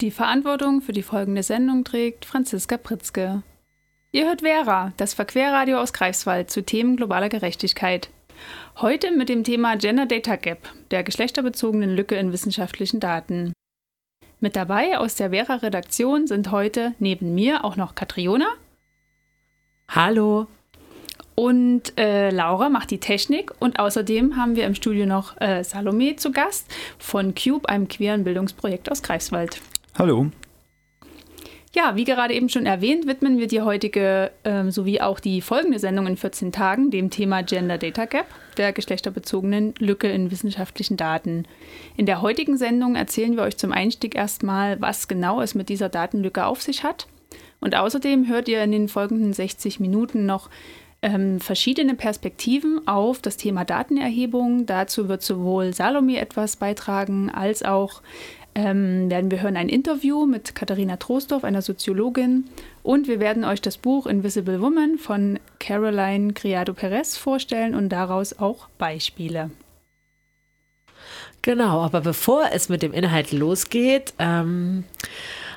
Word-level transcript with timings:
Die 0.00 0.12
Verantwortung 0.12 0.80
für 0.80 0.92
die 0.92 1.02
folgende 1.02 1.42
Sendung 1.42 1.82
trägt 1.82 2.24
Franziska 2.24 2.76
Pritzke. 2.76 3.42
Ihr 4.12 4.26
hört 4.26 4.42
Vera, 4.42 4.92
das 4.96 5.12
Verquerradio 5.12 5.80
aus 5.80 5.92
Greifswald 5.92 6.52
zu 6.52 6.62
Themen 6.62 6.96
globaler 6.96 7.28
Gerechtigkeit. 7.28 8.08
Heute 8.76 9.10
mit 9.10 9.28
dem 9.28 9.42
Thema 9.42 9.76
Gender 9.76 10.06
Data 10.06 10.36
Gap, 10.36 10.68
der 10.92 11.02
geschlechterbezogenen 11.02 11.96
Lücke 11.96 12.14
in 12.14 12.32
wissenschaftlichen 12.32 13.00
Daten. 13.00 13.52
Mit 14.38 14.54
dabei 14.54 14.98
aus 14.98 15.16
der 15.16 15.30
Vera-Redaktion 15.30 16.28
sind 16.28 16.52
heute 16.52 16.94
neben 17.00 17.34
mir 17.34 17.64
auch 17.64 17.74
noch 17.74 17.96
Katriona. 17.96 18.46
Hallo. 19.88 20.46
Und 21.34 21.98
äh, 21.98 22.30
Laura 22.30 22.68
macht 22.68 22.92
die 22.92 23.00
Technik 23.00 23.52
und 23.58 23.80
außerdem 23.80 24.36
haben 24.36 24.54
wir 24.54 24.64
im 24.64 24.76
Studio 24.76 25.06
noch 25.06 25.40
äh, 25.40 25.64
Salome 25.64 26.14
zu 26.14 26.30
Gast 26.30 26.72
von 27.00 27.34
Cube, 27.34 27.68
einem 27.68 27.88
queeren 27.88 28.22
Bildungsprojekt 28.22 28.92
aus 28.92 29.02
Greifswald. 29.02 29.60
Hallo. 29.98 30.30
Ja, 31.74 31.96
wie 31.96 32.04
gerade 32.04 32.32
eben 32.32 32.48
schon 32.48 32.66
erwähnt, 32.66 33.08
widmen 33.08 33.38
wir 33.38 33.48
die 33.48 33.62
heutige 33.62 34.30
ähm, 34.44 34.70
sowie 34.70 35.00
auch 35.00 35.18
die 35.18 35.40
folgende 35.40 35.80
Sendung 35.80 36.06
in 36.06 36.16
14 36.16 36.52
Tagen 36.52 36.92
dem 36.92 37.10
Thema 37.10 37.42
Gender 37.42 37.78
Data 37.78 38.04
Gap, 38.04 38.26
der 38.58 38.72
geschlechterbezogenen 38.72 39.74
Lücke 39.80 40.06
in 40.06 40.30
wissenschaftlichen 40.30 40.96
Daten. 40.96 41.48
In 41.96 42.06
der 42.06 42.22
heutigen 42.22 42.56
Sendung 42.56 42.94
erzählen 42.94 43.36
wir 43.36 43.42
euch 43.42 43.56
zum 43.56 43.72
Einstieg 43.72 44.14
erstmal, 44.14 44.80
was 44.80 45.08
genau 45.08 45.40
es 45.40 45.56
mit 45.56 45.68
dieser 45.68 45.88
Datenlücke 45.88 46.46
auf 46.46 46.62
sich 46.62 46.84
hat. 46.84 47.08
Und 47.58 47.74
außerdem 47.74 48.28
hört 48.28 48.46
ihr 48.46 48.62
in 48.62 48.70
den 48.70 48.88
folgenden 48.88 49.32
60 49.32 49.80
Minuten 49.80 50.26
noch 50.26 50.48
ähm, 51.00 51.40
verschiedene 51.40 51.94
Perspektiven 51.94 52.86
auf 52.86 53.20
das 53.20 53.36
Thema 53.36 53.64
Datenerhebung. 53.64 54.66
Dazu 54.66 55.08
wird 55.08 55.22
sowohl 55.22 55.72
Salome 55.72 56.18
etwas 56.18 56.56
beitragen, 56.56 57.30
als 57.30 57.62
auch 57.62 58.02
ähm, 58.58 59.08
werden 59.08 59.30
wir 59.30 59.40
hören 59.40 59.56
ein 59.56 59.68
Interview 59.68 60.26
mit 60.26 60.56
Katharina 60.56 60.96
Trostorf, 60.96 61.44
einer 61.44 61.62
Soziologin. 61.62 62.44
Und 62.82 63.06
wir 63.06 63.20
werden 63.20 63.44
euch 63.44 63.60
das 63.60 63.78
Buch 63.78 64.06
Invisible 64.06 64.60
Woman 64.60 64.98
von 64.98 65.38
Caroline 65.60 66.32
Criado 66.32 66.74
Perez 66.74 67.16
vorstellen 67.16 67.76
und 67.76 67.90
daraus 67.90 68.36
auch 68.40 68.66
Beispiele. 68.76 69.50
Genau, 71.42 71.82
aber 71.82 72.00
bevor 72.00 72.48
es 72.52 72.68
mit 72.68 72.82
dem 72.82 72.92
Inhalt 72.92 73.30
losgeht, 73.30 74.12
ähm, 74.18 74.82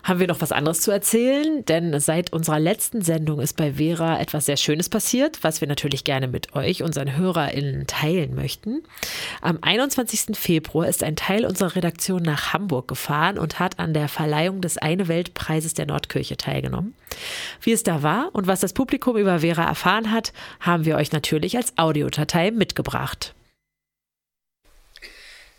haben 0.04 0.20
wir 0.20 0.28
noch 0.28 0.42
was 0.42 0.52
anderes 0.52 0.82
zu 0.82 0.92
erzählen, 0.92 1.64
denn 1.66 2.00
seit 2.00 2.34
unserer 2.34 2.60
letzten 2.60 3.02
Sendung 3.02 3.40
ist 3.40 3.56
bei 3.58 3.74
Vera 3.74 4.20
etwas 4.20 4.46
sehr 4.46 4.58
Schönes 4.58 4.90
passiert, 4.90 5.44
was 5.44 5.62
wir 5.62 5.68
natürlich 5.68 6.04
gerne 6.04 6.28
mit 6.28 6.56
euch, 6.56 6.84
unseren 6.84 7.18
HörerInnen, 7.18 7.88
teilen 7.88 8.36
möchten. 8.36 8.84
Am 9.42 9.60
21. 9.62 10.38
Februar 10.38 10.88
ist 10.88 11.04
ein 11.04 11.16
Teil 11.16 11.46
unserer 11.46 11.76
Redaktion 11.76 12.24
nach 12.24 12.54
Hamburg 12.54 12.88
gefahren 12.88 13.38
und 13.38 13.60
hat 13.60 13.80
an 13.80 13.94
der 13.94 14.08
Verleihung 14.08 14.62
des 14.62 14.78
Eine 14.78 15.08
Weltpreises 15.08 15.74
der 15.74 15.86
Nordkirche 15.86 16.38
teilgenommen. 16.38 16.94
Wie 17.62 17.72
es 17.72 17.84
da 17.84 18.04
war 18.04 18.30
und 18.34 18.48
was 18.48 18.62
das 18.62 18.74
Publikum 18.74 19.18
über 19.18 19.40
Vera 19.40 19.64
erfahren 19.64 20.12
hat, 20.12 20.34
haben 20.60 20.86
wir 20.86 20.96
euch 20.96 21.12
natürlich 21.12 21.58
als 21.58 21.78
Audiodatei 21.78 22.52
mitgebracht. 22.52 23.34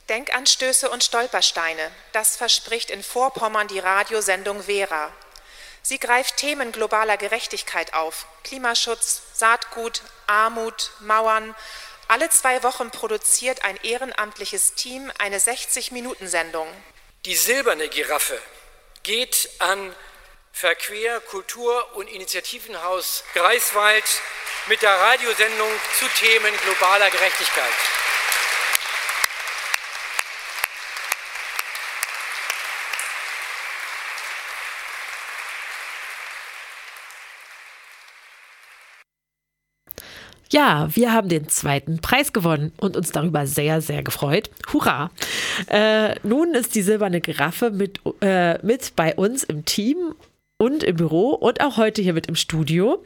Denkanstöße 0.09 0.91
und 0.91 1.05
Stolpersteine, 1.05 1.91
das 2.13 2.37
verspricht 2.37 2.91
in 2.91 3.03
Vorpommern 3.03 3.69
die 3.69 3.79
Radiosendung 3.79 4.65
Vera. 4.65 5.13
Sie 5.83 5.99
greift 5.99 6.37
Themen 6.37 6.73
globaler 6.73 7.17
Gerechtigkeit 7.17 7.95
auf, 7.95 8.27
Klimaschutz, 8.45 9.23
Saatgut, 9.35 10.03
Armut, 10.27 10.91
Mauern. 11.01 11.55
Alle 12.09 12.31
zwei 12.31 12.63
Wochen 12.63 12.91
produziert 12.91 13.65
ein 13.65 13.77
ehrenamtliches 13.83 14.75
Team 14.75 15.11
eine 15.19 15.39
60-Minuten-Sendung. 15.39 16.69
Die 17.25 17.37
silberne 17.37 17.89
Giraffe 17.89 18.41
geht 19.03 19.49
an 19.59 19.95
Verquer 20.53 21.21
Kultur- 21.21 21.97
und 21.97 22.09
Initiativenhaus 22.09 23.25
Greifswald 23.35 24.05
mit 24.67 24.83
der 24.83 24.93
Radiosendung 24.93 25.71
zu 25.99 26.07
Themen 26.09 26.55
globaler 26.65 27.11
Gerechtigkeit. 27.11 27.73
Ja, 40.53 40.89
wir 40.95 41.13
haben 41.15 41.31
den 41.31 41.49
zweiten 41.49 42.01
Preis 42.01 42.35
gewonnen 42.35 42.73
und 42.79 42.95
uns 42.95 43.11
darüber 43.11 43.47
sehr, 43.47 43.81
sehr 43.81 44.03
gefreut. 44.03 44.51
Hurra! 44.71 45.11
Äh, 45.69 46.17
nun 46.25 46.53
ist 46.53 46.75
die 46.75 46.83
silberne 46.83 47.23
Giraffe 47.23 47.71
mit, 47.71 48.01
äh, 48.21 48.59
mit 48.63 48.95
bei 48.95 49.15
uns 49.15 49.45
im 49.45 49.65
Team 49.65 50.15
und 50.59 50.85
im 50.85 50.97
Büro 50.97 51.31
und 51.31 51.63
auch 51.63 51.79
heute 51.79 52.03
hier 52.03 52.13
mit 52.13 52.27
im 52.27 52.37
Studio. 52.37 53.03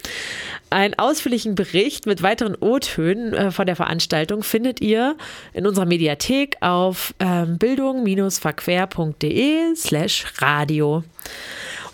Einen 0.71 0.99
ausführlichen 0.99 1.55
Bericht 1.55 2.07
mit 2.07 2.21
weiteren 2.21 2.57
O-Tönen 2.57 3.33
äh, 3.33 3.53
von 3.53 3.67
der 3.67 3.77
Veranstaltung 3.77 4.43
findet 4.43 4.81
ihr 4.81 5.17
in 5.53 5.69
unserer 5.69 5.87
Mediathek 5.87 6.57
auf 6.63 7.15
ähm, 7.21 7.59
bildung-verquer.de 7.59 9.77
slash 9.77 10.25
radio. 10.39 11.05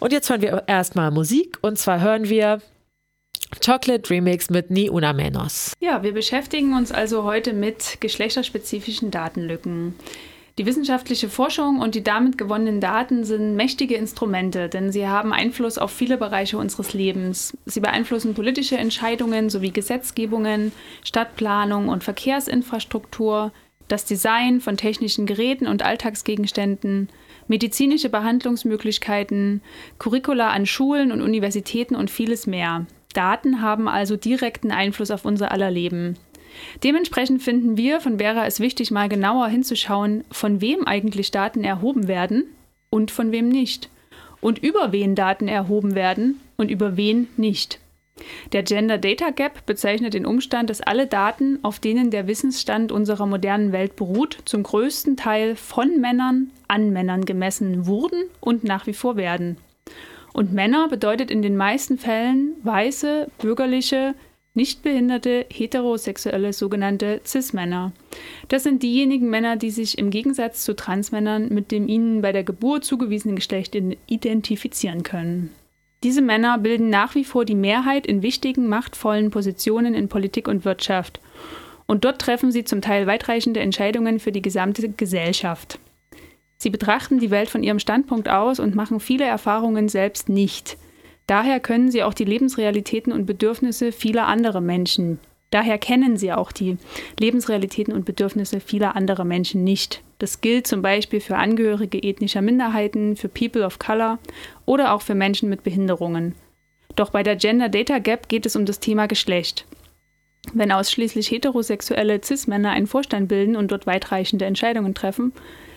Und 0.00 0.14
jetzt 0.14 0.30
hören 0.30 0.40
wir 0.40 0.62
erstmal 0.66 1.10
Musik 1.10 1.58
und 1.60 1.78
zwar 1.78 2.00
hören 2.00 2.30
wir 2.30 2.62
Chocolate 3.60 4.10
Remix 4.10 4.50
mit 4.50 4.70
Ni 4.70 4.90
Una 4.90 5.12
Menos. 5.12 5.74
Ja, 5.80 6.02
wir 6.02 6.12
beschäftigen 6.12 6.74
uns 6.74 6.90
also 6.90 7.24
heute 7.24 7.52
mit 7.52 7.98
geschlechterspezifischen 8.00 9.10
Datenlücken. 9.10 9.94
Die 10.58 10.66
wissenschaftliche 10.66 11.30
Forschung 11.30 11.78
und 11.80 11.94
die 11.94 12.04
damit 12.04 12.36
gewonnenen 12.36 12.80
Daten 12.80 13.24
sind 13.24 13.56
mächtige 13.56 13.94
Instrumente, 13.94 14.68
denn 14.68 14.92
sie 14.92 15.08
haben 15.08 15.32
Einfluss 15.32 15.78
auf 15.78 15.90
viele 15.90 16.18
Bereiche 16.18 16.58
unseres 16.58 16.92
Lebens. 16.92 17.56
Sie 17.64 17.80
beeinflussen 17.80 18.34
politische 18.34 18.76
Entscheidungen 18.76 19.48
sowie 19.48 19.70
Gesetzgebungen, 19.70 20.72
Stadtplanung 21.04 21.88
und 21.88 22.04
Verkehrsinfrastruktur, 22.04 23.50
das 23.88 24.04
Design 24.04 24.60
von 24.60 24.76
technischen 24.76 25.24
Geräten 25.24 25.66
und 25.66 25.82
Alltagsgegenständen, 25.82 27.08
medizinische 27.48 28.10
Behandlungsmöglichkeiten, 28.10 29.62
Curricula 29.98 30.50
an 30.50 30.66
Schulen 30.66 31.12
und 31.12 31.22
Universitäten 31.22 31.96
und 31.96 32.10
vieles 32.10 32.46
mehr. 32.46 32.86
Daten 33.12 33.62
haben 33.62 33.88
also 33.88 34.16
direkten 34.16 34.70
Einfluss 34.70 35.10
auf 35.10 35.24
unser 35.24 35.52
aller 35.52 35.70
Leben. 35.70 36.16
Dementsprechend 36.84 37.42
finden 37.42 37.76
wir 37.76 38.00
von 38.00 38.18
Vera 38.18 38.46
es 38.46 38.60
wichtig, 38.60 38.90
mal 38.90 39.08
genauer 39.08 39.48
hinzuschauen, 39.48 40.24
von 40.30 40.60
wem 40.60 40.86
eigentlich 40.86 41.30
Daten 41.30 41.64
erhoben 41.64 42.08
werden 42.08 42.44
und 42.90 43.10
von 43.10 43.32
wem 43.32 43.48
nicht. 43.48 43.88
Und 44.40 44.58
über 44.58 44.92
wen 44.92 45.14
Daten 45.14 45.48
erhoben 45.48 45.94
werden 45.94 46.40
und 46.56 46.70
über 46.70 46.96
wen 46.96 47.28
nicht. 47.36 47.78
Der 48.52 48.62
Gender 48.62 48.98
Data 48.98 49.30
Gap 49.30 49.64
bezeichnet 49.66 50.14
den 50.14 50.26
Umstand, 50.26 50.68
dass 50.68 50.80
alle 50.80 51.06
Daten, 51.06 51.58
auf 51.62 51.78
denen 51.78 52.10
der 52.10 52.26
Wissensstand 52.26 52.92
unserer 52.92 53.26
modernen 53.26 53.72
Welt 53.72 53.96
beruht, 53.96 54.38
zum 54.44 54.62
größten 54.62 55.16
Teil 55.16 55.56
von 55.56 56.00
Männern 56.00 56.50
an 56.68 56.90
Männern 56.90 57.24
gemessen 57.24 57.86
wurden 57.86 58.24
und 58.40 58.64
nach 58.64 58.86
wie 58.86 58.92
vor 58.92 59.16
werden. 59.16 59.56
Und 60.32 60.52
Männer 60.52 60.88
bedeutet 60.88 61.30
in 61.30 61.42
den 61.42 61.56
meisten 61.56 61.98
Fällen 61.98 62.54
weiße, 62.62 63.28
bürgerliche, 63.38 64.14
nichtbehinderte, 64.54 65.46
heterosexuelle 65.50 66.52
sogenannte 66.52 67.20
Cis-Männer. 67.24 67.92
Das 68.48 68.64
sind 68.64 68.82
diejenigen 68.82 69.30
Männer, 69.30 69.56
die 69.56 69.70
sich 69.70 69.98
im 69.98 70.10
Gegensatz 70.10 70.64
zu 70.64 70.74
Transmännern 70.74 71.48
mit 71.48 71.70
dem 71.70 71.88
ihnen 71.88 72.22
bei 72.22 72.32
der 72.32 72.44
Geburt 72.44 72.84
zugewiesenen 72.84 73.36
Geschlecht 73.36 73.74
identifizieren 74.06 75.02
können. 75.02 75.50
Diese 76.02 76.20
Männer 76.20 76.58
bilden 76.58 76.90
nach 76.90 77.14
wie 77.14 77.24
vor 77.24 77.44
die 77.44 77.54
Mehrheit 77.54 78.06
in 78.06 78.22
wichtigen, 78.22 78.68
machtvollen 78.68 79.30
Positionen 79.30 79.94
in 79.94 80.08
Politik 80.08 80.48
und 80.48 80.64
Wirtschaft. 80.64 81.20
Und 81.86 82.04
dort 82.04 82.20
treffen 82.20 82.50
sie 82.50 82.64
zum 82.64 82.80
Teil 82.80 83.06
weitreichende 83.06 83.60
Entscheidungen 83.60 84.18
für 84.18 84.32
die 84.32 84.42
gesamte 84.42 84.88
Gesellschaft. 84.88 85.78
Sie 86.62 86.70
betrachten 86.70 87.18
die 87.18 87.32
Welt 87.32 87.50
von 87.50 87.64
ihrem 87.64 87.80
Standpunkt 87.80 88.28
aus 88.28 88.60
und 88.60 88.76
machen 88.76 89.00
viele 89.00 89.24
Erfahrungen 89.24 89.88
selbst 89.88 90.28
nicht. 90.28 90.76
Daher 91.26 91.58
können 91.58 91.90
sie 91.90 92.04
auch 92.04 92.14
die 92.14 92.24
Lebensrealitäten 92.24 93.12
und 93.12 93.26
Bedürfnisse 93.26 93.90
vieler 93.90 94.28
anderer 94.28 94.60
Menschen. 94.60 95.18
Daher 95.50 95.76
kennen 95.78 96.16
sie 96.16 96.32
auch 96.32 96.52
die 96.52 96.76
Lebensrealitäten 97.18 97.92
und 97.92 98.04
Bedürfnisse 98.04 98.60
vieler 98.60 98.94
anderer 98.94 99.24
Menschen 99.24 99.64
nicht. 99.64 100.04
Das 100.20 100.40
gilt 100.40 100.68
zum 100.68 100.82
Beispiel 100.82 101.18
für 101.18 101.36
Angehörige 101.36 102.00
ethnischer 102.00 102.42
Minderheiten, 102.42 103.16
für 103.16 103.28
People 103.28 103.66
of 103.66 103.80
Color 103.80 104.20
oder 104.64 104.94
auch 104.94 105.02
für 105.02 105.16
Menschen 105.16 105.48
mit 105.48 105.64
Behinderungen. 105.64 106.36
Doch 106.94 107.10
bei 107.10 107.24
der 107.24 107.34
Gender 107.34 107.70
Data 107.70 107.98
Gap 107.98 108.28
geht 108.28 108.46
es 108.46 108.54
um 108.54 108.66
das 108.66 108.78
Thema 108.78 109.06
Geschlecht. 109.06 109.66
Wenn 110.54 110.70
ausschließlich 110.70 111.28
heterosexuelle 111.28 112.20
Cis-Männer 112.22 112.70
einen 112.70 112.86
Vorstand 112.86 113.26
bilden 113.26 113.56
und 113.56 113.72
dort 113.72 113.88
weitreichende 113.88 114.44
Entscheidungen 114.44 114.94
treffen, 114.94 115.32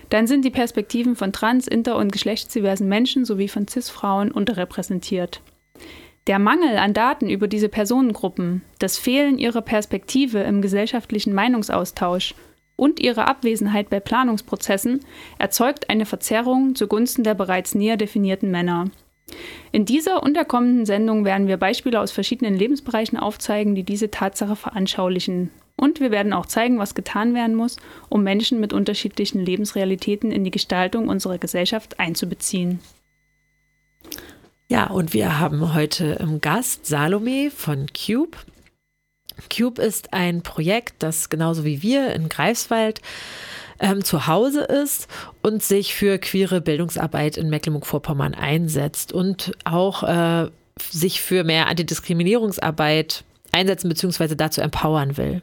dann 0.09 0.27
sind 0.27 0.45
die 0.45 0.51
Perspektiven 0.51 1.15
von 1.15 1.31
trans-, 1.33 1.67
inter- 1.67 1.97
und 1.97 2.11
geschlechtsdiversen 2.11 2.87
Menschen 2.87 3.25
sowie 3.25 3.47
von 3.47 3.67
CIS-Frauen 3.67 4.31
unterrepräsentiert. 4.31 5.41
Der 6.27 6.39
Mangel 6.39 6.77
an 6.77 6.93
Daten 6.93 7.29
über 7.29 7.47
diese 7.47 7.69
Personengruppen, 7.69 8.63
das 8.79 8.97
Fehlen 8.97 9.37
ihrer 9.37 9.61
Perspektive 9.61 10.39
im 10.39 10.61
gesellschaftlichen 10.61 11.33
Meinungsaustausch 11.33 12.33
und 12.75 12.99
ihre 12.99 13.27
Abwesenheit 13.27 13.89
bei 13.89 13.99
Planungsprozessen 13.99 15.01
erzeugt 15.37 15.89
eine 15.89 16.05
Verzerrung 16.05 16.75
zugunsten 16.75 17.23
der 17.23 17.35
bereits 17.35 17.75
näher 17.75 17.97
definierten 17.97 18.49
Männer. 18.49 18.89
In 19.71 19.85
dieser 19.85 20.23
und 20.23 20.35
der 20.35 20.45
kommenden 20.45 20.85
Sendung 20.85 21.25
werden 21.25 21.47
wir 21.47 21.57
Beispiele 21.57 21.99
aus 21.99 22.11
verschiedenen 22.11 22.55
Lebensbereichen 22.55 23.17
aufzeigen, 23.17 23.75
die 23.75 23.83
diese 23.83 24.11
Tatsache 24.11 24.55
veranschaulichen. 24.55 25.51
Und 25.77 25.99
wir 25.99 26.11
werden 26.11 26.33
auch 26.33 26.45
zeigen, 26.45 26.79
was 26.79 26.95
getan 26.95 27.33
werden 27.33 27.55
muss, 27.55 27.77
um 28.09 28.23
Menschen 28.23 28.59
mit 28.59 28.71
unterschiedlichen 28.71 29.39
Lebensrealitäten 29.39 30.31
in 30.31 30.43
die 30.43 30.51
Gestaltung 30.51 31.09
unserer 31.09 31.37
Gesellschaft 31.37 31.99
einzubeziehen. 31.99 32.79
Ja, 34.67 34.87
und 34.87 35.13
wir 35.13 35.39
haben 35.39 35.73
heute 35.73 36.17
im 36.19 36.41
Gast 36.41 36.85
Salome 36.85 37.51
von 37.51 37.87
Cube. 37.93 38.37
Cube 39.55 39.81
ist 39.81 40.13
ein 40.13 40.41
Projekt, 40.41 40.95
das 40.99 41.29
genauso 41.29 41.65
wie 41.65 41.81
wir 41.81 42.13
in 42.13 42.29
Greifswald 42.29 43.01
ähm, 43.79 44.03
zu 44.03 44.27
Hause 44.27 44.61
ist 44.61 45.07
und 45.41 45.61
sich 45.61 45.93
für 45.93 46.17
queere 46.17 46.61
Bildungsarbeit 46.61 47.37
in 47.37 47.49
Mecklenburg-Vorpommern 47.49 48.33
einsetzt 48.33 49.13
und 49.13 49.51
auch 49.65 50.03
äh, 50.03 50.49
sich 50.79 51.21
für 51.21 51.43
mehr 51.43 51.67
Antidiskriminierungsarbeit 51.67 53.23
einsetzen 53.55 53.89
bzw. 53.89 54.35
dazu 54.35 54.61
empowern 54.61 55.17
will. 55.17 55.41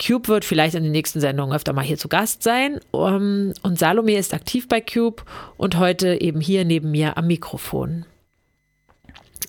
Cube 0.00 0.28
wird 0.28 0.44
vielleicht 0.44 0.74
in 0.74 0.84
den 0.84 0.92
nächsten 0.92 1.20
Sendungen 1.20 1.54
öfter 1.54 1.72
mal 1.72 1.84
hier 1.84 1.98
zu 1.98 2.08
Gast 2.08 2.42
sein. 2.42 2.80
Um, 2.92 3.52
und 3.62 3.78
Salome 3.78 4.16
ist 4.16 4.32
aktiv 4.32 4.68
bei 4.68 4.80
Cube 4.80 5.24
und 5.56 5.76
heute 5.76 6.20
eben 6.20 6.40
hier 6.40 6.64
neben 6.64 6.90
mir 6.90 7.18
am 7.18 7.26
Mikrofon. 7.26 8.06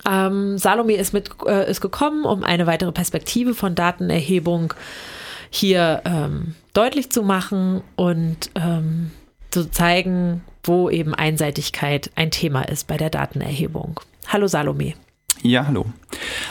Ähm, 0.09 0.57
Salome 0.57 0.93
ist, 0.93 1.13
mit, 1.13 1.29
äh, 1.45 1.69
ist 1.69 1.81
gekommen, 1.81 2.25
um 2.25 2.43
eine 2.43 2.65
weitere 2.67 2.91
Perspektive 2.91 3.53
von 3.53 3.75
Datenerhebung 3.75 4.73
hier 5.51 6.01
ähm, 6.05 6.55
deutlich 6.73 7.11
zu 7.11 7.21
machen 7.23 7.81
und 7.95 8.49
ähm, 8.55 9.11
zu 9.51 9.69
zeigen, 9.69 10.43
wo 10.63 10.89
eben 10.89 11.13
Einseitigkeit 11.13 12.11
ein 12.15 12.31
Thema 12.31 12.63
ist 12.63 12.87
bei 12.87 12.97
der 12.97 13.09
Datenerhebung. 13.09 13.99
Hallo 14.27 14.47
Salome. 14.47 14.93
Ja, 15.41 15.67
hallo. 15.67 15.85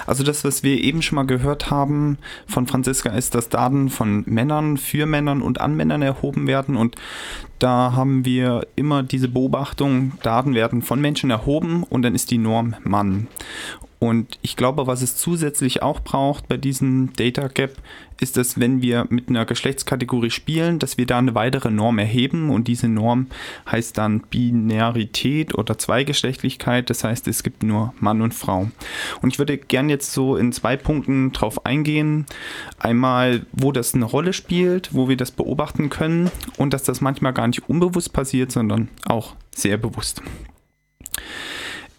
Also 0.07 0.25
das, 0.25 0.45
was 0.45 0.63
wir 0.63 0.83
eben 0.83 1.03
schon 1.03 1.17
mal 1.17 1.27
gehört 1.27 1.71
haben 1.71 2.17
von 2.47 2.67
Franziska, 2.67 3.11
ist, 3.11 3.35
dass 3.35 3.51
Daten 3.51 3.91
von 3.91 4.23
Männern 4.27 4.79
für 4.79 5.05
Männern 5.05 5.43
und 5.43 5.61
an 5.61 5.77
Männern 5.77 6.01
erhoben 6.01 6.47
werden. 6.47 6.75
Und 6.75 6.97
da 7.59 7.93
haben 7.95 8.25
wir 8.25 8.67
immer 8.77 9.03
diese 9.03 9.29
Beobachtung, 9.29 10.13
Daten 10.23 10.55
werden 10.55 10.81
von 10.81 11.01
Menschen 11.01 11.31
erhoben 11.31 11.83
und 11.83 12.03
dann 12.03 12.15
ist 12.15 12.31
die 12.31 12.39
Norm 12.39 12.77
Mann. 12.83 13.27
Und 13.99 14.39
ich 14.43 14.57
glaube, 14.57 14.87
was 14.87 15.03
es 15.03 15.17
zusätzlich 15.17 15.83
auch 15.83 16.01
braucht 16.01 16.47
bei 16.47 16.57
diesem 16.57 17.13
Data 17.15 17.49
Gap, 17.49 17.77
ist, 18.21 18.37
dass 18.37 18.59
wenn 18.59 18.83
wir 18.83 19.07
mit 19.11 19.29
einer 19.29 19.45
Geschlechtskategorie 19.45 20.31
spielen, 20.31 20.79
dass 20.79 20.99
wir 20.99 21.07
da 21.07 21.19
eine 21.19 21.35
weitere 21.35 21.71
Norm 21.71 21.99
erheben 21.99 22.51
und 22.51 22.69
diese 22.69 22.89
Norm 22.89 23.29
heißt 23.71 23.97
dann 23.97 24.21
Binarität 24.21 25.55
oder 25.55 25.79
Zweigeschlechtlichkeit, 25.79 26.91
das 26.91 27.05
heißt, 27.05 27.29
es 27.29 27.43
gibt 27.43 27.63
nur 27.63 27.95
Mann 28.01 28.23
und 28.23 28.35
Frau. 28.35 28.71
Und 29.23 29.33
ich 29.33 29.39
würde 29.39 29.57
gerne 29.57 29.93
jetzt 29.93 30.13
so 30.13 30.37
in 30.37 30.53
zwei 30.53 30.77
Punkten 30.77 31.33
drauf 31.33 31.65
eingehen. 31.65 32.27
Einmal, 32.79 33.47
wo 33.53 33.73
das 33.73 33.95
eine 33.95 34.05
Rolle 34.05 34.33
spielt, 34.33 34.95
wo 34.95 35.09
wir 35.09 35.17
das 35.17 35.31
beobachten 35.31 35.91
können 35.91 36.31
und 36.57 36.73
dass 36.73 36.83
das 36.83 37.01
manchmal 37.01 37.33
gar 37.33 37.47
nicht 37.47 37.69
unbewusst 37.69 38.13
passiert, 38.13 38.53
sondern 38.53 38.89
auch 39.07 39.35
sehr 39.55 39.77
bewusst. 39.77 40.23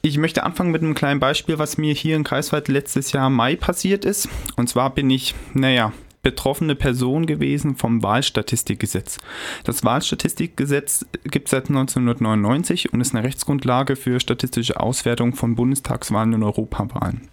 Ich 0.01 0.17
möchte 0.17 0.43
anfangen 0.43 0.71
mit 0.71 0.81
einem 0.81 0.95
kleinen 0.95 1.19
Beispiel, 1.19 1.59
was 1.59 1.77
mir 1.77 1.93
hier 1.93 2.15
in 2.15 2.23
Kreiswald 2.23 2.69
letztes 2.69 3.11
Jahr 3.11 3.29
Mai 3.29 3.57
passiert 3.57 4.05
ist. 4.05 4.29
Und 4.55 4.69
zwar 4.69 4.91
bin 4.91 5.09
ich, 5.09 5.35
naja, 5.53 5.91
betroffene 6.21 6.75
Person 6.75 7.25
gewesen 7.25 7.75
vom 7.75 8.01
Wahlstatistikgesetz. 8.01 9.17
Das 9.65 9.83
Wahlstatistikgesetz 9.83 11.05
gibt 11.23 11.47
es 11.47 11.51
seit 11.51 11.69
1999 11.69 12.93
und 12.93 13.01
ist 13.01 13.13
eine 13.13 13.25
Rechtsgrundlage 13.25 13.97
für 13.97 14.21
statistische 14.21 14.79
Auswertung 14.79 15.35
von 15.35 15.55
Bundestagswahlen 15.55 16.33
und 16.33 16.43
Europawahlen. 16.43 17.27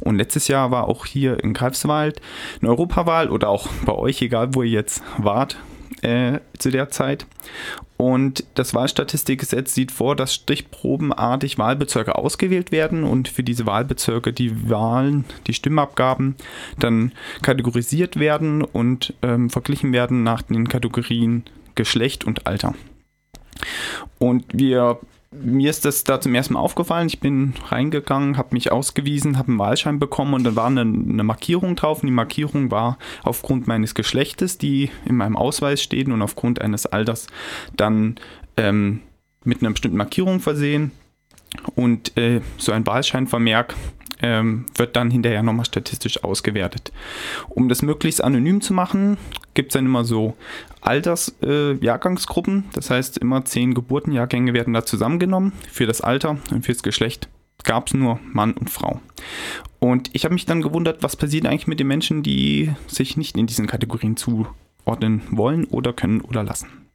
Und 0.00 0.16
letztes 0.16 0.48
Jahr 0.48 0.70
war 0.70 0.88
auch 0.88 1.04
hier 1.04 1.42
in 1.44 1.52
Greifswald 1.52 2.22
eine 2.60 2.70
Europawahl 2.70 3.28
oder 3.28 3.50
auch 3.50 3.68
bei 3.84 3.92
euch, 3.92 4.22
egal 4.22 4.54
wo 4.54 4.62
ihr 4.62 4.70
jetzt 4.70 5.02
wart, 5.18 5.58
äh, 6.02 6.38
zu 6.58 6.70
der 6.70 6.90
Zeit. 6.90 7.26
Und 7.96 8.44
das 8.54 8.74
Wahlstatistikgesetz 8.74 9.74
sieht 9.74 9.90
vor, 9.90 10.14
dass 10.14 10.34
stichprobenartig 10.34 11.58
Wahlbezirke 11.58 12.14
ausgewählt 12.14 12.70
werden 12.70 13.02
und 13.02 13.28
für 13.28 13.42
diese 13.42 13.66
Wahlbezirke 13.66 14.32
die 14.32 14.70
Wahlen, 14.70 15.24
die 15.46 15.54
Stimmabgaben 15.54 16.36
dann 16.78 17.12
kategorisiert 17.42 18.18
werden 18.18 18.62
und 18.62 19.14
ähm, 19.22 19.50
verglichen 19.50 19.92
werden 19.92 20.22
nach 20.22 20.42
den 20.42 20.68
Kategorien 20.68 21.44
Geschlecht 21.74 22.24
und 22.24 22.46
Alter. 22.46 22.74
Und 24.18 24.44
wir 24.52 25.00
mir 25.30 25.68
ist 25.68 25.84
das 25.84 26.04
da 26.04 26.20
zum 26.20 26.34
ersten 26.34 26.54
Mal 26.54 26.60
aufgefallen. 26.60 27.08
Ich 27.08 27.20
bin 27.20 27.54
reingegangen, 27.66 28.36
habe 28.38 28.54
mich 28.54 28.72
ausgewiesen, 28.72 29.36
habe 29.36 29.48
einen 29.48 29.58
Wahlschein 29.58 29.98
bekommen 29.98 30.34
und 30.34 30.44
dann 30.44 30.56
war 30.56 30.66
eine, 30.66 30.80
eine, 30.80 31.22
Markierung 31.22 31.76
drauf. 31.76 32.02
Und 32.02 32.06
die 32.06 32.12
Markierung 32.12 32.70
war 32.70 32.98
aufgrund 33.24 33.66
meines 33.66 33.94
Geschlechtes, 33.94 34.58
die 34.58 34.90
in 35.04 35.16
meinem 35.16 35.36
Ausweis 35.36 35.82
steht 35.82 36.08
und 36.08 36.22
aufgrund 36.22 36.60
eines 36.60 36.86
Alters 36.86 37.26
dann 37.76 38.16
ähm, 38.56 39.00
mit 39.44 39.60
einer 39.60 39.70
bestimmten 39.70 39.98
Markierung 39.98 40.40
versehen. 40.40 40.92
Und 41.74 42.16
äh, 42.16 42.40
so 42.56 42.72
ein 42.72 42.86
Wahlscheinvermerk 42.86 43.74
ähm, 44.20 44.66
wird 44.74 44.96
dann 44.96 45.10
hinterher 45.10 45.42
nochmal 45.42 45.64
statistisch 45.64 46.24
ausgewertet. 46.24 46.92
Um 47.48 47.68
das 47.68 47.82
möglichst 47.82 48.22
anonym 48.22 48.60
zu 48.60 48.72
machen, 48.72 49.16
gibt 49.54 49.70
es 49.70 49.74
dann 49.74 49.86
immer 49.86 50.04
so 50.04 50.36
Altersjahrgangsgruppen. 50.80 52.58
Äh, 52.60 52.72
das 52.74 52.90
heißt, 52.90 53.18
immer 53.18 53.44
zehn 53.44 53.74
Geburtenjahrgänge 53.74 54.54
werden 54.54 54.74
da 54.74 54.84
zusammengenommen. 54.84 55.52
Für 55.70 55.86
das 55.86 56.00
Alter 56.00 56.38
und 56.50 56.64
fürs 56.64 56.82
Geschlecht 56.82 57.28
gab 57.64 57.88
es 57.88 57.94
nur 57.94 58.20
Mann 58.32 58.52
und 58.52 58.70
Frau. 58.70 59.00
Und 59.78 60.10
ich 60.12 60.24
habe 60.24 60.34
mich 60.34 60.46
dann 60.46 60.62
gewundert, 60.62 61.02
was 61.02 61.16
passiert 61.16 61.46
eigentlich 61.46 61.66
mit 61.66 61.80
den 61.80 61.86
Menschen, 61.86 62.22
die 62.22 62.72
sich 62.86 63.16
nicht 63.16 63.36
in 63.36 63.46
diesen 63.46 63.66
Kategorien 63.66 64.16
zuordnen 64.16 65.22
wollen 65.30 65.64
oder 65.64 65.92
können 65.92 66.20
oder 66.20 66.42
lassen. 66.42 66.87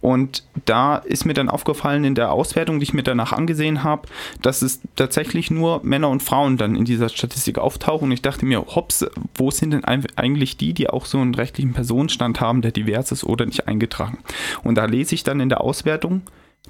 Und 0.00 0.44
da 0.64 0.96
ist 0.96 1.24
mir 1.24 1.34
dann 1.34 1.48
aufgefallen 1.48 2.04
in 2.04 2.14
der 2.14 2.32
Auswertung, 2.32 2.78
die 2.78 2.84
ich 2.84 2.94
mir 2.94 3.02
danach 3.02 3.32
angesehen 3.32 3.84
habe, 3.84 4.08
dass 4.42 4.62
es 4.62 4.80
tatsächlich 4.96 5.50
nur 5.50 5.80
Männer 5.84 6.08
und 6.08 6.22
Frauen 6.22 6.56
dann 6.56 6.76
in 6.76 6.84
dieser 6.84 7.08
Statistik 7.08 7.58
auftauchen. 7.58 8.06
Und 8.06 8.12
ich 8.12 8.22
dachte 8.22 8.46
mir, 8.46 8.64
hops, 8.66 9.06
wo 9.34 9.50
sind 9.50 9.72
denn 9.72 9.84
eigentlich 9.84 10.56
die, 10.56 10.74
die 10.74 10.90
auch 10.90 11.06
so 11.06 11.18
einen 11.18 11.34
rechtlichen 11.34 11.72
Personenstand 11.72 12.40
haben, 12.40 12.62
der 12.62 12.72
divers 12.72 13.12
ist 13.12 13.24
oder 13.24 13.46
nicht 13.46 13.68
eingetragen? 13.68 14.18
Und 14.62 14.76
da 14.76 14.84
lese 14.86 15.14
ich 15.14 15.24
dann 15.24 15.40
in 15.40 15.48
der 15.48 15.60
Auswertung, 15.60 16.22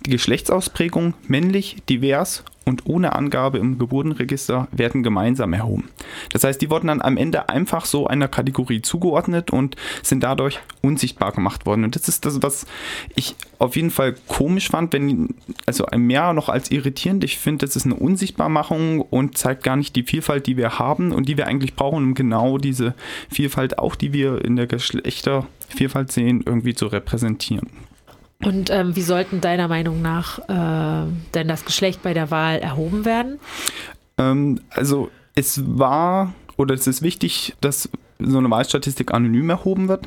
die 0.05 0.11
Geschlechtsausprägung 0.11 1.15
männlich, 1.27 1.77
divers 1.89 2.45
und 2.67 2.87
ohne 2.87 3.15
Angabe 3.15 3.59
im 3.59 3.79
Geburtenregister 3.79 4.67
werden 4.73 5.05
gemeinsam 5.05 5.53
erhoben. 5.53 5.89
Das 6.33 6.43
heißt, 6.43 6.61
die 6.61 6.69
wurden 6.69 6.89
dann 6.89 7.01
am 7.01 7.17
Ende 7.17 7.49
einfach 7.49 7.85
so 7.85 8.09
einer 8.09 8.27
Kategorie 8.27 8.83
zugeordnet 8.83 9.53
und 9.53 9.77
sind 10.03 10.25
dadurch 10.25 10.59
unsichtbar 10.83 11.31
gemacht 11.31 11.65
worden. 11.65 11.85
Und 11.85 11.95
das 11.95 12.09
ist 12.09 12.27
das, 12.27 12.43
was 12.43 12.67
ich 13.15 13.37
auf 13.61 13.77
jeden 13.77 13.91
Fall 13.91 14.17
komisch 14.27 14.69
fand, 14.69 14.93
wenn, 14.93 15.35
also 15.65 15.87
mehr 15.97 16.33
noch 16.33 16.49
als 16.49 16.73
irritierend. 16.73 17.23
Ich 17.23 17.39
finde, 17.39 17.65
das 17.65 17.77
ist 17.77 17.87
eine 17.87 17.95
Unsichtbarmachung 17.95 19.01
und 19.01 19.39
zeigt 19.39 19.63
gar 19.63 19.77
nicht 19.77 19.95
die 19.95 20.03
Vielfalt, 20.03 20.49
die 20.49 20.57
wir 20.57 20.81
haben 20.81 21.13
und 21.13 21.29
die 21.29 21.37
wir 21.37 21.47
eigentlich 21.47 21.75
brauchen, 21.77 22.03
um 22.03 22.15
genau 22.15 22.59
diese 22.59 22.95
Vielfalt, 23.31 23.79
auch 23.79 23.95
die 23.95 24.13
wir 24.13 24.45
in 24.45 24.57
der 24.57 24.67
Geschlechtervielfalt 24.67 26.11
sehen, 26.11 26.43
irgendwie 26.45 26.75
zu 26.75 26.89
repräsentieren. 26.89 27.86
Und 28.43 28.71
ähm, 28.71 28.95
wie 28.95 29.03
sollten 29.03 29.41
deiner 29.41 29.69
Meinung 29.69 30.03
nach 30.03 30.39
äh, 30.49 31.11
denn 31.35 31.49
das 31.49 31.65
Geschlecht 31.65 32.03
bei 32.03 32.15
der 32.15 32.31
Wahl 32.31 32.59
erhoben 32.59 33.05
werden? 33.05 33.39
Ähm, 34.19 34.61
also 34.71 35.11
es 35.35 35.63
war 35.79 36.35
oder 36.57 36.75
es 36.75 36.87
ist 36.87 37.03
wichtig, 37.03 37.55
dass 37.61 37.89
so 38.19 38.39
eine 38.39 38.51
Wahlstatistik 38.51 39.13
anonym 39.13 39.51
erhoben 39.51 39.89
wird. 39.89 40.07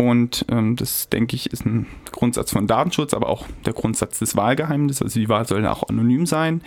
Und 0.00 0.46
ähm, 0.48 0.76
das, 0.76 1.08
denke 1.08 1.34
ich, 1.34 1.52
ist 1.52 1.66
ein 1.66 1.86
Grundsatz 2.12 2.52
von 2.52 2.68
Datenschutz, 2.68 3.14
aber 3.14 3.28
auch 3.28 3.46
der 3.66 3.72
Grundsatz 3.72 4.20
des 4.20 4.36
Wahlgeheimnisses. 4.36 5.02
Also 5.02 5.18
die 5.18 5.28
Wahl 5.28 5.44
soll 5.44 5.66
auch 5.66 5.88
anonym 5.88 6.24
sein. 6.24 6.60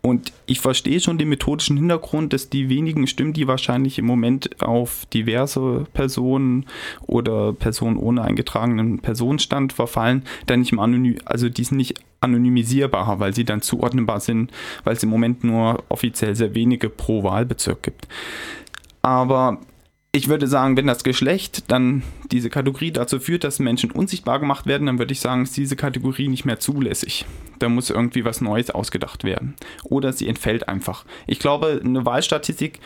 Und 0.00 0.32
ich 0.46 0.60
verstehe 0.60 0.98
schon 0.98 1.18
den 1.18 1.28
methodischen 1.28 1.76
Hintergrund, 1.76 2.32
dass 2.32 2.48
die 2.48 2.70
wenigen 2.70 3.06
Stimmen, 3.06 3.34
die 3.34 3.46
wahrscheinlich 3.46 3.98
im 3.98 4.06
Moment 4.06 4.62
auf 4.62 5.04
diverse 5.12 5.86
Personen 5.92 6.64
oder 7.06 7.52
Personen 7.52 7.98
ohne 7.98 8.22
eingetragenen 8.22 9.00
Personenstand 9.00 9.74
verfallen, 9.74 10.22
dann 10.46 10.60
nicht 10.60 10.72
mehr 10.72 10.82
anonym, 10.82 11.18
also 11.26 11.50
die 11.50 11.64
sind 11.64 11.76
nicht 11.76 12.00
anonymisierbar, 12.22 13.20
weil 13.20 13.34
sie 13.34 13.44
dann 13.44 13.60
zuordnenbar 13.60 14.20
sind, 14.20 14.50
weil 14.84 14.94
es 14.94 15.02
im 15.02 15.10
Moment 15.10 15.44
nur 15.44 15.84
offiziell 15.90 16.34
sehr 16.34 16.54
wenige 16.54 16.88
pro 16.88 17.24
Wahlbezirk 17.24 17.82
gibt. 17.82 18.08
Aber 19.02 19.58
ich 20.12 20.28
würde 20.28 20.48
sagen, 20.48 20.76
wenn 20.76 20.88
das 20.88 21.04
Geschlecht 21.04 21.70
dann 21.70 22.02
diese 22.32 22.50
Kategorie 22.50 22.90
dazu 22.90 23.20
führt, 23.20 23.44
dass 23.44 23.60
Menschen 23.60 23.92
unsichtbar 23.92 24.40
gemacht 24.40 24.66
werden, 24.66 24.86
dann 24.86 24.98
würde 24.98 25.12
ich 25.12 25.20
sagen, 25.20 25.44
ist 25.44 25.56
diese 25.56 25.76
Kategorie 25.76 26.26
nicht 26.26 26.44
mehr 26.44 26.58
zulässig. 26.58 27.26
Da 27.60 27.68
muss 27.68 27.90
irgendwie 27.90 28.24
was 28.24 28.40
Neues 28.40 28.70
ausgedacht 28.70 29.22
werden. 29.22 29.54
Oder 29.84 30.12
sie 30.12 30.26
entfällt 30.26 30.68
einfach. 30.68 31.04
Ich 31.28 31.38
glaube, 31.38 31.80
eine 31.84 32.04
Wahlstatistik 32.04 32.80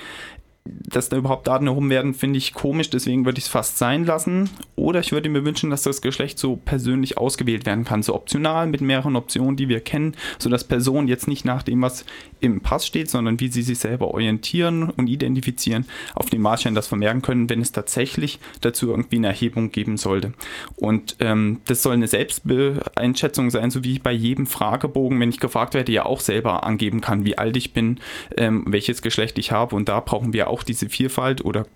dass 0.66 1.11
da 1.11 1.18
überhaupt 1.18 1.47
Daten 1.47 1.66
erhoben 1.66 1.90
werden, 1.90 2.14
finde 2.14 2.38
ich 2.38 2.54
komisch, 2.54 2.88
deswegen 2.88 3.26
würde 3.26 3.38
ich 3.38 3.44
es 3.44 3.50
fast 3.50 3.76
sein 3.76 4.06
lassen. 4.06 4.49
Oder 4.76 5.00
ich 5.00 5.12
würde 5.12 5.28
mir 5.28 5.44
wünschen, 5.44 5.68
dass 5.68 5.83
das 5.83 6.00
Geschlecht 6.00 6.38
so 6.38 6.56
persönlich 6.56 7.18
ausgewählt 7.18 7.66
werden 7.66 7.85
kann, 7.85 8.02
so 8.02 8.14
optional 8.14 8.66
mit 8.66 8.80
mehreren 8.80 9.16
Optionen, 9.16 9.56
die 9.56 9.68
wir 9.68 9.80
kennen, 9.80 10.16
sodass 10.38 10.64
Personen 10.64 11.06
jetzt 11.06 11.28
nicht 11.28 11.44
nach 11.44 11.62
dem, 11.62 11.83
was 11.83 12.06
im 12.40 12.61
Pass 12.61 12.87
steht, 12.87 13.11
sondern 13.11 13.40
wie 13.40 13.49
sie 13.49 13.61
sich 13.61 13.78
selber 13.78 14.09
orientieren 14.09 14.88
und 14.88 15.09
identifizieren, 15.09 15.85
auf 16.14 16.30
den 16.30 16.40
Maßschein 16.40 16.75
das 16.75 16.87
vermerken 16.87 17.21
können, 17.21 17.50
wenn 17.50 17.61
es 17.61 17.73
tatsächlich 17.73 18.38
dazu 18.62 18.88
irgendwie 18.88 19.16
eine 19.16 19.28
Erhebung 19.28 19.71
geben 19.71 19.99
sollte. 19.99 20.33
Und 20.76 21.16
ähm, 21.21 21.61
das 21.66 21.83
soll 21.83 21.92
eine 21.92 22.09
Selbsteinschätzung 22.09 23.50
sein, 23.50 23.71
so 23.71 23.85
wie 23.85 23.92
ich 23.92 24.02
bei 24.02 24.12
jedem 24.12 24.47
Fragebogen, 24.47 25.21
wenn 25.21 25.28
ich 25.28 25.40
gefragt 25.40 25.75
werde, 25.75 25.92
ja 25.92 26.06
auch 26.06 26.21
selber 26.21 26.64
angeben 26.64 27.02
kann, 27.02 27.26
wie 27.26 27.37
alt 27.37 27.56
ich 27.59 27.75
bin, 27.75 28.00
ähm, 28.38 28.64
welches 28.66 29.02
Geschlecht 29.02 29.38
ich 29.38 29.52
habe. 29.52 29.76
Und 29.76 29.90
da 29.90 30.00
brauchen 30.00 30.33
wir 30.33 30.49
auch 30.49 30.53
diese 30.62 30.88
Vielfalt 30.88 31.44
oder 31.44 31.66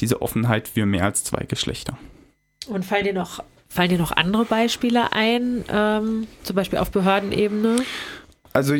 diese 0.00 0.22
Offenheit 0.22 0.68
für 0.68 0.86
mehr 0.86 1.04
als 1.04 1.24
zwei 1.24 1.44
Geschlechter. 1.44 1.96
Und 2.66 2.84
fallen 2.84 3.04
dir 3.04 3.12
noch, 3.12 3.42
fallen 3.68 3.90
dir 3.90 3.98
noch 3.98 4.12
andere 4.12 4.44
Beispiele 4.44 5.12
ein, 5.12 5.64
ähm, 5.68 6.26
zum 6.42 6.56
Beispiel 6.56 6.78
auf 6.78 6.90
Behördenebene? 6.90 7.76
Also 8.52 8.76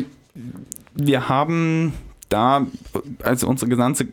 wir 0.93 1.29
haben 1.29 1.93
da, 2.29 2.65
also 3.23 3.47
unsere 3.47 3.75
ganze, 3.75 4.07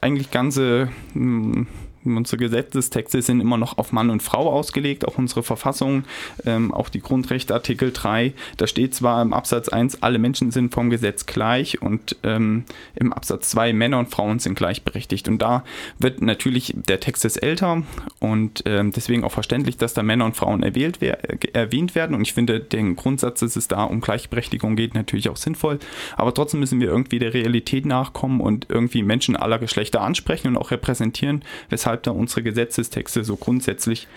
eigentlich 0.00 0.30
ganze 0.30 0.88
hm, 1.12 1.66
Unsere 2.04 2.36
Gesetzestexte 2.38 3.22
sind 3.22 3.40
immer 3.40 3.56
noch 3.56 3.78
auf 3.78 3.92
Mann 3.92 4.10
und 4.10 4.22
Frau 4.22 4.50
ausgelegt, 4.50 5.06
auch 5.06 5.18
unsere 5.18 5.42
Verfassung, 5.42 6.04
ähm, 6.44 6.72
auch 6.72 6.88
die 6.88 7.00
Grundrechte 7.00 7.54
Artikel 7.54 7.92
3. 7.92 8.32
Da 8.56 8.66
steht 8.66 8.94
zwar 8.94 9.22
im 9.22 9.32
Absatz 9.32 9.68
1, 9.68 10.02
alle 10.02 10.18
Menschen 10.18 10.50
sind 10.50 10.74
vom 10.74 10.90
Gesetz 10.90 11.26
gleich 11.26 11.80
und 11.82 12.16
ähm, 12.22 12.64
im 12.94 13.12
Absatz 13.12 13.50
2, 13.50 13.72
Männer 13.72 13.98
und 13.98 14.10
Frauen 14.10 14.38
sind 14.38 14.54
gleichberechtigt. 14.54 15.28
Und 15.28 15.38
da 15.40 15.64
wird 15.98 16.20
natürlich, 16.20 16.74
der 16.76 17.00
Text 17.00 17.24
ist 17.24 17.38
älter 17.38 17.82
und 18.20 18.62
ähm, 18.66 18.92
deswegen 18.92 19.24
auch 19.24 19.32
verständlich, 19.32 19.76
dass 19.76 19.94
da 19.94 20.02
Männer 20.02 20.26
und 20.26 20.36
Frauen 20.36 20.62
erwählt 20.62 21.00
wer 21.00 21.18
erwähnt 21.54 21.94
werden. 21.94 22.14
Und 22.14 22.22
ich 22.22 22.32
finde, 22.32 22.60
den 22.60 22.96
Grundsatz, 22.96 23.40
dass 23.40 23.56
es 23.56 23.68
da 23.68 23.84
um 23.84 24.00
Gleichberechtigung 24.00 24.76
geht, 24.76 24.94
natürlich 24.94 25.28
auch 25.28 25.36
sinnvoll. 25.36 25.78
Aber 26.16 26.34
trotzdem 26.34 26.60
müssen 26.60 26.80
wir 26.80 26.88
irgendwie 26.88 27.18
der 27.18 27.34
Realität 27.34 27.86
nachkommen 27.86 28.40
und 28.40 28.66
irgendwie 28.68 29.02
Menschen 29.02 29.36
aller 29.36 29.58
Geschlechter 29.58 30.00
ansprechen 30.02 30.48
und 30.48 30.56
auch 30.56 30.70
repräsentieren, 30.70 31.42
weshalb 31.68 31.93
weshalb 31.94 32.02
da 32.02 32.10
unsere 32.10 32.42
Gesetzestexte 32.42 33.22
so 33.24 33.36
grundsätzlich 33.36 34.08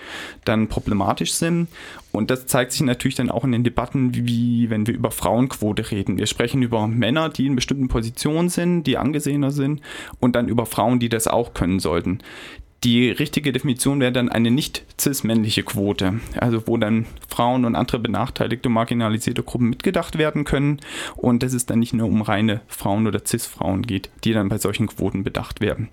dann 0.46 0.68
problematisch 0.68 1.34
sind. 1.34 1.68
Und 2.12 2.32
das 2.32 2.48
zeigt 2.48 2.72
sich 2.72 2.82
natürlich 2.82 3.16
dann 3.16 3.30
auch 3.30 3.44
in 3.44 3.52
den 3.52 3.64
Debatten, 3.64 4.16
wie 4.16 4.70
wenn 4.70 4.88
wir 4.88 4.96
über 4.96 5.12
Frauenquote 5.12 5.92
reden. 5.92 6.18
Wir 6.18 6.26
sprechen 6.26 6.64
über 6.64 6.88
Männer, 6.88 7.30
die 7.30 7.46
in 7.46 7.56
bestimmten 7.56 7.88
Positionen 7.88 8.50
sind, 8.50 8.84
die 8.84 8.98
angesehener 8.98 9.52
sind, 9.52 9.82
und 10.20 10.36
dann 10.36 10.48
über 10.48 10.66
Frauen, 10.66 11.00
die 11.00 11.10
das 11.10 11.28
auch 11.28 11.54
können 11.54 11.80
sollten. 11.80 12.20
Die 12.84 13.10
richtige 13.10 13.52
Definition 13.52 14.00
wäre 14.00 14.12
dann 14.12 14.30
eine 14.30 14.52
nicht 14.52 14.84
cis-männliche 15.00 15.64
Quote, 15.64 16.20
also 16.40 16.68
wo 16.68 16.78
dann 16.78 17.08
Frauen 17.28 17.66
und 17.66 17.76
andere 17.76 17.98
benachteiligte, 17.98 18.70
marginalisierte 18.70 19.42
Gruppen 19.42 19.70
mitgedacht 19.70 20.20
werden 20.20 20.44
können 20.44 20.80
und 21.16 21.42
dass 21.42 21.54
es 21.54 21.66
dann 21.66 21.80
nicht 21.80 21.94
nur 21.94 22.08
um 22.08 22.22
reine 22.22 22.62
Frauen 22.68 23.08
oder 23.08 23.26
cis-Frauen 23.26 23.82
geht, 23.82 24.12
die 24.24 24.32
dann 24.34 24.50
bei 24.50 24.60
solchen 24.60 24.86
Quoten 24.86 25.24
bedacht 25.24 25.60
werden. 25.60 25.90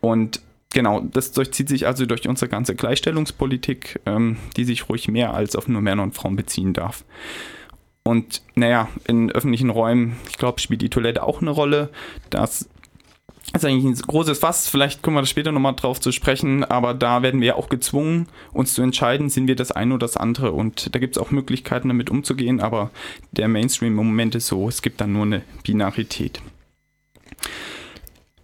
Und 0.00 0.40
genau, 0.72 1.00
das 1.00 1.32
durchzieht 1.32 1.68
sich 1.68 1.86
also 1.86 2.06
durch 2.06 2.28
unsere 2.28 2.48
ganze 2.48 2.74
Gleichstellungspolitik, 2.74 4.00
ähm, 4.06 4.36
die 4.56 4.64
sich 4.64 4.88
ruhig 4.88 5.08
mehr 5.08 5.34
als 5.34 5.56
auf 5.56 5.68
nur 5.68 5.80
Männer 5.80 6.02
und 6.02 6.14
Frauen 6.14 6.36
beziehen 6.36 6.72
darf. 6.72 7.04
Und 8.02 8.42
naja, 8.54 8.88
in 9.06 9.30
öffentlichen 9.30 9.70
Räumen, 9.70 10.16
ich 10.30 10.38
glaube, 10.38 10.60
spielt 10.60 10.80
die 10.80 10.88
Toilette 10.88 11.22
auch 11.22 11.42
eine 11.42 11.50
Rolle. 11.50 11.90
Das 12.30 12.68
ist 13.54 13.64
eigentlich 13.64 13.84
ein 13.84 14.06
großes 14.06 14.38
Fass, 14.38 14.68
vielleicht 14.68 15.02
kommen 15.02 15.16
wir 15.16 15.22
da 15.22 15.26
später 15.26 15.52
nochmal 15.52 15.74
drauf 15.74 16.00
zu 16.00 16.12
sprechen, 16.12 16.64
aber 16.64 16.94
da 16.94 17.22
werden 17.22 17.40
wir 17.40 17.56
auch 17.56 17.68
gezwungen, 17.68 18.26
uns 18.52 18.74
zu 18.74 18.82
entscheiden, 18.82 19.30
sind 19.30 19.46
wir 19.46 19.56
das 19.56 19.72
eine 19.72 19.94
oder 19.94 20.06
das 20.06 20.16
andere. 20.16 20.52
Und 20.52 20.94
da 20.94 20.98
gibt 20.98 21.16
es 21.16 21.22
auch 21.22 21.30
Möglichkeiten, 21.30 21.88
damit 21.88 22.10
umzugehen, 22.10 22.60
aber 22.60 22.90
der 23.32 23.48
Mainstream 23.48 23.98
im 23.98 24.06
Moment 24.06 24.34
ist 24.34 24.46
so, 24.46 24.68
es 24.68 24.82
gibt 24.82 25.00
dann 25.00 25.12
nur 25.12 25.24
eine 25.24 25.42
Binarität. 25.62 26.40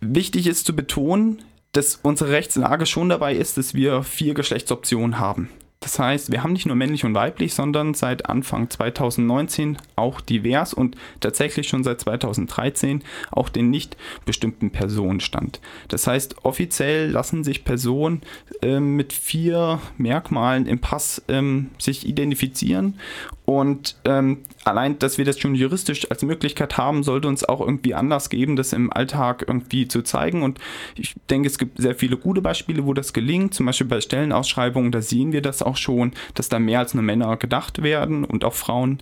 Wichtig 0.01 0.47
ist 0.47 0.67
zu 0.67 0.77
betonen, 0.77 1.43
dass 1.75 1.97
unsere 2.03 2.31
Rechtslage 2.31 2.87
schon 2.87 3.09
dabei 3.09 3.35
ist, 3.35 3.59
dass 3.59 3.75
wir 3.75 4.03
vier 4.03 4.35
Geschlechtsoptionen 4.35 5.19
haben. 5.19 5.51
Das 5.85 5.99
heißt, 5.99 6.33
wir 6.33 6.43
haben 6.43 6.55
nicht 6.55 6.65
nur 6.65 6.77
männlich 6.77 7.05
und 7.05 7.15
weiblich, 7.15 7.53
sondern 7.53 7.93
seit 7.93 8.25
Anfang 8.25 8.71
2019 8.71 9.77
auch 9.97 10.23
divers 10.23 10.73
und 10.73 10.97
tatsächlich 11.21 11.69
schon 11.69 11.85
seit 11.85 12.01
2013 12.01 13.03
auch 13.31 13.51
den 13.51 13.69
nicht 13.69 13.99
bestimmten 14.25 14.71
Personenstand. 14.71 15.61
Das 15.89 16.07
heißt, 16.07 16.47
offiziell 16.47 17.11
lassen 17.11 17.45
sich 17.45 17.65
Personen 17.65 18.23
äh, 18.63 18.81
mit 18.81 19.13
vier 19.13 19.79
Merkmalen 19.99 20.65
im 20.65 20.81
Pass 20.81 21.21
ähm, 21.29 21.69
sich 21.79 22.09
identifizieren 22.09 22.99
und 23.45 23.97
ähm, 24.07 24.39
allein, 24.65 24.99
dass 24.99 25.19
wir 25.19 25.25
das 25.25 25.39
schon 25.39 25.55
juristisch 25.55 26.11
als 26.11 26.23
Möglichkeit 26.23 26.77
haben, 26.77 27.03
sollte 27.03 27.29
uns 27.29 27.45
auch 27.45 27.61
irgendwie 27.61 27.95
anders 27.95 28.31
geben, 28.31 28.57
das 28.57 28.73
im 28.73 28.93
Alltag 28.93 29.45
irgendwie 29.47 29.89
zu 29.89 30.03
zeigen. 30.03 30.43
Und 30.43 30.59
ich 30.97 31.15
denke, 31.31 31.49
es 31.49 31.59
gibt 31.59 31.81
sehr 31.81 31.95
viele 31.95 32.17
gute 32.17 32.43
Beispiele, 32.43 32.85
wo 32.87 32.95
das 32.95 33.13
gelingt. 33.13 33.55
Zum 33.55 33.67
Beispiel 33.67 33.87
bei 33.87 34.01
Stellenausschreibungen, 34.01 34.93
da 34.93 35.03
sehen 35.03 35.33
wir 35.33 35.43
das 35.43 35.63
auch 35.63 35.77
schon, 35.77 36.13
dass 36.35 36.49
da 36.49 36.59
mehr 36.59 36.81
als 36.81 36.95
nur 36.95 37.03
Männer 37.03 37.37
gedacht 37.37 37.83
werden 37.83 38.25
und 38.25 38.45
auch 38.45 38.55
Frauen. 38.55 38.99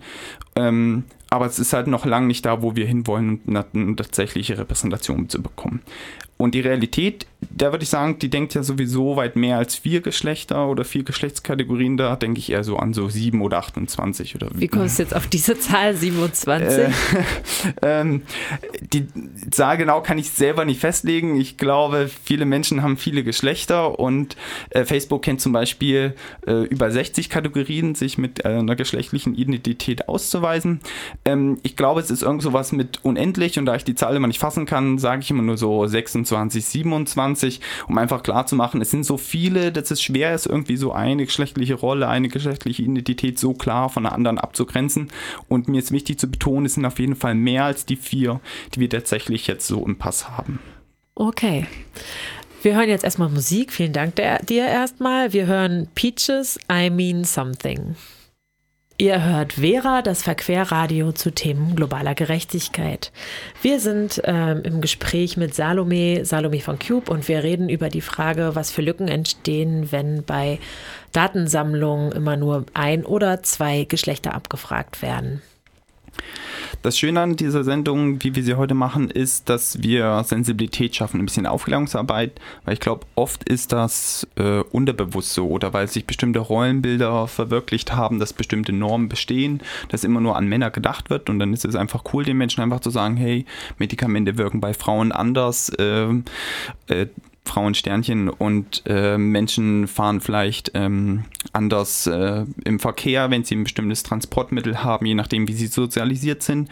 Ähm, 0.55 1.03
aber 1.33 1.47
es 1.47 1.57
ist 1.57 1.73
halt 1.73 1.87
noch 1.87 2.05
lange 2.05 2.27
nicht 2.27 2.45
da, 2.45 2.61
wo 2.61 2.75
wir 2.75 2.85
hinwollen, 2.85 3.41
eine 3.47 3.95
tatsächliche 3.95 4.55
Repräsentation 4.59 5.29
zu 5.29 5.41
bekommen. 5.41 5.81
Und 6.43 6.55
die 6.55 6.59
Realität, 6.59 7.25
da 7.51 7.71
würde 7.71 7.83
ich 7.83 7.89
sagen, 7.89 8.19
die 8.19 8.29
denkt 8.29 8.53
ja 8.53 8.63
sowieso 8.63 9.15
weit 9.15 9.35
mehr 9.35 9.57
als 9.57 9.75
vier 9.75 10.01
Geschlechter 10.01 10.67
oder 10.67 10.83
vier 10.83 11.03
Geschlechtskategorien. 11.03 11.95
Da 11.95 12.15
denke 12.15 12.39
ich 12.39 12.51
eher 12.51 12.63
so 12.63 12.77
an 12.77 12.93
so 12.93 13.07
sieben 13.07 13.41
oder 13.41 13.59
28 13.59 14.35
oder 14.35 14.49
wie. 14.53 14.67
kommst 14.67 14.99
du 14.99 15.03
jetzt 15.03 15.15
auf 15.15 15.27
diese 15.27 15.57
Zahl 15.57 15.95
27? 15.95 16.79
Äh, 16.79 16.91
ähm, 17.81 18.23
die 18.81 19.07
Zahl 19.51 19.77
genau 19.77 20.01
kann 20.01 20.17
ich 20.17 20.31
selber 20.31 20.65
nicht 20.65 20.81
festlegen. 20.81 21.39
Ich 21.39 21.57
glaube, 21.57 22.09
viele 22.23 22.45
Menschen 22.45 22.81
haben 22.81 22.97
viele 22.97 23.23
Geschlechter 23.23 23.99
und 23.99 24.35
äh, 24.71 24.83
Facebook 24.83 25.21
kennt 25.21 25.39
zum 25.39 25.53
Beispiel 25.53 26.15
äh, 26.45 26.63
über 26.65 26.91
60 26.91 27.29
Kategorien, 27.29 27.95
sich 27.95 28.17
mit 28.17 28.43
äh, 28.43 28.49
einer 28.49 28.75
geschlechtlichen 28.75 29.35
Identität 29.35 30.09
auszuweisen. 30.09 30.81
Ähm, 31.25 31.57
ich 31.63 31.75
glaube, 31.75 32.01
es 32.01 32.11
ist 32.11 32.21
irgend 32.21 32.41
sowas 32.41 32.71
mit 32.71 33.03
unendlich 33.03 33.57
und 33.57 33.65
da 33.65 33.75
ich 33.75 33.83
die 33.83 33.95
Zahl 33.95 34.15
immer 34.15 34.27
nicht 34.27 34.39
fassen 34.39 34.65
kann, 34.65 34.97
sage 34.97 35.21
ich 35.21 35.31
immer 35.31 35.43
nur 35.43 35.57
so 35.57 35.85
26, 35.85 36.65
27, 36.65 37.61
um 37.87 37.97
einfach 37.97 38.23
klar 38.23 38.45
zu 38.45 38.55
machen, 38.55 38.81
es 38.81 38.91
sind 38.91 39.05
so 39.05 39.17
viele, 39.17 39.71
dass 39.71 39.91
es 39.91 40.01
schwer 40.01 40.33
ist, 40.33 40.45
irgendwie 40.45 40.77
so 40.77 40.91
eine 40.91 41.25
geschlechtliche 41.25 41.75
Rolle, 41.75 42.07
eine 42.07 42.27
geschlechtliche 42.27 42.83
Identität 42.83 43.39
so 43.39 43.53
klar 43.53 43.89
von 43.89 44.03
der 44.03 44.13
anderen 44.13 44.37
abzugrenzen. 44.37 45.09
Und 45.47 45.67
mir 45.67 45.79
ist 45.79 45.91
wichtig 45.91 46.19
zu 46.19 46.29
betonen, 46.29 46.65
es 46.65 46.73
sind 46.73 46.85
auf 46.85 46.99
jeden 46.99 47.15
Fall 47.15 47.35
mehr 47.35 47.65
als 47.65 47.85
die 47.85 47.95
vier, 47.95 48.41
die 48.73 48.79
wir 48.79 48.89
tatsächlich 48.89 49.47
jetzt 49.47 49.67
so 49.67 49.85
im 49.85 49.97
Pass 49.97 50.29
haben. 50.29 50.59
Okay. 51.15 51.67
Wir 52.61 52.75
hören 52.75 52.89
jetzt 52.89 53.03
erstmal 53.03 53.29
Musik. 53.29 53.73
Vielen 53.73 53.93
Dank 53.93 54.15
dir 54.15 54.65
erstmal. 54.65 55.33
Wir 55.33 55.47
hören 55.47 55.89
Peaches, 55.95 56.57
I 56.71 56.89
Mean 56.89 57.25
Something. 57.25 57.95
Ihr 58.99 59.23
hört 59.23 59.53
Vera, 59.53 60.03
das 60.03 60.21
Verquerradio 60.21 61.13
zu 61.13 61.31
Themen 61.31 61.75
globaler 61.75 62.13
Gerechtigkeit. 62.13 63.11
Wir 63.63 63.79
sind 63.79 64.21
ähm, 64.23 64.61
im 64.63 64.81
Gespräch 64.81 65.35
mit 65.35 65.55
Salome, 65.55 66.25
Salome 66.25 66.59
von 66.61 66.77
Cube, 66.77 67.11
und 67.11 67.27
wir 67.27 67.41
reden 67.43 67.69
über 67.69 67.89
die 67.89 68.01
Frage, 68.01 68.51
was 68.53 68.69
für 68.69 68.83
Lücken 68.83 69.07
entstehen, 69.07 69.91
wenn 69.91 70.23
bei 70.23 70.59
Datensammlungen 71.11 72.11
immer 72.11 72.37
nur 72.37 72.67
ein 72.75 73.03
oder 73.03 73.41
zwei 73.41 73.85
Geschlechter 73.85 74.35
abgefragt 74.35 75.01
werden. 75.01 75.41
Das 76.83 76.99
Schöne 76.99 77.21
an 77.21 77.37
dieser 77.37 77.63
Sendung, 77.63 78.21
wie 78.25 78.35
wir 78.35 78.43
sie 78.43 78.55
heute 78.55 78.73
machen, 78.73 79.09
ist, 79.09 79.47
dass 79.47 79.81
wir 79.81 80.21
Sensibilität 80.25 80.93
schaffen, 80.93 81.21
ein 81.21 81.25
bisschen 81.25 81.47
Aufklärungsarbeit, 81.47 82.41
weil 82.65 82.73
ich 82.73 82.81
glaube, 82.81 83.05
oft 83.15 83.47
ist 83.47 83.71
das 83.71 84.27
äh, 84.35 84.59
unterbewusst 84.59 85.31
so 85.31 85.47
oder 85.47 85.71
weil 85.71 85.87
sich 85.87 86.05
bestimmte 86.05 86.39
Rollenbilder 86.39 87.29
verwirklicht 87.29 87.95
haben, 87.95 88.19
dass 88.19 88.33
bestimmte 88.33 88.73
Normen 88.73 89.07
bestehen, 89.07 89.61
dass 89.87 90.03
immer 90.03 90.19
nur 90.19 90.35
an 90.35 90.49
Männer 90.49 90.71
gedacht 90.71 91.09
wird 91.09 91.29
und 91.29 91.39
dann 91.39 91.53
ist 91.53 91.63
es 91.63 91.77
einfach 91.77 92.03
cool, 92.11 92.25
den 92.25 92.35
Menschen 92.35 92.61
einfach 92.61 92.81
zu 92.81 92.89
sagen, 92.89 93.15
hey, 93.15 93.45
Medikamente 93.77 94.37
wirken 94.37 94.59
bei 94.59 94.73
Frauen 94.73 95.13
anders, 95.13 95.69
äh, 95.69 96.09
äh, 96.87 97.07
Frauensternchen 97.45 98.29
und 98.29 98.83
äh, 98.85 99.17
Menschen 99.17 99.87
fahren 99.87 100.21
vielleicht 100.21 100.71
ähm, 100.73 101.25
anders 101.51 102.07
äh, 102.07 102.45
im 102.63 102.79
Verkehr, 102.79 103.31
wenn 103.31 103.43
sie 103.43 103.55
ein 103.55 103.63
bestimmtes 103.63 104.03
Transportmittel 104.03 104.83
haben, 104.83 105.05
je 105.05 105.15
nachdem, 105.15 105.47
wie 105.47 105.53
sie 105.53 105.67
sozialisiert 105.67 106.41
sind. 106.41 106.69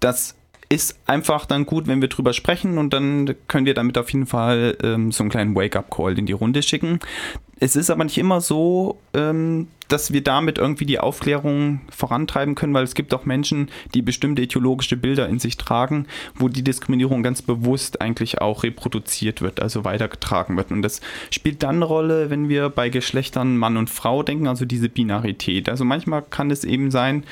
Das 0.00 0.34
ist 0.68 0.98
einfach 1.06 1.46
dann 1.46 1.64
gut, 1.64 1.86
wenn 1.86 2.00
wir 2.00 2.08
drüber 2.08 2.32
sprechen 2.32 2.78
und 2.78 2.92
dann 2.92 3.34
können 3.46 3.66
wir 3.66 3.74
damit 3.74 3.98
auf 3.98 4.10
jeden 4.10 4.26
Fall 4.26 4.76
ähm, 4.82 5.12
so 5.12 5.22
einen 5.22 5.30
kleinen 5.30 5.54
Wake-up-Call 5.54 6.18
in 6.18 6.26
die 6.26 6.32
Runde 6.32 6.62
schicken. 6.62 6.98
Es 7.60 7.76
ist 7.76 7.90
aber 7.90 8.04
nicht 8.04 8.18
immer 8.18 8.40
so, 8.40 8.98
ähm, 9.14 9.68
dass 9.88 10.12
wir 10.12 10.22
damit 10.22 10.58
irgendwie 10.58 10.86
die 10.86 10.98
Aufklärung 10.98 11.80
vorantreiben 11.90 12.54
können, 12.54 12.74
weil 12.74 12.84
es 12.84 12.94
gibt 12.94 13.14
auch 13.14 13.24
Menschen, 13.24 13.70
die 13.94 14.02
bestimmte 14.02 14.42
ideologische 14.42 14.96
Bilder 14.96 15.28
in 15.28 15.38
sich 15.38 15.56
tragen, 15.56 16.06
wo 16.34 16.48
die 16.48 16.64
Diskriminierung 16.64 17.22
ganz 17.22 17.42
bewusst 17.42 18.00
eigentlich 18.00 18.40
auch 18.40 18.62
reproduziert 18.62 19.42
wird, 19.42 19.60
also 19.60 19.84
weitergetragen 19.84 20.56
wird. 20.56 20.70
Und 20.70 20.82
das 20.82 21.00
spielt 21.30 21.62
dann 21.62 21.76
eine 21.76 21.84
Rolle, 21.84 22.30
wenn 22.30 22.48
wir 22.48 22.68
bei 22.68 22.88
Geschlechtern 22.88 23.56
Mann 23.56 23.76
und 23.76 23.90
Frau 23.90 24.22
denken, 24.22 24.48
also 24.48 24.64
diese 24.64 24.88
Binarität. 24.88 25.68
Also 25.68 25.84
manchmal 25.84 26.22
kann 26.22 26.50
es 26.50 26.64
eben 26.64 26.90
sein, 26.90 27.24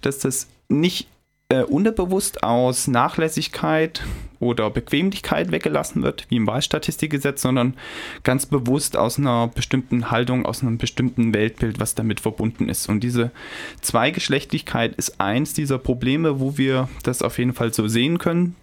dass 0.00 0.18
das 0.18 0.48
nicht 0.68 1.06
äh, 1.52 1.64
unterbewusst 1.64 2.42
aus 2.42 2.88
Nachlässigkeit 2.88 4.02
oder 4.40 4.70
Bequemlichkeit 4.70 5.52
weggelassen 5.52 6.02
wird, 6.02 6.24
wie 6.30 6.36
im 6.36 6.46
Wahlstatistikgesetz, 6.46 7.42
sondern 7.42 7.74
ganz 8.22 8.46
bewusst 8.46 8.96
aus 8.96 9.18
einer 9.18 9.48
bestimmten 9.48 10.10
Haltung, 10.10 10.46
aus 10.46 10.62
einem 10.62 10.78
bestimmten 10.78 11.34
Weltbild, 11.34 11.78
was 11.78 11.94
damit 11.94 12.20
verbunden 12.20 12.70
ist. 12.70 12.88
Und 12.88 13.00
diese 13.00 13.32
Zweigeschlechtlichkeit 13.82 14.94
ist 14.96 15.20
eins 15.20 15.52
dieser 15.52 15.78
Probleme, 15.78 16.40
wo 16.40 16.56
wir 16.56 16.88
das 17.02 17.20
auf 17.20 17.36
jeden 17.36 17.52
Fall 17.52 17.74
so 17.74 17.86
sehen 17.86 18.16
können. 18.16 18.56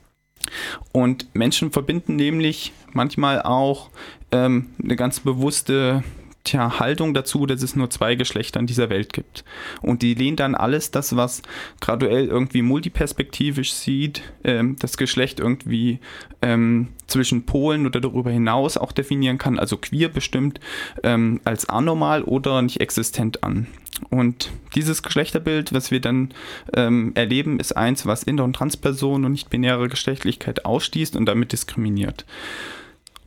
Und 0.92 1.28
Menschen 1.36 1.72
verbinden 1.72 2.16
nämlich 2.16 2.74
manchmal 2.92 3.44
auch 3.44 3.92
ähm, 4.32 4.72
eine 4.84 4.96
ganz 4.96 5.20
bewusste 5.20 6.04
tja, 6.44 6.80
Haltung 6.80 7.14
dazu, 7.14 7.46
dass 7.46 7.62
es 7.62 7.76
nur 7.76 7.90
zwei 7.90 8.16
Geschlechter 8.16 8.60
in 8.60 8.68
dieser 8.68 8.90
Welt 8.90 9.14
gibt. 9.14 9.44
Und 9.82 10.02
die 10.02 10.14
lehnen 10.14 10.38
dann 10.38 10.56
alles 10.56 10.92
das, 10.92 11.16
was 11.16 11.42
graduell 11.82 12.28
irgendwie 12.28 12.62
multiperspektivisch 12.62 13.74
sieht, 13.74 14.22
ähm, 14.44 14.76
das 14.80 14.98
Geschlecht 14.98 15.40
irgendwie 15.40 16.00
ähm, 16.42 16.90
zwischen 17.08 17.46
Polen 17.46 17.86
oder 17.86 18.00
darüber 18.00 18.32
hinaus 18.32 18.78
auch 18.78 18.92
definieren 18.92 19.38
kann, 19.38 19.60
also 19.60 19.78
queer 19.78 20.10
bestimmt, 20.10 20.60
ähm, 21.04 21.42
als 21.44 21.68
anormal 21.68 22.24
oder 22.24 22.62
nicht 22.62 22.82
existent 22.82 23.44
an. 23.44 23.68
Und 24.10 24.50
dieses 24.76 25.04
Geschlechterbild, 25.04 25.74
was 25.74 25.92
wir 25.92 26.00
dann 26.00 26.34
ähm, 26.74 27.12
erleben, 27.16 27.60
ist 27.60 27.76
eins, 27.76 28.06
was 28.06 28.24
Inter- 28.24 28.46
und 28.46 28.56
Transpersonen 28.56 29.26
und 29.26 29.34
nicht-binäre 29.34 29.90
Geschlechtlichkeit 29.90 30.64
ausschließt 30.66 31.16
und 31.16 31.26
damit 31.26 31.52
diskriminiert. 31.52 32.26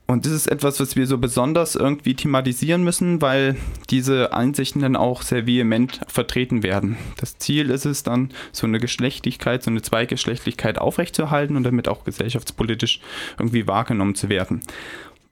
Und 0.07 0.27
das 0.27 0.33
ist 0.33 0.47
etwas, 0.47 0.79
was 0.81 0.97
wir 0.97 1.07
so 1.07 1.17
besonders 1.17 1.75
irgendwie 1.75 2.15
thematisieren 2.15 2.85
müssen, 2.85 3.23
weil 3.23 3.57
diese 3.89 4.33
Ansichten 4.33 4.81
dann 4.81 4.97
auch 4.97 5.23
sehr 5.23 5.47
vehement 5.47 6.01
vertreten 6.07 6.63
werden. 6.63 6.99
Das 7.17 7.39
Ziel 7.39 7.71
ist 7.71 7.87
es 7.87 8.03
dann, 8.03 8.31
so 8.51 8.67
eine 8.67 8.79
Geschlechtlichkeit, 8.79 9.63
so 9.63 9.71
eine 9.71 9.81
Zweigeschlechtlichkeit 9.81 10.79
aufrechtzuerhalten 10.79 11.57
und 11.57 11.63
damit 11.63 11.89
auch 11.89 12.05
gesellschaftspolitisch 12.05 13.01
irgendwie 13.39 13.67
wahrgenommen 13.67 14.15
zu 14.15 14.29
werden. 14.29 14.61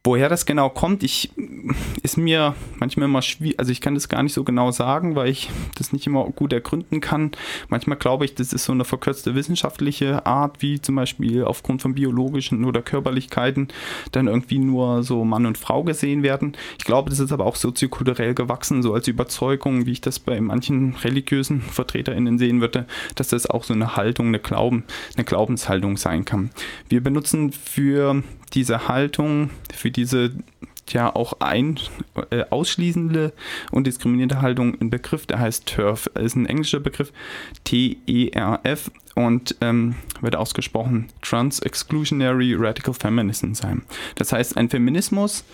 Woher 0.03 0.31
das 0.31 0.47
genau 0.47 0.71
kommt, 0.71 1.03
ich, 1.03 1.31
ist 2.03 2.17
mir 2.17 2.55
manchmal 2.79 3.05
immer 3.05 3.21
schwierig, 3.21 3.59
also 3.59 3.71
ich 3.71 3.83
kann 3.83 3.93
das 3.93 4.09
gar 4.09 4.23
nicht 4.23 4.33
so 4.33 4.45
genau 4.45 4.71
sagen, 4.71 5.15
weil 5.15 5.29
ich 5.29 5.51
das 5.77 5.93
nicht 5.93 6.07
immer 6.07 6.25
gut 6.31 6.55
ergründen 6.55 7.03
kann. 7.03 7.33
Manchmal 7.69 7.99
glaube 7.99 8.25
ich, 8.25 8.35
das 8.35 8.55
ist 8.55 8.65
so 8.65 8.73
eine 8.73 8.87
verkürzte 8.87 9.35
wissenschaftliche 9.35 10.25
Art, 10.25 10.63
wie 10.63 10.81
zum 10.81 10.95
Beispiel 10.95 11.45
aufgrund 11.45 11.83
von 11.83 11.95
biologischen 11.95 12.65
oder 12.65 12.81
Körperlichkeiten 12.81 13.69
dann 14.11 14.27
irgendwie 14.27 14.59
nur 14.59 15.03
so 15.03 15.23
Mann 15.23 15.45
und 15.45 15.59
Frau 15.59 15.85
gesehen 15.85 16.23
werden. 16.23 16.57
Ich 16.79 16.87
glaube, 16.87 17.11
das 17.11 17.19
ist 17.19 17.31
aber 17.31 17.45
auch 17.45 17.57
soziokulturell 17.57 18.33
gewachsen, 18.33 18.83
so 18.83 18.95
als 18.95 19.07
Überzeugung, 19.07 19.85
wie 19.85 19.93
ich 19.93 20.01
das 20.01 20.19
bei 20.19 20.41
manchen 20.41 20.95
religiösen 20.95 21.61
VertreterInnen 21.61 22.39
sehen 22.39 22.63
würde, 22.63 22.87
dass 23.17 23.29
das 23.29 23.51
auch 23.51 23.65
so 23.65 23.75
eine 23.75 23.97
Haltung, 23.97 24.29
eine 24.29 24.39
Glauben, 24.39 24.85
eine 25.15 25.27
Glaubenshaltung 25.27 25.99
sein 25.99 26.25
kann. 26.25 26.49
Wir 26.89 27.03
benutzen 27.03 27.53
für 27.53 28.23
diese 28.53 28.89
Haltung, 28.89 29.51
für 29.73 29.91
diese 29.91 30.33
ja 30.93 31.15
auch 31.15 31.35
ein, 31.41 31.79
äh, 32.31 32.45
ausschließende 32.51 33.33
und 33.71 33.87
diskriminierende 33.87 34.43
Haltung 34.43 34.77
ein 34.81 34.91
Begriff, 34.91 35.27
der 35.27 35.39
heißt 35.39 35.67
TERF. 35.67 36.07
Ist 36.15 36.37
ein 36.37 36.47
englischer 36.47 36.81
Begriff, 36.81 37.13
T-E-R-F 37.65 38.91
und 39.15 39.57
ähm, 39.61 39.95
wird 40.21 40.37
ausgesprochen 40.37 41.09
Trans-Exclusionary 41.23 42.55
Radical 42.59 42.95
Feminism 42.95 43.55
sein. 43.55 43.83
Das 44.17 44.33
heißt, 44.33 44.57
ein 44.57 44.69
Feminismus, 44.69 45.45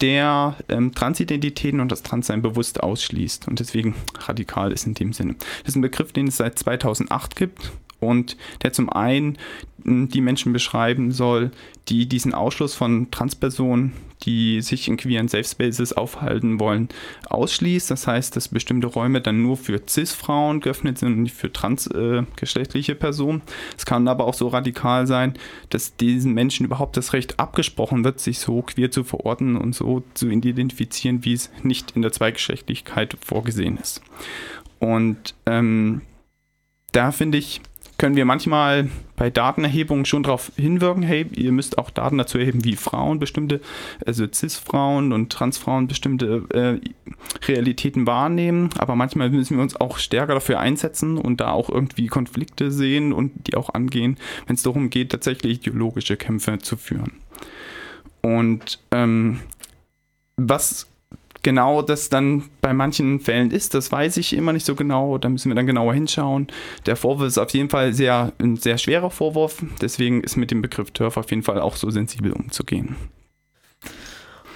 der 0.00 0.56
ähm, 0.68 0.94
Transidentitäten 0.94 1.80
und 1.80 1.90
das 1.90 2.02
Transsein 2.02 2.40
bewusst 2.40 2.82
ausschließt 2.82 3.48
und 3.48 3.58
deswegen 3.58 3.94
radikal 4.20 4.72
ist 4.72 4.86
in 4.86 4.94
dem 4.94 5.12
Sinne. 5.12 5.34
Das 5.60 5.70
ist 5.70 5.76
ein 5.76 5.82
Begriff, 5.82 6.12
den 6.12 6.28
es 6.28 6.36
seit 6.36 6.58
2008 6.58 7.34
gibt 7.36 7.72
und 8.00 8.36
der 8.62 8.72
zum 8.72 8.90
einen 8.90 9.38
die 9.84 10.20
Menschen 10.20 10.52
beschreiben 10.52 11.12
soll, 11.12 11.50
die 11.88 12.06
diesen 12.06 12.34
Ausschluss 12.34 12.74
von 12.74 13.10
Transpersonen, 13.10 13.92
die 14.24 14.60
sich 14.60 14.88
in 14.88 14.96
queeren 14.96 15.28
Safe 15.28 15.44
Spaces 15.44 15.92
aufhalten 15.92 16.58
wollen, 16.58 16.88
ausschließt. 17.30 17.90
Das 17.90 18.06
heißt, 18.06 18.34
dass 18.34 18.48
bestimmte 18.48 18.88
Räume 18.88 19.20
dann 19.20 19.42
nur 19.42 19.56
für 19.56 19.80
Cis-Frauen 19.88 20.60
geöffnet 20.60 20.98
sind 20.98 21.12
und 21.14 21.22
nicht 21.22 21.36
für 21.36 21.52
transgeschlechtliche 21.52 22.92
äh, 22.92 22.96
Personen. 22.96 23.42
Es 23.76 23.86
kann 23.86 24.08
aber 24.08 24.24
auch 24.24 24.34
so 24.34 24.48
radikal 24.48 25.06
sein, 25.06 25.34
dass 25.70 25.96
diesen 25.96 26.34
Menschen 26.34 26.66
überhaupt 26.66 26.96
das 26.96 27.12
Recht 27.12 27.38
abgesprochen 27.38 28.04
wird, 28.04 28.20
sich 28.20 28.40
so 28.40 28.62
queer 28.62 28.90
zu 28.90 29.04
verorten 29.04 29.56
und 29.56 29.74
so 29.74 30.02
zu 30.14 30.28
identifizieren, 30.28 31.24
wie 31.24 31.34
es 31.34 31.50
nicht 31.62 31.92
in 31.92 32.02
der 32.02 32.12
Zweigeschlechtlichkeit 32.12 33.16
vorgesehen 33.24 33.78
ist. 33.78 34.02
Und 34.80 35.34
ähm, 35.46 36.02
da 36.92 37.12
finde 37.12 37.38
ich, 37.38 37.60
können 37.98 38.14
wir 38.14 38.24
manchmal 38.24 38.88
bei 39.16 39.28
Datenerhebungen 39.28 40.04
schon 40.04 40.22
darauf 40.22 40.52
hinwirken, 40.56 41.02
hey, 41.02 41.26
ihr 41.34 41.50
müsst 41.50 41.78
auch 41.78 41.90
Daten 41.90 42.16
dazu 42.16 42.38
erheben, 42.38 42.64
wie 42.64 42.76
Frauen 42.76 43.18
bestimmte, 43.18 43.60
also 44.06 44.24
Cis-Frauen 44.32 45.12
und 45.12 45.32
Trans-Frauen 45.32 45.88
bestimmte 45.88 46.44
äh, 46.54 46.80
Realitäten 47.46 48.06
wahrnehmen, 48.06 48.70
aber 48.78 48.94
manchmal 48.94 49.30
müssen 49.30 49.56
wir 49.56 49.62
uns 49.62 49.74
auch 49.76 49.98
stärker 49.98 50.34
dafür 50.34 50.60
einsetzen 50.60 51.18
und 51.18 51.40
da 51.40 51.50
auch 51.50 51.68
irgendwie 51.68 52.06
Konflikte 52.06 52.70
sehen 52.70 53.12
und 53.12 53.48
die 53.48 53.56
auch 53.56 53.74
angehen, 53.74 54.16
wenn 54.46 54.54
es 54.54 54.62
darum 54.62 54.90
geht, 54.90 55.10
tatsächlich 55.10 55.58
ideologische 55.58 56.16
Kämpfe 56.16 56.58
zu 56.58 56.76
führen. 56.76 57.12
Und 58.22 58.78
ähm, 58.92 59.40
was 60.36 60.86
genau 61.42 61.82
das 61.82 62.08
dann 62.08 62.44
bei 62.60 62.72
manchen 62.72 63.20
Fällen 63.20 63.50
ist, 63.50 63.74
das 63.74 63.90
weiß 63.90 64.16
ich 64.16 64.32
immer 64.32 64.52
nicht 64.52 64.66
so 64.66 64.74
genau. 64.74 65.18
Da 65.18 65.28
müssen 65.28 65.50
wir 65.50 65.56
dann 65.56 65.66
genauer 65.66 65.94
hinschauen. 65.94 66.48
Der 66.86 66.96
Vorwurf 66.96 67.28
ist 67.28 67.38
auf 67.38 67.50
jeden 67.50 67.70
Fall 67.70 67.92
sehr, 67.92 68.32
ein 68.38 68.56
sehr 68.56 68.78
schwerer 68.78 69.10
Vorwurf. 69.10 69.62
Deswegen 69.80 70.22
ist 70.22 70.36
mit 70.36 70.50
dem 70.50 70.62
Begriff 70.62 70.90
Turf 70.90 71.16
auf 71.16 71.30
jeden 71.30 71.42
Fall 71.42 71.60
auch 71.60 71.76
so 71.76 71.90
sensibel 71.90 72.32
umzugehen. 72.32 72.96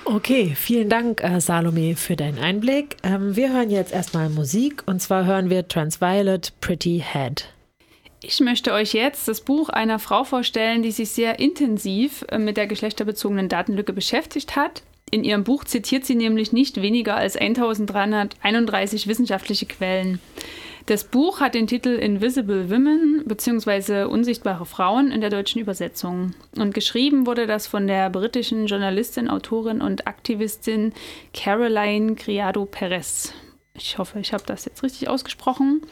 Okay, 0.05 0.55
vielen 0.57 0.89
Dank, 0.89 1.23
äh, 1.23 1.41
Salome, 1.41 1.95
für 1.95 2.17
deinen 2.17 2.39
Einblick. 2.39 2.97
Ähm, 3.05 3.37
wir 3.37 3.53
hören 3.53 3.71
jetzt 3.71 3.93
erstmal 3.93 4.29
Musik 4.31 4.83
und 4.87 5.01
zwar 5.01 5.25
hören 5.27 5.49
wir 5.49 5.69
Transviolet 5.69 6.53
Pretty 6.61 7.03
Head. 7.13 7.49
Ich 8.21 8.41
möchte 8.41 8.73
euch 8.73 8.95
jetzt 8.95 9.29
das 9.29 9.41
Buch 9.41 9.69
einer 9.69 10.01
Frau 10.01 10.25
vorstellen, 10.25 10.83
die 10.83 10.91
sich 10.91 11.11
sehr 11.11 11.39
intensiv 11.39 12.25
äh, 12.29 12.39
mit 12.39 12.57
der 12.57 12.67
geschlechterbezogenen 12.67 13.49
Datenlücke 13.49 13.93
beschäftigt 13.93 14.57
hat 14.57 14.83
in 15.13 15.25
ihrem 15.25 15.45
Buch 15.45 15.65
zitiert 15.65 16.07
sie 16.07 16.15
nämlich 16.15 16.53
nicht 16.53 16.81
weniger 16.81 17.15
als 17.17 17.37
1331 17.37 19.07
wissenschaftliche 19.07 19.67
Quellen. 19.67 20.21
Das 20.87 21.05
Buch 21.05 21.41
hat 21.41 21.55
den 21.55 21.67
Titel 21.67 21.91
Invisible 21.91 22.71
Women 22.71 23.23
bzw. 23.27 24.05
Unsichtbare 24.05 24.65
Frauen 24.65 25.13
in 25.13 25.21
der 25.21 25.29
deutschen 25.29 25.61
Übersetzung. 25.61 26.35
Und 26.57 26.73
geschrieben 26.73 27.27
wurde 27.27 27.47
das 27.47 27.67
von 27.67 27.87
der 27.87 28.09
britischen 28.09 28.67
Journalistin, 28.67 29.29
Autorin 29.29 29.83
und 29.83 30.07
Aktivistin 30.07 30.95
Caroline 31.35 32.15
Criado 32.15 32.65
Perez. 32.65 33.35
Ich 33.75 33.99
hoffe, 33.99 34.19
ich 34.19 34.33
habe 34.33 34.45
das 34.47 34.65
jetzt 34.65 34.83
richtig 34.83 35.09
ausgesprochen. 35.09 35.83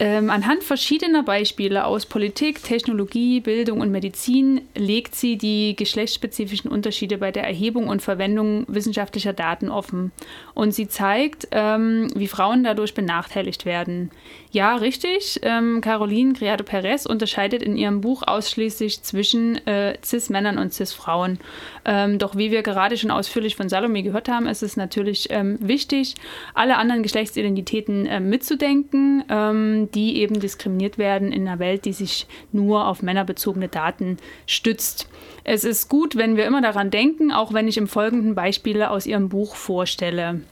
Ähm, 0.00 0.28
anhand 0.28 0.64
verschiedener 0.64 1.22
Beispiele 1.22 1.84
aus 1.84 2.06
Politik, 2.06 2.64
Technologie, 2.64 3.40
Bildung 3.40 3.80
und 3.80 3.92
Medizin 3.92 4.62
legt 4.74 5.14
sie 5.14 5.38
die 5.38 5.76
geschlechtsspezifischen 5.76 6.68
Unterschiede 6.68 7.16
bei 7.18 7.30
der 7.30 7.44
Erhebung 7.44 7.86
und 7.86 8.02
Verwendung 8.02 8.64
wissenschaftlicher 8.66 9.32
Daten 9.32 9.68
offen. 9.68 10.10
Und 10.52 10.74
sie 10.74 10.88
zeigt, 10.88 11.46
ähm, 11.52 12.10
wie 12.16 12.26
Frauen 12.26 12.64
dadurch 12.64 12.94
benachteiligt 12.94 13.66
werden. 13.66 14.10
Ja, 14.54 14.76
richtig. 14.76 15.40
Ähm, 15.42 15.80
Caroline 15.80 16.32
Criado 16.32 16.62
Perez 16.62 17.06
unterscheidet 17.06 17.60
in 17.60 17.76
ihrem 17.76 18.00
Buch 18.00 18.22
ausschließlich 18.24 19.02
zwischen 19.02 19.56
äh, 19.66 19.98
Cis-Männern 20.04 20.58
und 20.58 20.72
Cis-Frauen. 20.72 21.40
Ähm, 21.84 22.20
doch 22.20 22.36
wie 22.36 22.52
wir 22.52 22.62
gerade 22.62 22.96
schon 22.96 23.10
ausführlich 23.10 23.56
von 23.56 23.68
Salome 23.68 24.04
gehört 24.04 24.28
haben, 24.28 24.46
ist 24.46 24.62
es 24.62 24.76
natürlich 24.76 25.26
ähm, 25.30 25.58
wichtig, 25.60 26.14
alle 26.54 26.76
anderen 26.76 27.02
Geschlechtsidentitäten 27.02 28.06
äh, 28.06 28.20
mitzudenken 28.20 29.24
ähm, 29.28 29.88
die 29.92 30.18
eben 30.18 30.38
diskriminiert 30.38 30.98
werden 30.98 31.32
in 31.32 31.48
einer 31.48 31.58
Welt, 31.58 31.84
die 31.84 31.92
sich 31.92 32.28
nur 32.52 32.86
auf 32.86 33.02
männerbezogene 33.02 33.66
Daten 33.66 34.18
stützt. 34.46 35.08
Es 35.42 35.64
ist 35.64 35.88
gut, 35.88 36.14
wenn 36.14 36.36
wir 36.36 36.46
immer 36.46 36.62
daran 36.62 36.92
denken, 36.92 37.32
auch 37.32 37.52
wenn 37.52 37.66
ich 37.66 37.76
im 37.76 37.88
Folgenden 37.88 38.36
Beispiele 38.36 38.90
aus 38.90 39.04
Ihrem 39.04 39.28
Buch 39.28 39.56
vorstelle. 39.56 40.42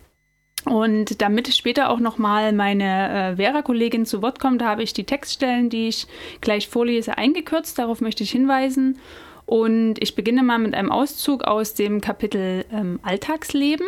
Und 0.64 1.20
damit 1.20 1.52
später 1.52 1.90
auch 1.90 1.98
nochmal 1.98 2.52
meine 2.52 3.32
äh, 3.32 3.36
Vera-Kollegin 3.36 4.06
zu 4.06 4.22
Wort 4.22 4.38
kommt, 4.38 4.62
habe 4.62 4.82
ich 4.82 4.92
die 4.92 5.04
Textstellen, 5.04 5.70
die 5.70 5.88
ich 5.88 6.06
gleich 6.40 6.68
vorlese, 6.68 7.18
eingekürzt. 7.18 7.78
Darauf 7.78 8.00
möchte 8.00 8.22
ich 8.22 8.30
hinweisen. 8.30 8.98
Und 9.44 9.96
ich 10.00 10.14
beginne 10.14 10.42
mal 10.42 10.58
mit 10.58 10.74
einem 10.74 10.92
Auszug 10.92 11.42
aus 11.42 11.74
dem 11.74 12.00
Kapitel 12.00 12.64
ähm, 12.72 13.00
Alltagsleben. 13.02 13.86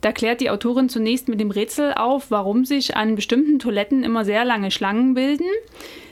Da 0.00 0.10
klärt 0.10 0.40
die 0.40 0.48
Autorin 0.48 0.88
zunächst 0.88 1.28
mit 1.28 1.38
dem 1.38 1.50
Rätsel 1.50 1.92
auf, 1.94 2.30
warum 2.30 2.64
sich 2.64 2.96
an 2.96 3.14
bestimmten 3.14 3.58
Toiletten 3.58 4.02
immer 4.02 4.24
sehr 4.24 4.44
lange 4.44 4.70
Schlangen 4.70 5.14
bilden. 5.14 5.46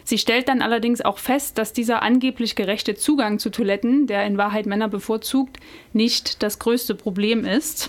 Sie 0.04 0.18
stellt 0.18 0.48
dann 0.48 0.60
allerdings 0.60 1.00
auch 1.00 1.16
fest, 1.16 1.56
dass 1.56 1.72
dieser 1.72 2.02
angeblich 2.02 2.56
gerechte 2.56 2.94
Zugang 2.94 3.38
zu 3.38 3.50
Toiletten, 3.50 4.06
der 4.06 4.26
in 4.26 4.36
Wahrheit 4.36 4.66
Männer 4.66 4.88
bevorzugt, 4.88 5.56
nicht 5.94 6.42
das 6.42 6.58
größte 6.58 6.94
Problem 6.94 7.46
ist. 7.46 7.88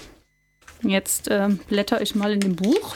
Jetzt 0.82 1.28
äh, 1.30 1.50
blätter 1.68 2.02
ich 2.02 2.16
mal 2.16 2.32
in 2.32 2.40
dem 2.40 2.56
Buch 2.56 2.96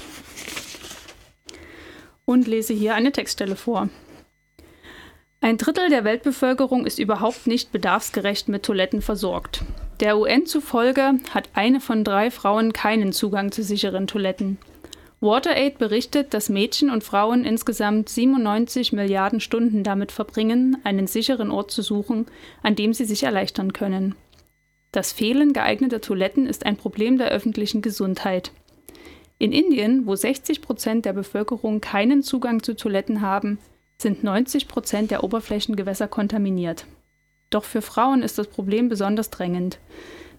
und 2.26 2.48
lese 2.48 2.74
hier 2.74 2.96
eine 2.96 3.12
Textstelle 3.12 3.56
vor. 3.56 3.90
Ein 5.42 5.58
Drittel 5.58 5.90
der 5.90 6.04
Weltbevölkerung 6.04 6.86
ist 6.86 7.00
überhaupt 7.00 7.48
nicht 7.48 7.72
bedarfsgerecht 7.72 8.50
mit 8.50 8.64
Toiletten 8.64 9.02
versorgt. 9.02 9.64
Der 10.02 10.18
UN 10.18 10.46
zufolge 10.46 11.14
hat 11.34 11.50
eine 11.54 11.80
von 11.80 12.04
drei 12.04 12.30
Frauen 12.30 12.74
keinen 12.74 13.14
Zugang 13.14 13.52
zu 13.52 13.64
sicheren 13.64 14.06
Toiletten. 14.06 14.58
WaterAid 15.22 15.78
berichtet, 15.78 16.34
dass 16.34 16.50
Mädchen 16.50 16.90
und 16.90 17.04
Frauen 17.04 17.44
insgesamt 17.44 18.10
97 18.10 18.94
Milliarden 18.94 19.40
Stunden 19.40 19.84
damit 19.84 20.12
verbringen, 20.12 20.78
einen 20.84 21.08
sicheren 21.08 21.52
Ort 21.52 21.72
zu 21.72 21.82
suchen, 21.82 22.28
an 22.64 22.76
dem 22.76 22.94
sie 22.94 23.06
sich 23.06 23.24
erleichtern 23.24 23.74
können. 23.74 24.16
Das 24.92 25.12
Fehlen 25.12 25.54
geeigneter 25.54 26.02
Toiletten 26.02 26.48
ist 26.48 26.66
ein 26.66 26.76
Problem 26.76 27.18
der 27.18 27.30
öffentlichen 27.30 27.82
Gesundheit. 27.82 28.52
In 29.38 29.52
Indien, 29.52 30.08
wo 30.08 30.16
60 30.16 30.62
Prozent 30.62 31.06
der 31.06 31.14
Bevölkerung 31.14 31.80
keinen 31.80 32.24
Zugang 32.24 32.64
zu 32.64 32.76
Toiletten 32.76 33.22
haben, 33.22 33.60
sind 33.98 34.24
90 34.24 34.68
Prozent 34.68 35.12
der 35.12 35.24
Oberflächengewässer 35.24 36.08
kontaminiert. 36.08 36.86
Doch 37.50 37.64
für 37.64 37.82
Frauen 37.82 38.24
ist 38.24 38.38
das 38.38 38.48
Problem 38.48 38.90
besonders 38.90 39.30
drängend. 39.30 39.80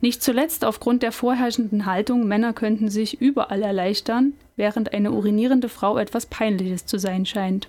Nicht 0.00 0.22
zuletzt 0.22 0.64
aufgrund 0.64 1.02
der 1.02 1.12
vorherrschenden 1.12 1.86
Haltung, 1.86 2.26
Männer 2.26 2.52
könnten 2.52 2.88
sich 2.88 3.20
überall 3.20 3.62
erleichtern, 3.62 4.32
während 4.56 4.92
eine 4.92 5.12
urinierende 5.12 5.68
Frau 5.68 5.98
etwas 5.98 6.26
Peinliches 6.26 6.86
zu 6.86 6.98
sein 6.98 7.26
scheint. 7.26 7.68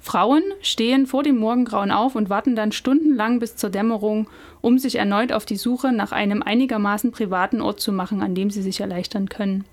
Frauen 0.00 0.42
stehen 0.62 1.06
vor 1.06 1.22
dem 1.22 1.38
Morgengrauen 1.38 1.90
auf 1.90 2.14
und 2.14 2.30
warten 2.30 2.56
dann 2.56 2.72
stundenlang 2.72 3.40
bis 3.40 3.56
zur 3.56 3.70
Dämmerung, 3.70 4.28
um 4.60 4.78
sich 4.78 4.96
erneut 4.96 5.32
auf 5.32 5.44
die 5.44 5.56
Suche 5.56 5.92
nach 5.92 6.12
einem 6.12 6.42
einigermaßen 6.42 7.12
privaten 7.12 7.60
Ort 7.60 7.80
zu 7.80 7.92
machen, 7.92 8.22
an 8.22 8.34
dem 8.34 8.50
sie 8.50 8.62
sich 8.62 8.80
erleichtern 8.80 9.28
können. 9.28 9.64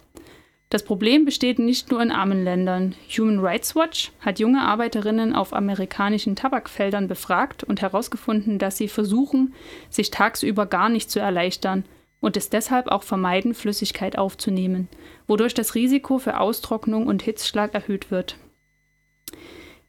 Das 0.69 0.83
Problem 0.83 1.25
besteht 1.25 1.59
nicht 1.59 1.91
nur 1.91 2.01
in 2.01 2.11
armen 2.11 2.43
Ländern. 2.43 2.95
Human 3.15 3.39
Rights 3.39 3.75
Watch 3.75 4.11
hat 4.19 4.39
junge 4.39 4.61
Arbeiterinnen 4.61 5.35
auf 5.35 5.53
amerikanischen 5.53 6.35
Tabakfeldern 6.35 7.07
befragt 7.07 7.63
und 7.63 7.81
herausgefunden, 7.81 8.57
dass 8.57 8.77
sie 8.77 8.87
versuchen, 8.87 9.53
sich 9.89 10.09
tagsüber 10.09 10.65
gar 10.65 10.89
nicht 10.89 11.11
zu 11.11 11.19
erleichtern 11.19 11.85
und 12.19 12.35
es 12.35 12.49
deshalb 12.49 12.87
auch 12.87 13.03
vermeiden, 13.03 13.53
Flüssigkeit 13.53 14.17
aufzunehmen, 14.17 14.89
wodurch 15.27 15.53
das 15.53 15.75
Risiko 15.75 16.17
für 16.17 16.39
Austrocknung 16.39 17.05
und 17.05 17.21
Hitzschlag 17.21 17.73
erhöht 17.75 18.09
wird. 18.09 18.35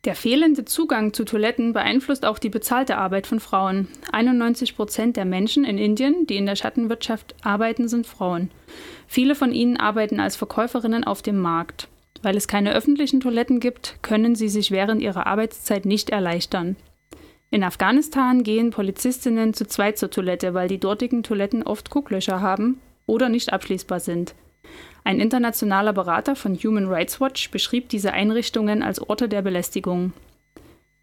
Der 0.06 0.14
fehlende 0.14 0.64
Zugang 0.64 1.12
zu 1.12 1.24
Toiletten 1.24 1.72
beeinflusst 1.72 2.24
auch 2.26 2.38
die 2.38 2.48
bezahlte 2.48 2.96
Arbeit 2.96 3.26
von 3.26 3.40
Frauen. 3.40 3.88
91 4.12 4.76
Prozent 4.76 5.16
der 5.16 5.24
Menschen 5.24 5.64
in 5.64 5.78
Indien, 5.78 6.28
die 6.28 6.36
in 6.36 6.46
der 6.46 6.54
Schattenwirtschaft 6.54 7.34
arbeiten, 7.42 7.88
sind 7.88 8.06
Frauen. 8.06 8.52
Viele 9.08 9.34
von 9.34 9.50
ihnen 9.50 9.76
arbeiten 9.76 10.20
als 10.20 10.36
Verkäuferinnen 10.36 11.02
auf 11.02 11.22
dem 11.22 11.40
Markt. 11.40 11.88
Weil 12.22 12.36
es 12.36 12.46
keine 12.46 12.72
öffentlichen 12.72 13.18
Toiletten 13.18 13.58
gibt, 13.58 13.96
können 14.02 14.36
sie 14.36 14.48
sich 14.48 14.70
während 14.70 15.02
ihrer 15.02 15.26
Arbeitszeit 15.26 15.84
nicht 15.84 16.10
erleichtern. 16.10 16.76
In 17.50 17.64
Afghanistan 17.64 18.44
gehen 18.44 18.70
Polizistinnen 18.70 19.54
zu 19.54 19.66
zweit 19.66 19.98
zur 19.98 20.12
Toilette, 20.12 20.54
weil 20.54 20.68
die 20.68 20.78
dortigen 20.78 21.24
Toiletten 21.24 21.64
oft 21.64 21.90
Gucklöcher 21.90 22.40
haben 22.40 22.80
oder 23.06 23.28
nicht 23.28 23.52
abschließbar 23.52 23.98
sind. 23.98 24.36
Ein 25.06 25.20
internationaler 25.20 25.92
Berater 25.92 26.34
von 26.34 26.56
Human 26.56 26.88
Rights 26.88 27.20
Watch 27.20 27.52
beschrieb 27.52 27.88
diese 27.90 28.12
Einrichtungen 28.12 28.82
als 28.82 29.00
Orte 29.00 29.28
der 29.28 29.40
Belästigung. 29.40 30.12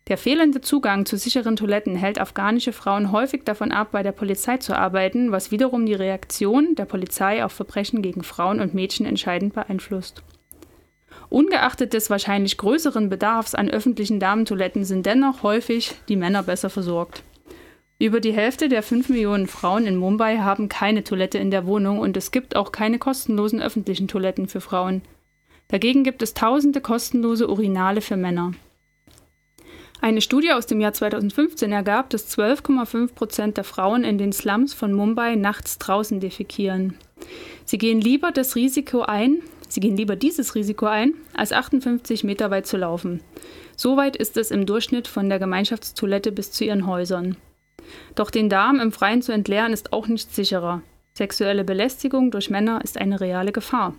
Der 0.09 0.17
fehlende 0.17 0.59
Zugang 0.59 1.05
zu 1.05 1.15
sicheren 1.15 1.55
Toiletten 1.55 1.95
hält 1.95 2.19
afghanische 2.19 2.73
Frauen 2.73 3.13
häufig 3.13 3.45
davon 3.45 3.71
ab, 3.71 3.91
bei 3.93 4.03
der 4.03 4.11
Polizei 4.11 4.57
zu 4.57 4.77
arbeiten, 4.77 5.31
was 5.31 5.51
wiederum 5.51 5.85
die 5.85 5.93
Reaktion 5.93 6.75
der 6.75 6.83
Polizei 6.83 7.45
auf 7.45 7.53
Verbrechen 7.53 8.01
gegen 8.01 8.23
Frauen 8.23 8.59
und 8.59 8.73
Mädchen 8.73 9.05
entscheidend 9.05 9.53
beeinflusst. 9.53 10.21
Ungeachtet 11.29 11.93
des 11.93 12.09
wahrscheinlich 12.09 12.57
größeren 12.57 13.07
Bedarfs 13.07 13.55
an 13.55 13.69
öffentlichen 13.69 14.19
Damentoiletten 14.19 14.83
sind 14.83 15.05
dennoch 15.05 15.43
häufig 15.43 15.95
die 16.09 16.17
Männer 16.17 16.43
besser 16.43 16.69
versorgt. 16.69 17.23
Über 18.03 18.19
die 18.19 18.33
Hälfte 18.33 18.67
der 18.67 18.83
5 18.83 19.07
Millionen 19.07 19.47
Frauen 19.47 19.87
in 19.87 19.95
Mumbai 19.95 20.39
haben 20.39 20.67
keine 20.67 21.05
Toilette 21.05 21.37
in 21.37 21.51
der 21.51 21.65
Wohnung 21.65 21.99
und 21.99 22.17
es 22.17 22.31
gibt 22.31 22.53
auch 22.57 22.73
keine 22.73 22.99
kostenlosen 22.99 23.61
öffentlichen 23.61 24.09
Toiletten 24.09 24.49
für 24.49 24.59
Frauen. 24.59 25.03
Dagegen 25.69 26.03
gibt 26.03 26.21
es 26.21 26.33
tausende 26.33 26.81
kostenlose 26.81 27.47
Urinale 27.47 28.01
für 28.01 28.17
Männer. 28.17 28.51
Eine 30.01 30.19
Studie 30.19 30.51
aus 30.51 30.65
dem 30.65 30.81
Jahr 30.81 30.91
2015 30.91 31.71
ergab, 31.71 32.09
dass 32.09 32.37
12,5 32.37 33.13
Prozent 33.13 33.55
der 33.55 33.63
Frauen 33.63 34.03
in 34.03 34.17
den 34.17 34.33
Slums 34.33 34.73
von 34.73 34.91
Mumbai 34.91 35.35
nachts 35.35 35.77
draußen 35.77 36.19
defekieren. 36.19 36.97
Sie 37.63 37.77
gehen 37.77 38.01
lieber 38.01 38.33
das 38.33 38.57
Risiko 38.57 39.03
ein, 39.03 39.37
sie 39.69 39.79
gehen 39.79 39.95
lieber 39.95 40.17
dieses 40.17 40.55
Risiko 40.55 40.87
ein, 40.87 41.13
als 41.33 41.53
58 41.53 42.25
Meter 42.25 42.51
weit 42.51 42.67
zu 42.67 42.75
laufen. 42.75 43.21
So 43.77 43.95
weit 43.95 44.17
ist 44.17 44.35
es 44.35 44.51
im 44.51 44.65
Durchschnitt 44.65 45.07
von 45.07 45.29
der 45.29 45.39
Gemeinschaftstoilette 45.39 46.33
bis 46.33 46.51
zu 46.51 46.65
ihren 46.65 46.85
Häusern. 46.85 47.37
Doch 48.15 48.31
den 48.31 48.49
Darm 48.49 48.79
im 48.79 48.91
Freien 48.91 49.21
zu 49.21 49.31
entleeren 49.31 49.73
ist 49.73 49.93
auch 49.93 50.07
nicht 50.07 50.33
sicherer. 50.33 50.81
Sexuelle 51.13 51.63
Belästigung 51.63 52.31
durch 52.31 52.49
Männer 52.49 52.81
ist 52.83 52.97
eine 52.97 53.19
reale 53.21 53.51
Gefahr. 53.51 53.93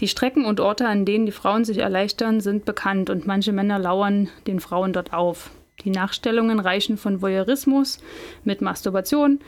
Die 0.00 0.08
Strecken 0.08 0.44
und 0.44 0.60
Orte, 0.60 0.86
an 0.86 1.04
denen 1.04 1.26
die 1.26 1.32
Frauen 1.32 1.64
sich 1.64 1.78
erleichtern, 1.78 2.40
sind 2.40 2.64
bekannt 2.64 3.10
und 3.10 3.26
manche 3.26 3.52
Männer 3.52 3.78
lauern 3.78 4.28
den 4.46 4.60
Frauen 4.60 4.92
dort 4.92 5.12
auf. 5.12 5.50
Die 5.84 5.90
Nachstellungen 5.90 6.58
reichen 6.58 6.96
von 6.96 7.20
Voyeurismus 7.20 7.98
mit 8.44 8.60
Masturbation 8.60 9.40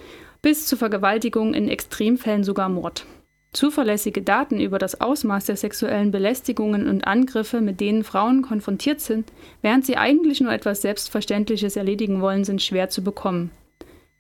bis 0.43 0.67
zu 0.67 0.77
Vergewaltigung, 0.77 1.55
in 1.55 1.69
Extremfällen 1.69 2.43
sogar 2.43 2.69
Mord. 2.69 3.07
Zuverlässige 3.53 4.23
Daten 4.23 4.61
über 4.61 4.79
das 4.79 5.01
Ausmaß 5.03 5.45
der 5.45 5.57
sexuellen 5.57 6.11
Belästigungen 6.11 6.89
und 6.89 7.07
Angriffe, 7.07 7.61
mit 7.61 7.81
denen 7.81 8.03
Frauen 8.03 8.41
konfrontiert 8.41 9.03
sind, 9.03 9.31
während 9.61 9.85
sie 9.85 9.99
eigentlich 9.99 10.41
nur 10.41 10.53
etwas 10.53 10.81
Selbstverständliches 10.81 11.77
erledigen 11.77 12.23
wollen, 12.23 12.45
sind 12.45 12.63
schwer 12.63 12.89
zu 12.89 13.05
bekommen. 13.05 13.51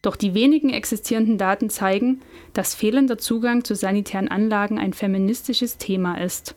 Doch 0.02 0.16
die 0.16 0.34
wenigen 0.34 0.70
existierenden 0.70 1.38
Daten 1.38 1.70
zeigen, 1.70 2.20
dass 2.52 2.74
fehlender 2.74 3.16
Zugang 3.16 3.64
zu 3.64 3.74
sanitären 3.74 4.28
Anlagen 4.28 4.78
ein 4.78 4.92
feministisches 4.92 5.78
Thema 5.78 6.20
ist. 6.20 6.54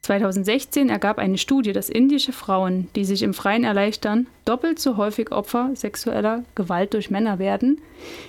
2016 0.00 0.88
ergab 0.88 1.18
eine 1.18 1.36
Studie, 1.36 1.72
dass 1.72 1.90
indische 1.90 2.32
Frauen, 2.32 2.88
die 2.94 3.04
sich 3.04 3.22
im 3.24 3.34
Freien 3.34 3.64
erleichtern, 3.64 4.28
doppelt 4.44 4.78
so 4.78 4.96
häufig 4.96 5.32
Opfer 5.32 5.70
sexueller 5.74 6.44
Gewalt 6.54 6.94
durch 6.94 7.10
Männer 7.10 7.38
werden, 7.38 7.82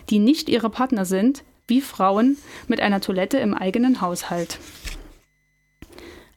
die 0.10 0.20
nicht 0.20 0.50
ihre 0.50 0.72
Partner 0.72 1.06
sind, 1.06 1.44
wie 1.68 1.82
Frauen 1.82 2.38
mit 2.68 2.82
einer 2.82 3.02
Toilette 3.02 3.38
im 3.38 3.54
eigenen 3.54 4.02
Haushalt. 4.02 4.60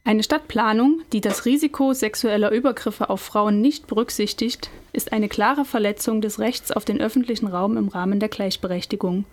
Eine 0.03 0.23
Stadtplanung, 0.23 1.03
die 1.13 1.21
das 1.21 1.45
Risiko 1.45 1.93
sexueller 1.93 2.51
Übergriffe 2.51 3.11
auf 3.11 3.21
Frauen 3.21 3.61
nicht 3.61 3.87
berücksichtigt, 3.87 4.71
ist 4.93 5.13
eine 5.13 5.29
klare 5.29 5.65
Verletzung 5.65 6.21
des 6.21 6.39
Rechts 6.39 6.73
auf 6.73 6.85
den 6.85 7.01
öffentlichen 7.01 7.47
Raum 7.47 7.77
im 7.77 7.89
Rahmen 7.89 8.19
der 8.19 8.31
Gleichberechtigung. 8.31 9.25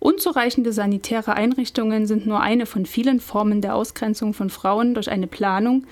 Unzureichende 0.00 0.72
sanitäre 0.72 1.34
Einrichtungen 1.34 2.06
sind 2.06 2.26
nur 2.26 2.40
eine 2.40 2.66
von 2.66 2.86
vielen 2.86 3.20
Formen 3.20 3.60
der 3.60 3.74
Ausgrenzung 3.74 4.32
von 4.32 4.48
Frauen 4.48 4.94
durch 4.94 5.10
eine 5.10 5.26
Planung, 5.26 5.86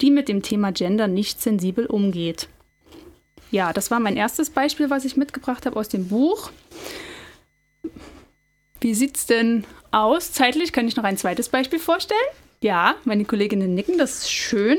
die 0.00 0.10
mit 0.10 0.28
dem 0.28 0.42
Thema 0.42 0.72
Gender 0.72 1.06
nicht 1.06 1.40
sensibel 1.40 1.86
umgeht. 1.86 2.48
Ja, 3.50 3.72
das 3.72 3.90
war 3.90 4.00
mein 4.00 4.16
erstes 4.16 4.50
Beispiel, 4.50 4.90
was 4.90 5.04
ich 5.04 5.16
mitgebracht 5.16 5.66
habe 5.66 5.78
aus 5.78 5.88
dem 5.88 6.08
Buch. 6.08 6.50
Wie 8.82 8.94
sieht 8.94 9.16
es 9.16 9.26
denn 9.26 9.62
aus? 9.92 10.32
Zeitlich 10.32 10.72
kann 10.72 10.88
ich 10.88 10.96
noch 10.96 11.04
ein 11.04 11.16
zweites 11.16 11.48
Beispiel 11.48 11.78
vorstellen. 11.78 12.18
Ja, 12.60 12.96
meine 13.04 13.24
Kolleginnen 13.24 13.74
nicken, 13.74 13.96
das 13.96 14.18
ist 14.18 14.32
schön. 14.32 14.76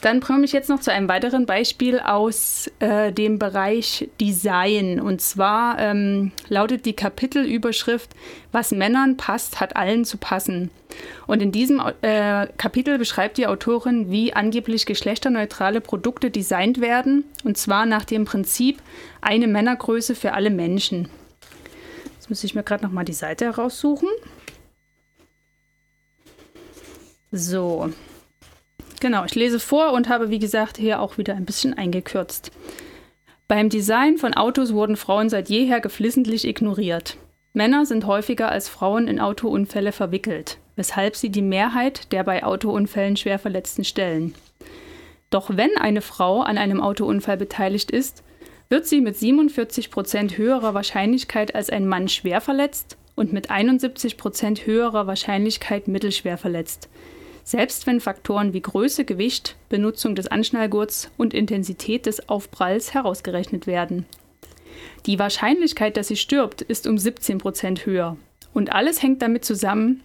Dann 0.00 0.20
komme 0.20 0.44
ich 0.44 0.52
jetzt 0.52 0.68
noch 0.68 0.80
zu 0.80 0.92
einem 0.92 1.08
weiteren 1.08 1.44
Beispiel 1.44 1.98
aus 1.98 2.70
äh, 2.78 3.12
dem 3.12 3.40
Bereich 3.40 4.08
Design. 4.20 5.00
Und 5.00 5.20
zwar 5.20 5.78
ähm, 5.80 6.30
lautet 6.48 6.86
die 6.86 6.94
Kapitelüberschrift, 6.94 8.10
was 8.52 8.70
Männern 8.70 9.16
passt, 9.16 9.60
hat 9.60 9.74
allen 9.74 10.04
zu 10.04 10.18
passen. 10.18 10.70
Und 11.26 11.42
in 11.42 11.50
diesem 11.50 11.80
äh, 12.02 12.46
Kapitel 12.58 12.96
beschreibt 12.98 13.38
die 13.38 13.48
Autorin, 13.48 14.10
wie 14.10 14.32
angeblich 14.34 14.86
geschlechterneutrale 14.86 15.80
Produkte 15.80 16.30
designt 16.30 16.80
werden. 16.80 17.24
Und 17.42 17.58
zwar 17.58 17.86
nach 17.86 18.04
dem 18.04 18.24
Prinzip 18.24 18.78
eine 19.20 19.48
Männergröße 19.48 20.14
für 20.14 20.32
alle 20.32 20.50
Menschen. 20.50 21.08
Muss 22.32 22.44
ich 22.44 22.54
mir 22.54 22.62
gerade 22.62 22.82
noch 22.82 22.92
mal 22.92 23.04
die 23.04 23.12
Seite 23.12 23.44
heraussuchen. 23.44 24.08
So. 27.30 27.90
Genau, 29.00 29.26
ich 29.26 29.34
lese 29.34 29.60
vor 29.60 29.92
und 29.92 30.08
habe, 30.08 30.30
wie 30.30 30.38
gesagt, 30.38 30.78
hier 30.78 31.02
auch 31.02 31.18
wieder 31.18 31.34
ein 31.34 31.44
bisschen 31.44 31.74
eingekürzt. 31.74 32.50
Beim 33.48 33.68
Design 33.68 34.16
von 34.16 34.32
Autos 34.32 34.72
wurden 34.72 34.96
Frauen 34.96 35.28
seit 35.28 35.50
jeher 35.50 35.82
geflissentlich 35.82 36.48
ignoriert. 36.48 37.18
Männer 37.52 37.84
sind 37.84 38.06
häufiger 38.06 38.50
als 38.50 38.70
Frauen 38.70 39.08
in 39.08 39.20
Autounfälle 39.20 39.92
verwickelt, 39.92 40.56
weshalb 40.74 41.16
sie 41.16 41.28
die 41.28 41.42
Mehrheit 41.42 42.12
der 42.12 42.24
bei 42.24 42.44
Autounfällen 42.44 43.18
schwer 43.18 43.38
Verletzten 43.38 43.84
stellen. 43.84 44.34
Doch 45.28 45.54
wenn 45.54 45.76
eine 45.76 46.00
Frau 46.00 46.40
an 46.40 46.56
einem 46.56 46.80
Autounfall 46.80 47.36
beteiligt 47.36 47.90
ist, 47.90 48.22
wird 48.72 48.86
sie 48.86 49.02
mit 49.02 49.18
47 49.18 49.90
Prozent 49.90 50.38
höherer 50.38 50.72
Wahrscheinlichkeit 50.72 51.54
als 51.54 51.68
ein 51.68 51.86
Mann 51.86 52.08
schwer 52.08 52.40
verletzt 52.40 52.96
und 53.14 53.30
mit 53.30 53.50
71 53.50 54.16
Prozent 54.16 54.64
höherer 54.64 55.06
Wahrscheinlichkeit 55.06 55.88
mittelschwer 55.88 56.38
verletzt. 56.38 56.88
Selbst 57.44 57.86
wenn 57.86 58.00
Faktoren 58.00 58.54
wie 58.54 58.62
Größe, 58.62 59.04
Gewicht, 59.04 59.56
Benutzung 59.68 60.14
des 60.14 60.28
Anschnallgurts 60.28 61.10
und 61.18 61.34
Intensität 61.34 62.06
des 62.06 62.30
Aufpralls 62.30 62.94
herausgerechnet 62.94 63.66
werden. 63.66 64.06
Die 65.04 65.18
Wahrscheinlichkeit, 65.18 65.98
dass 65.98 66.08
sie 66.08 66.16
stirbt, 66.16 66.62
ist 66.62 66.86
um 66.86 66.96
17 66.96 67.36
Prozent 67.36 67.84
höher. 67.84 68.16
Und 68.54 68.72
alles 68.72 69.02
hängt 69.02 69.20
damit 69.20 69.44
zusammen, 69.44 70.02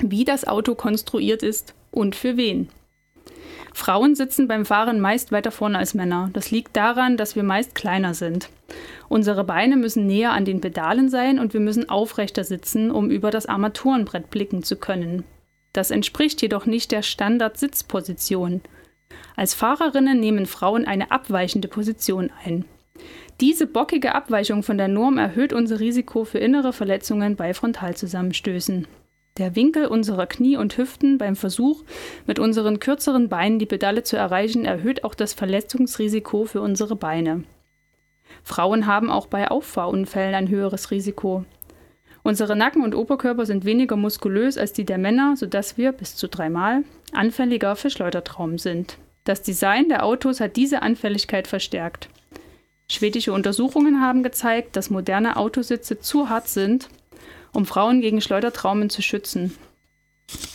wie 0.00 0.24
das 0.24 0.44
Auto 0.44 0.74
konstruiert 0.74 1.44
ist 1.44 1.72
und 1.92 2.16
für 2.16 2.36
wen. 2.36 2.68
Frauen 3.74 4.14
sitzen 4.14 4.48
beim 4.48 4.64
Fahren 4.64 5.00
meist 5.00 5.32
weiter 5.32 5.50
vorne 5.50 5.78
als 5.78 5.94
Männer. 5.94 6.30
Das 6.32 6.50
liegt 6.50 6.76
daran, 6.76 7.16
dass 7.16 7.36
wir 7.36 7.42
meist 7.42 7.74
kleiner 7.74 8.14
sind. 8.14 8.50
Unsere 9.08 9.44
Beine 9.44 9.76
müssen 9.76 10.06
näher 10.06 10.32
an 10.32 10.44
den 10.44 10.60
Pedalen 10.60 11.08
sein 11.08 11.38
und 11.38 11.52
wir 11.52 11.60
müssen 11.60 11.88
aufrechter 11.88 12.44
sitzen, 12.44 12.90
um 12.90 13.10
über 13.10 13.30
das 13.30 13.46
Armaturenbrett 13.46 14.30
blicken 14.30 14.62
zu 14.62 14.76
können. 14.76 15.24
Das 15.72 15.90
entspricht 15.90 16.42
jedoch 16.42 16.66
nicht 16.66 16.92
der 16.92 17.02
Standard-Sitzposition. 17.02 18.60
Als 19.36 19.54
Fahrerinnen 19.54 20.20
nehmen 20.20 20.46
Frauen 20.46 20.86
eine 20.86 21.10
abweichende 21.10 21.68
Position 21.68 22.30
ein. 22.44 22.64
Diese 23.40 23.66
bockige 23.66 24.14
Abweichung 24.14 24.62
von 24.62 24.78
der 24.78 24.88
Norm 24.88 25.18
erhöht 25.18 25.52
unser 25.52 25.80
Risiko 25.80 26.24
für 26.24 26.38
innere 26.38 26.72
Verletzungen 26.72 27.36
bei 27.36 27.54
Frontalzusammenstößen. 27.54 28.86
Der 29.38 29.56
Winkel 29.56 29.86
unserer 29.86 30.26
Knie 30.26 30.58
und 30.58 30.76
Hüften 30.76 31.16
beim 31.16 31.36
Versuch, 31.36 31.84
mit 32.26 32.38
unseren 32.38 32.80
kürzeren 32.80 33.30
Beinen 33.30 33.58
die 33.58 33.66
Pedale 33.66 34.02
zu 34.02 34.16
erreichen, 34.16 34.66
erhöht 34.66 35.04
auch 35.04 35.14
das 35.14 35.32
Verletzungsrisiko 35.32 36.44
für 36.44 36.60
unsere 36.60 36.96
Beine. 36.96 37.44
Frauen 38.44 38.86
haben 38.86 39.10
auch 39.10 39.26
bei 39.26 39.50
Auffahrunfällen 39.50 40.34
ein 40.34 40.48
höheres 40.48 40.90
Risiko. 40.90 41.46
Unsere 42.22 42.56
Nacken 42.56 42.84
und 42.84 42.94
Oberkörper 42.94 43.46
sind 43.46 43.64
weniger 43.64 43.96
muskulös 43.96 44.58
als 44.58 44.74
die 44.74 44.84
der 44.84 44.98
Männer, 44.98 45.34
sodass 45.36 45.78
wir 45.78 45.92
bis 45.92 46.14
zu 46.14 46.28
dreimal 46.28 46.84
anfälliger 47.12 47.74
für 47.74 47.88
Schleudertraumen 47.88 48.58
sind. 48.58 48.98
Das 49.24 49.42
Design 49.42 49.88
der 49.88 50.04
Autos 50.04 50.40
hat 50.40 50.56
diese 50.56 50.82
Anfälligkeit 50.82 51.46
verstärkt. 51.48 52.10
Schwedische 52.90 53.32
Untersuchungen 53.32 54.02
haben 54.02 54.22
gezeigt, 54.22 54.76
dass 54.76 54.90
moderne 54.90 55.36
Autositze 55.36 56.00
zu 56.00 56.28
hart 56.28 56.48
sind 56.48 56.90
um 57.52 57.66
Frauen 57.66 58.00
gegen 58.00 58.20
Schleudertraumen 58.20 58.90
zu 58.90 59.02
schützen. 59.02 59.56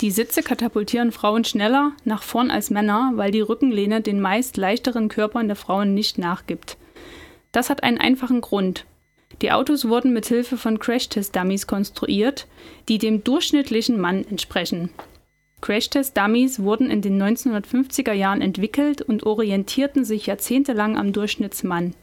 Die 0.02 0.12
Sitze 0.12 0.44
katapultieren 0.44 1.12
Frauen 1.12 1.44
schneller 1.44 1.92
nach 2.04 2.24
vorn 2.24 2.52
als 2.52 2.70
Männer, 2.70 3.12
weil 3.16 3.32
die 3.32 3.42
Rückenlehne 3.42 4.02
den 4.02 4.22
meist 4.22 4.58
leichteren 4.58 5.10
Körpern 5.10 5.48
der 5.48 5.56
Frauen 5.56 5.94
nicht 5.94 6.18
nachgibt. 6.18 6.78
Das 7.52 7.70
hat 7.70 7.84
einen 7.84 7.98
einfachen 7.98 8.42
Grund. 8.42 8.86
Die 9.42 9.52
Autos 9.52 9.88
wurden 9.88 10.14
mit 10.14 10.26
Hilfe 10.26 10.58
von 10.58 10.80
Crashtest-Dummies 10.80 11.68
konstruiert, 11.68 12.48
die 12.90 12.98
dem 12.98 13.24
durchschnittlichen 13.24 14.00
Mann 14.00 14.26
entsprechen. 14.26 14.90
Crashtest-Dummies 15.62 16.62
wurden 16.62 16.90
in 16.90 17.02
den 17.02 17.22
1950er 17.22 18.14
Jahren 18.14 18.42
entwickelt 18.42 19.02
und 19.02 19.24
orientierten 19.24 20.06
sich 20.06 20.28
jahrzehntelang 20.28 20.98
am 20.98 21.14
Durchschnittsmann. 21.14 21.94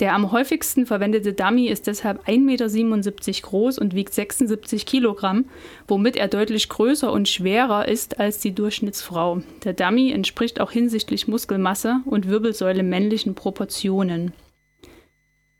Der 0.00 0.14
am 0.14 0.32
häufigsten 0.32 0.86
verwendete 0.86 1.34
Dummy 1.34 1.66
ist 1.66 1.86
deshalb 1.86 2.26
1,77 2.26 2.38
Meter 2.40 3.42
groß 3.42 3.78
und 3.78 3.94
wiegt 3.94 4.14
76 4.14 4.86
Kilogramm, 4.86 5.44
womit 5.86 6.16
er 6.16 6.28
deutlich 6.28 6.70
größer 6.70 7.12
und 7.12 7.28
schwerer 7.28 7.86
ist 7.86 8.18
als 8.18 8.38
die 8.38 8.54
Durchschnittsfrau. 8.54 9.42
Der 9.62 9.74
Dummy 9.74 10.10
entspricht 10.10 10.58
auch 10.58 10.70
hinsichtlich 10.70 11.28
Muskelmasse 11.28 12.00
und 12.06 12.28
Wirbelsäule 12.28 12.82
männlichen 12.82 13.34
Proportionen. 13.34 14.32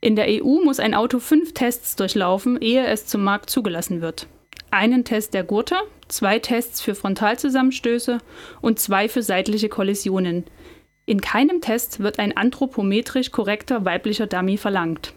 In 0.01 0.15
der 0.15 0.25
EU 0.27 0.63
muss 0.63 0.79
ein 0.79 0.95
Auto 0.95 1.19
fünf 1.19 1.53
Tests 1.53 1.95
durchlaufen, 1.95 2.59
ehe 2.59 2.87
es 2.87 3.05
zum 3.05 3.23
Markt 3.23 3.51
zugelassen 3.51 4.01
wird. 4.01 4.25
Einen 4.71 5.03
Test 5.05 5.35
der 5.35 5.43
Gurte, 5.43 5.75
zwei 6.07 6.39
Tests 6.39 6.81
für 6.81 6.95
Frontalzusammenstöße 6.95 8.17
und 8.61 8.79
zwei 8.79 9.07
für 9.07 9.21
seitliche 9.21 9.69
Kollisionen– 9.69 10.45
in 11.05 11.21
keinem 11.21 11.61
Test 11.61 11.99
wird 11.99 12.19
ein 12.19 12.35
anthropometrisch 12.35 13.31
korrekter 13.31 13.85
weiblicher 13.85 14.27
Dummy 14.27 14.57
verlangt. 14.57 15.13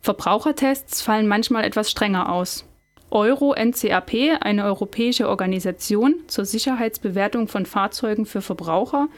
Verbrauchertests 0.00 1.02
fallen 1.02 1.26
manchmal 1.26 1.64
etwas 1.64 1.90
strenger 1.90 2.32
aus. 2.32 2.64
Euro 3.10 3.54
NCAP, 3.54 4.38
eine 4.40 4.64
europäische 4.64 5.28
Organisation 5.28 6.14
zur 6.26 6.44
Sicherheitsbewertung 6.44 7.46
von 7.46 7.64
Fahrzeugen 7.64 8.26
für 8.26 8.42
Verbraucher, 8.42 9.08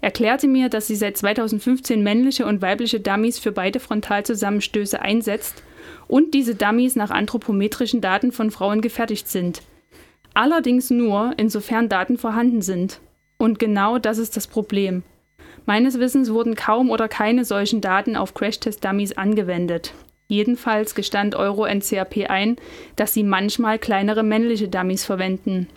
erklärte 0.00 0.48
mir, 0.48 0.68
dass 0.68 0.88
sie 0.88 0.96
seit 0.96 1.16
2015 1.16 2.02
männliche 2.02 2.44
und 2.44 2.60
weibliche 2.60 3.00
Dummies 3.00 3.38
für 3.38 3.52
beide 3.52 3.78
Frontalzusammenstöße 3.78 5.00
einsetzt 5.00 5.62
und 6.08 6.34
diese 6.34 6.54
Dummies 6.56 6.96
nach 6.96 7.10
anthropometrischen 7.10 8.00
Daten 8.00 8.32
von 8.32 8.50
Frauen 8.50 8.80
gefertigt 8.80 9.28
sind. 9.28 9.62
Allerdings 10.34 10.90
nur, 10.90 11.32
insofern 11.36 11.88
Daten 11.88 12.18
vorhanden 12.18 12.62
sind. 12.62 13.00
Und 13.38 13.58
genau 13.58 13.98
das 13.98 14.18
ist 14.18 14.36
das 14.36 14.46
Problem. 14.46 15.02
Meines 15.66 15.98
Wissens 15.98 16.30
wurden 16.30 16.54
kaum 16.54 16.90
oder 16.90 17.08
keine 17.08 17.44
solchen 17.44 17.80
Daten 17.80 18.16
auf 18.16 18.34
Crashtest-Dummies 18.34 19.16
angewendet. 19.16 19.92
Jedenfalls 20.28 20.94
gestand 20.94 21.34
Euro 21.34 21.66
NCAP 21.66 22.30
ein, 22.30 22.56
dass 22.94 23.12
sie 23.12 23.24
manchmal 23.24 23.78
kleinere 23.78 24.22
männliche 24.22 24.68
Dummies 24.68 25.04
verwenden. 25.04 25.68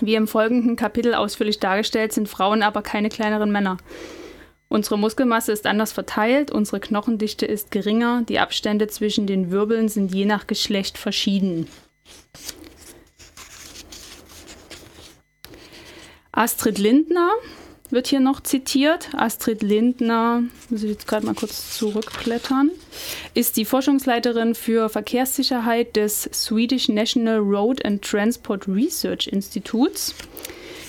Wie 0.00 0.14
im 0.14 0.26
folgenden 0.26 0.76
Kapitel 0.76 1.14
ausführlich 1.14 1.58
dargestellt, 1.58 2.12
sind 2.12 2.28
Frauen 2.28 2.62
aber 2.62 2.82
keine 2.82 3.08
kleineren 3.08 3.50
Männer. 3.50 3.78
Unsere 4.68 4.98
Muskelmasse 4.98 5.52
ist 5.52 5.66
anders 5.66 5.92
verteilt, 5.92 6.50
unsere 6.50 6.80
Knochendichte 6.80 7.46
ist 7.46 7.70
geringer, 7.70 8.22
die 8.28 8.40
Abstände 8.40 8.88
zwischen 8.88 9.26
den 9.26 9.50
Wirbeln 9.50 9.88
sind 9.88 10.12
je 10.14 10.24
nach 10.24 10.46
Geschlecht 10.46 10.98
verschieden. 10.98 11.68
Astrid 16.32 16.78
Lindner 16.78 17.30
wird 17.94 18.08
hier 18.08 18.20
noch 18.20 18.40
zitiert. 18.40 19.08
Astrid 19.16 19.62
Lindner, 19.62 20.42
muss 20.68 20.82
ich 20.82 20.90
jetzt 20.90 21.06
gerade 21.06 21.24
mal 21.24 21.34
kurz 21.34 21.78
zurückblättern, 21.78 22.70
ist 23.32 23.56
die 23.56 23.64
Forschungsleiterin 23.64 24.54
für 24.54 24.88
Verkehrssicherheit 24.88 25.96
des 25.96 26.28
Swedish 26.32 26.88
National 26.88 27.38
Road 27.38 27.84
and 27.84 28.02
Transport 28.02 28.68
Research 28.68 29.28
Instituts. 29.28 30.14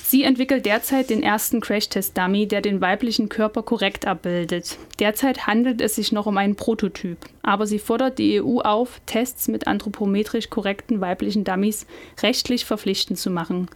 Sie 0.07 0.23
entwickelt 0.23 0.65
derzeit 0.65 1.09
den 1.09 1.23
ersten 1.23 1.61
Crashtest-Dummy, 1.61 2.47
der 2.47 2.61
den 2.61 2.79
weiblichen 2.79 3.27
Körper 3.27 3.63
korrekt 3.63 4.05
abbildet. 4.05 4.77
Derzeit 4.99 5.47
handelt 5.47 5.81
es 5.81 5.95
sich 5.95 6.11
noch 6.11 6.27
um 6.27 6.37
einen 6.37 6.55
Prototyp, 6.55 7.17
aber 7.41 7.65
sie 7.65 7.79
fordert 7.79 8.19
die 8.19 8.41
EU 8.41 8.59
auf, 8.59 9.01
Tests 9.07 9.47
mit 9.47 9.67
anthropometrisch 9.67 10.49
korrekten 10.49 11.01
weiblichen 11.01 11.43
Dummies 11.43 11.87
rechtlich 12.21 12.65
verpflichtend 12.65 13.17
zu 13.17 13.31
machen. 13.31 13.67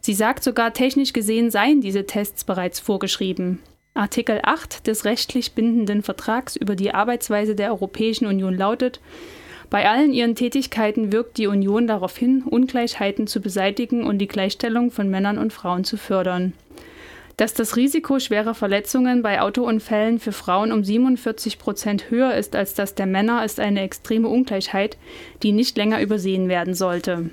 Sie 0.00 0.14
sagt 0.14 0.44
sogar, 0.44 0.72
technisch 0.72 1.12
gesehen 1.12 1.50
seien 1.50 1.80
diese 1.80 2.06
Tests 2.06 2.44
bereits 2.44 2.80
vorgeschrieben. 2.80 3.60
Artikel 3.94 4.40
8 4.42 4.86
des 4.86 5.04
rechtlich 5.04 5.52
bindenden 5.52 6.02
Vertrags 6.02 6.56
über 6.56 6.74
die 6.76 6.92
Arbeitsweise 6.92 7.54
der 7.54 7.70
Europäischen 7.70 8.26
Union 8.26 8.56
lautet, 8.56 9.00
bei 9.70 9.88
allen 9.88 10.12
ihren 10.12 10.34
Tätigkeiten 10.34 11.10
wirkt 11.10 11.38
die 11.38 11.46
Union 11.46 11.86
darauf 11.86 12.16
hin, 12.16 12.44
Ungleichheiten 12.44 13.26
zu 13.26 13.40
beseitigen 13.40 14.04
und 14.04 14.18
die 14.18 14.28
Gleichstellung 14.28 14.90
von 14.90 15.10
Männern 15.10 15.38
und 15.38 15.52
Frauen 15.52 15.84
zu 15.84 15.96
fördern. 15.96 16.52
Dass 17.36 17.54
das 17.54 17.74
Risiko 17.74 18.20
schwerer 18.20 18.54
Verletzungen 18.54 19.22
bei 19.22 19.40
Autounfällen 19.40 20.20
für 20.20 20.30
Frauen 20.30 20.70
um 20.70 20.84
47 20.84 21.58
Prozent 21.58 22.10
höher 22.10 22.34
ist 22.34 22.54
als 22.54 22.74
das 22.74 22.94
der 22.94 23.06
Männer, 23.06 23.44
ist 23.44 23.58
eine 23.58 23.80
extreme 23.80 24.28
Ungleichheit, 24.28 24.96
die 25.42 25.50
nicht 25.50 25.76
länger 25.76 26.00
übersehen 26.00 26.48
werden 26.48 26.74
sollte. 26.74 27.30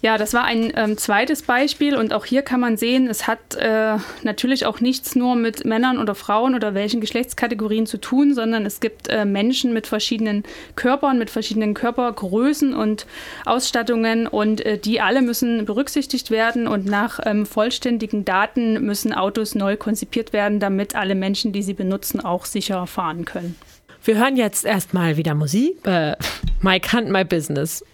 Ja, 0.00 0.16
das 0.16 0.32
war 0.32 0.44
ein 0.44 0.72
ähm, 0.76 0.96
zweites 0.96 1.42
Beispiel 1.42 1.96
und 1.96 2.12
auch 2.12 2.24
hier 2.24 2.42
kann 2.42 2.60
man 2.60 2.76
sehen, 2.76 3.08
es 3.08 3.26
hat 3.26 3.56
äh, 3.56 3.96
natürlich 4.22 4.64
auch 4.64 4.80
nichts 4.80 5.16
nur 5.16 5.34
mit 5.34 5.64
Männern 5.64 5.98
oder 5.98 6.14
Frauen 6.14 6.54
oder 6.54 6.74
welchen 6.74 7.00
Geschlechtskategorien 7.00 7.84
zu 7.84 7.98
tun, 7.98 8.32
sondern 8.32 8.64
es 8.64 8.78
gibt 8.78 9.08
äh, 9.08 9.24
Menschen 9.24 9.72
mit 9.72 9.88
verschiedenen 9.88 10.44
Körpern, 10.76 11.18
mit 11.18 11.30
verschiedenen 11.30 11.74
Körpergrößen 11.74 12.74
und 12.74 13.06
Ausstattungen 13.44 14.28
und 14.28 14.64
äh, 14.64 14.78
die 14.78 15.00
alle 15.00 15.20
müssen 15.20 15.64
berücksichtigt 15.64 16.30
werden 16.30 16.68
und 16.68 16.86
nach 16.86 17.18
ähm, 17.24 17.44
vollständigen 17.44 18.24
Daten 18.24 18.80
müssen 18.84 19.12
Autos 19.12 19.56
neu 19.56 19.76
konzipiert 19.76 20.32
werden, 20.32 20.60
damit 20.60 20.94
alle 20.94 21.16
Menschen, 21.16 21.52
die 21.52 21.62
sie 21.62 21.74
benutzen, 21.74 22.20
auch 22.20 22.44
sicher 22.44 22.86
fahren 22.86 23.24
können. 23.24 23.56
Wir 24.04 24.16
hören 24.16 24.36
jetzt 24.36 24.64
erstmal 24.64 25.16
wieder 25.16 25.34
Musik. 25.34 25.84
Äh, 25.84 26.14
my 26.62 26.76
Can't 26.76 27.10
My 27.10 27.24
Business. 27.24 27.84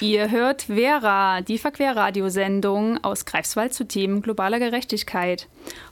Ihr 0.00 0.30
hört 0.30 0.62
Vera, 0.62 1.42
die 1.42 1.58
Verquerradiosendung 1.58 3.02
aus 3.04 3.24
Greifswald 3.24 3.72
zu 3.72 3.86
Themen 3.86 4.20
globaler 4.20 4.58
Gerechtigkeit. 4.58 5.48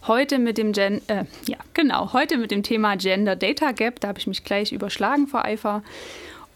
Heute 0.07 0.39
mit 0.39 0.59
dem 0.59 0.73
Gen 0.73 1.01
äh, 1.09 1.25
ja, 1.47 1.59
genau, 1.75 2.13
heute 2.13 2.37
mit 2.37 2.51
dem 2.51 2.63
Thema 2.63 2.97
Gender 2.97 3.37
Data 3.37 3.73
Gap, 3.73 4.01
da 4.01 4.09
habe 4.09 4.19
ich 4.19 4.27
mich 4.27 4.43
gleich 4.43 4.73
überschlagen 4.73 5.27
vor 5.27 5.45
Eifer. 5.45 5.83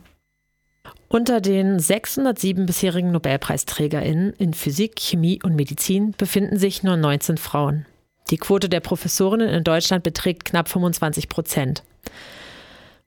Unter 1.08 1.42
den 1.42 1.80
607 1.80 2.66
bisherigen 2.66 3.12
Nobelpreisträgerinnen 3.12 4.34
in 4.34 4.54
Physik, 4.54 5.00
Chemie 5.00 5.40
und 5.44 5.56
Medizin 5.56 6.14
befinden 6.18 6.58
sich 6.58 6.84
nur 6.84 6.98
19 6.98 7.38
Frauen. 7.38 7.86
Die 8.30 8.38
Quote 8.38 8.70
der 8.70 8.80
Professorinnen 8.80 9.50
in 9.50 9.64
Deutschland 9.64 10.04
beträgt 10.04 10.46
knapp 10.46 10.70
25 10.70 11.30
Prozent. 11.30 11.84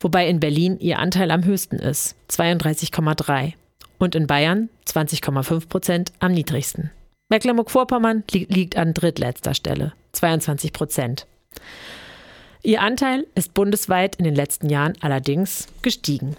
Wobei 0.00 0.28
in 0.28 0.40
Berlin 0.40 0.78
ihr 0.80 0.98
Anteil 0.98 1.30
am 1.30 1.44
höchsten 1.44 1.76
ist, 1.76 2.16
32,3. 2.28 3.52
Und 3.98 4.16
in 4.16 4.26
Bayern 4.26 4.68
20,5 4.88 5.68
Prozent 5.68 6.12
am 6.18 6.32
niedrigsten. 6.32 6.90
Mecklenburg-Vorpommern 7.28 8.24
li 8.32 8.46
liegt 8.50 8.76
an 8.76 8.94
drittletzter 8.94 9.54
Stelle, 9.54 9.92
22 10.12 10.72
Prozent. 10.72 11.26
Ihr 12.64 12.80
Anteil 12.80 13.26
ist 13.34 13.54
bundesweit 13.54 14.16
in 14.16 14.24
den 14.24 14.34
letzten 14.34 14.68
Jahren 14.68 14.94
allerdings 15.00 15.68
gestiegen. 15.82 16.36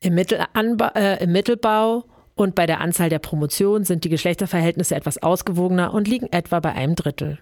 Im, 0.00 0.14
Mittelanba 0.14 0.88
äh, 0.94 1.22
Im 1.22 1.32
Mittelbau 1.32 2.04
und 2.34 2.54
bei 2.54 2.66
der 2.66 2.80
Anzahl 2.80 3.08
der 3.08 3.18
Promotionen 3.18 3.84
sind 3.84 4.04
die 4.04 4.08
Geschlechterverhältnisse 4.08 4.94
etwas 4.94 5.22
ausgewogener 5.22 5.92
und 5.92 6.06
liegen 6.06 6.32
etwa 6.32 6.60
bei 6.60 6.72
einem 6.72 6.94
Drittel. 6.94 7.38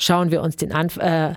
Schauen 0.00 0.30
wir 0.30 0.42
uns 0.42 0.56
den, 0.56 0.72
Anf 0.72 0.96
äh, 0.96 1.34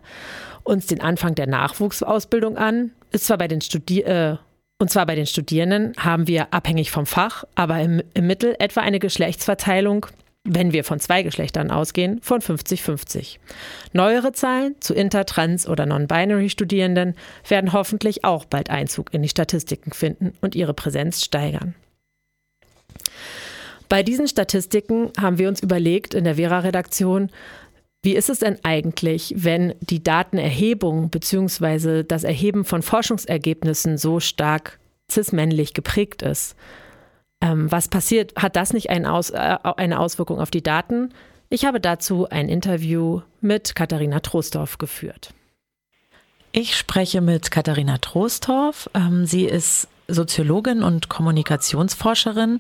uns 0.63 0.85
den 0.87 1.01
Anfang 1.01 1.35
der 1.35 1.47
Nachwuchsausbildung 1.47 2.57
an, 2.57 2.91
ist 3.11 3.25
zwar 3.25 3.37
bei 3.37 3.47
den 3.47 3.61
Studi 3.61 4.01
äh, 4.01 4.37
und 4.79 4.89
zwar 4.89 5.05
bei 5.05 5.13
den 5.13 5.27
Studierenden 5.27 5.93
haben 5.99 6.27
wir 6.27 6.53
abhängig 6.53 6.89
vom 6.89 7.05
Fach, 7.05 7.43
aber 7.53 7.79
im, 7.81 8.01
im 8.15 8.25
Mittel 8.25 8.55
etwa 8.57 8.81
eine 8.81 8.97
Geschlechtsverteilung 8.97 10.07
wenn 10.43 10.73
wir 10.73 10.83
von 10.83 10.99
zwei 10.99 11.21
Geschlechtern 11.23 11.69
ausgehen, 11.69 12.19
von 12.21 12.41
50-50. 12.41 13.37
Neuere 13.93 14.31
Zahlen 14.31 14.75
zu 14.79 14.93
Inter-, 14.93 15.25
Trans- 15.25 15.67
oder 15.67 15.85
Non-Binary-Studierenden 15.85 17.15
werden 17.47 17.73
hoffentlich 17.73 18.23
auch 18.23 18.45
bald 18.45 18.69
Einzug 18.69 19.13
in 19.13 19.21
die 19.21 19.29
Statistiken 19.29 19.91
finden 19.91 20.33
und 20.41 20.55
ihre 20.55 20.73
Präsenz 20.73 21.23
steigern. 21.23 21.75
Bei 23.87 24.03
diesen 24.03 24.27
Statistiken 24.27 25.11
haben 25.19 25.37
wir 25.37 25.49
uns 25.49 25.61
überlegt 25.61 26.13
in 26.13 26.23
der 26.23 26.35
Vera-Redaktion, 26.35 27.29
wie 28.03 28.15
ist 28.15 28.29
es 28.29 28.39
denn 28.39 28.57
eigentlich, 28.63 29.33
wenn 29.37 29.75
die 29.81 30.01
Datenerhebung 30.01 31.09
bzw. 31.09 32.03
das 32.03 32.23
Erheben 32.23 32.65
von 32.65 32.81
Forschungsergebnissen 32.81 33.99
so 33.99 34.19
stark 34.19 34.79
cis-männlich 35.11 35.73
geprägt 35.73 36.23
ist? 36.23 36.55
Ähm, 37.41 37.71
was 37.71 37.87
passiert? 37.87 38.33
Hat 38.35 38.55
das 38.55 38.73
nicht 38.73 38.89
Aus, 38.89 39.31
äh, 39.31 39.57
eine 39.77 39.99
Auswirkung 39.99 40.39
auf 40.39 40.51
die 40.51 40.63
Daten? 40.63 41.13
Ich 41.49 41.65
habe 41.65 41.79
dazu 41.79 42.29
ein 42.29 42.47
Interview 42.47 43.21
mit 43.41 43.75
Katharina 43.75 44.19
Trostorf 44.21 44.77
geführt. 44.77 45.33
Ich 46.53 46.77
spreche 46.77 47.21
mit 47.21 47.51
Katharina 47.51 47.97
Trostorf. 47.97 48.89
Ähm, 48.93 49.25
sie 49.25 49.45
ist 49.45 49.87
Soziologin 50.07 50.83
und 50.83 51.09
Kommunikationsforscherin, 51.09 52.59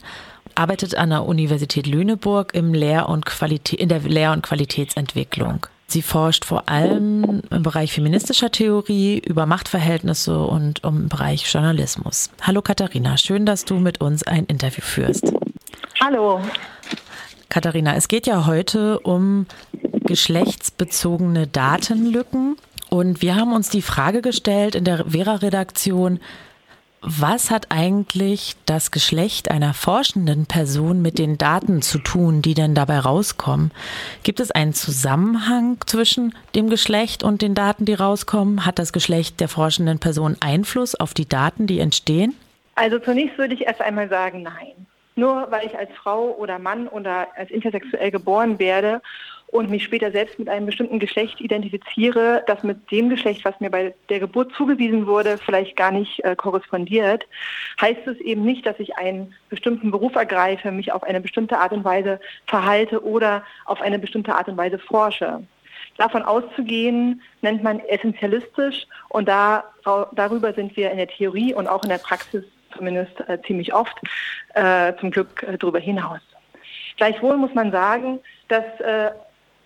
arbeitet 0.55 0.95
an 0.95 1.09
der 1.09 1.25
Universität 1.25 1.87
Lüneburg 1.87 2.53
im 2.53 2.73
Lehr- 2.73 3.09
und 3.09 3.25
in 3.73 3.89
der 3.89 3.99
Lehr- 3.99 4.31
und 4.31 4.43
Qualitätsentwicklung. 4.43 5.67
Sie 5.91 6.01
forscht 6.01 6.45
vor 6.45 6.69
allem 6.69 7.41
im 7.49 7.63
Bereich 7.63 7.91
feministischer 7.91 8.49
Theorie, 8.49 9.19
über 9.19 9.45
Machtverhältnisse 9.45 10.39
und 10.39 10.81
im 10.85 11.09
Bereich 11.09 11.51
Journalismus. 11.51 12.29
Hallo 12.41 12.61
Katharina, 12.61 13.17
schön, 13.17 13.45
dass 13.45 13.65
du 13.65 13.75
mit 13.75 13.99
uns 13.99 14.23
ein 14.23 14.45
Interview 14.45 14.81
führst. 14.81 15.33
Hallo. 15.99 16.39
Katharina, 17.49 17.93
es 17.95 18.07
geht 18.07 18.25
ja 18.25 18.45
heute 18.45 18.99
um 19.01 19.47
geschlechtsbezogene 20.05 21.47
Datenlücken. 21.47 22.55
Und 22.89 23.21
wir 23.21 23.35
haben 23.35 23.51
uns 23.51 23.69
die 23.69 23.81
Frage 23.81 24.21
gestellt 24.21 24.75
in 24.75 24.85
der 24.85 25.09
Vera-Redaktion, 25.09 26.21
was 27.01 27.49
hat 27.49 27.67
eigentlich 27.69 28.55
das 28.67 28.91
Geschlecht 28.91 29.49
einer 29.49 29.73
forschenden 29.73 30.45
Person 30.45 31.01
mit 31.01 31.17
den 31.17 31.37
Daten 31.37 31.81
zu 31.81 31.97
tun, 31.97 32.43
die 32.43 32.53
denn 32.53 32.75
dabei 32.75 32.99
rauskommen? 32.99 33.71
Gibt 34.23 34.39
es 34.39 34.51
einen 34.51 34.73
Zusammenhang 34.73 35.77
zwischen 35.87 36.35
dem 36.53 36.69
Geschlecht 36.69 37.23
und 37.23 37.41
den 37.41 37.55
Daten, 37.55 37.85
die 37.85 37.95
rauskommen? 37.95 38.67
Hat 38.67 38.77
das 38.77 38.93
Geschlecht 38.93 39.39
der 39.39 39.47
forschenden 39.47 39.97
Person 39.97 40.37
Einfluss 40.41 40.93
auf 40.93 41.15
die 41.15 41.27
Daten, 41.27 41.65
die 41.65 41.79
entstehen? 41.79 42.35
Also 42.75 42.99
zunächst 42.99 43.37
würde 43.37 43.55
ich 43.55 43.61
erst 43.61 43.81
einmal 43.81 44.07
sagen, 44.07 44.43
nein. 44.43 44.85
Nur 45.15 45.47
weil 45.49 45.65
ich 45.65 45.77
als 45.77 45.89
Frau 46.01 46.35
oder 46.37 46.59
Mann 46.59 46.87
oder 46.87 47.27
als 47.35 47.49
intersexuell 47.49 48.11
geboren 48.11 48.59
werde 48.59 49.01
und 49.51 49.69
mich 49.69 49.83
später 49.83 50.11
selbst 50.11 50.39
mit 50.39 50.49
einem 50.49 50.65
bestimmten 50.65 50.99
Geschlecht 50.99 51.41
identifiziere, 51.41 52.43
das 52.47 52.63
mit 52.63 52.89
dem 52.89 53.09
Geschlecht, 53.09 53.43
was 53.45 53.59
mir 53.59 53.69
bei 53.69 53.93
der 54.09 54.19
Geburt 54.19 54.53
zugewiesen 54.53 55.07
wurde, 55.07 55.37
vielleicht 55.37 55.75
gar 55.75 55.91
nicht 55.91 56.23
äh, 56.23 56.35
korrespondiert, 56.35 57.27
heißt 57.79 58.07
es 58.07 58.17
eben 58.19 58.43
nicht, 58.43 58.65
dass 58.65 58.79
ich 58.79 58.97
einen 58.97 59.33
bestimmten 59.49 59.91
Beruf 59.91 60.15
ergreife, 60.15 60.71
mich 60.71 60.91
auf 60.91 61.03
eine 61.03 61.21
bestimmte 61.21 61.57
Art 61.57 61.73
und 61.73 61.83
Weise 61.83 62.19
verhalte 62.47 63.03
oder 63.03 63.43
auf 63.65 63.81
eine 63.81 63.99
bestimmte 63.99 64.33
Art 64.33 64.47
und 64.47 64.57
Weise 64.57 64.79
forsche. 64.79 65.43
Davon 65.97 66.23
auszugehen, 66.23 67.21
nennt 67.41 67.61
man 67.61 67.79
essentialistisch 67.81 68.87
und 69.09 69.27
da, 69.27 69.65
darüber 70.13 70.53
sind 70.53 70.75
wir 70.77 70.89
in 70.89 70.97
der 70.97 71.07
Theorie 71.07 71.53
und 71.53 71.67
auch 71.67 71.83
in 71.83 71.89
der 71.89 71.97
Praxis 71.97 72.43
zumindest 72.75 73.19
äh, 73.27 73.37
ziemlich 73.45 73.73
oft 73.73 73.97
äh, 74.53 74.93
zum 74.99 75.11
Glück 75.11 75.43
äh, 75.43 75.57
darüber 75.57 75.79
hinaus. 75.79 76.21
Gleichwohl 76.95 77.35
muss 77.35 77.53
man 77.53 77.71
sagen, 77.71 78.19
dass 78.47 78.63
äh, 78.79 79.11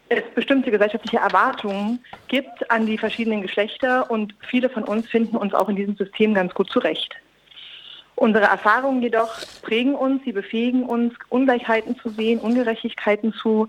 es 0.09 0.23
bestimmte 0.35 0.71
gesellschaftliche 0.71 1.17
Erwartungen 1.17 1.99
gibt 2.27 2.69
an 2.69 2.85
die 2.85 2.97
verschiedenen 2.97 3.41
Geschlechter 3.41 4.09
und 4.09 4.35
viele 4.47 4.69
von 4.69 4.83
uns 4.83 5.07
finden 5.07 5.35
uns 5.35 5.53
auch 5.53 5.69
in 5.69 5.75
diesem 5.75 5.95
System 5.95 6.33
ganz 6.33 6.53
gut 6.53 6.69
zurecht. 6.69 7.15
Unsere 8.17 8.45
Erfahrungen 8.45 9.01
jedoch 9.01 9.35
prägen 9.61 9.93
uns, 9.93 10.23
sie 10.23 10.31
befähigen 10.31 10.83
uns, 10.83 11.13
Ungleichheiten 11.27 11.97
zu 11.99 12.09
sehen, 12.09 12.39
Ungerechtigkeiten 12.39 13.33
zu 13.33 13.67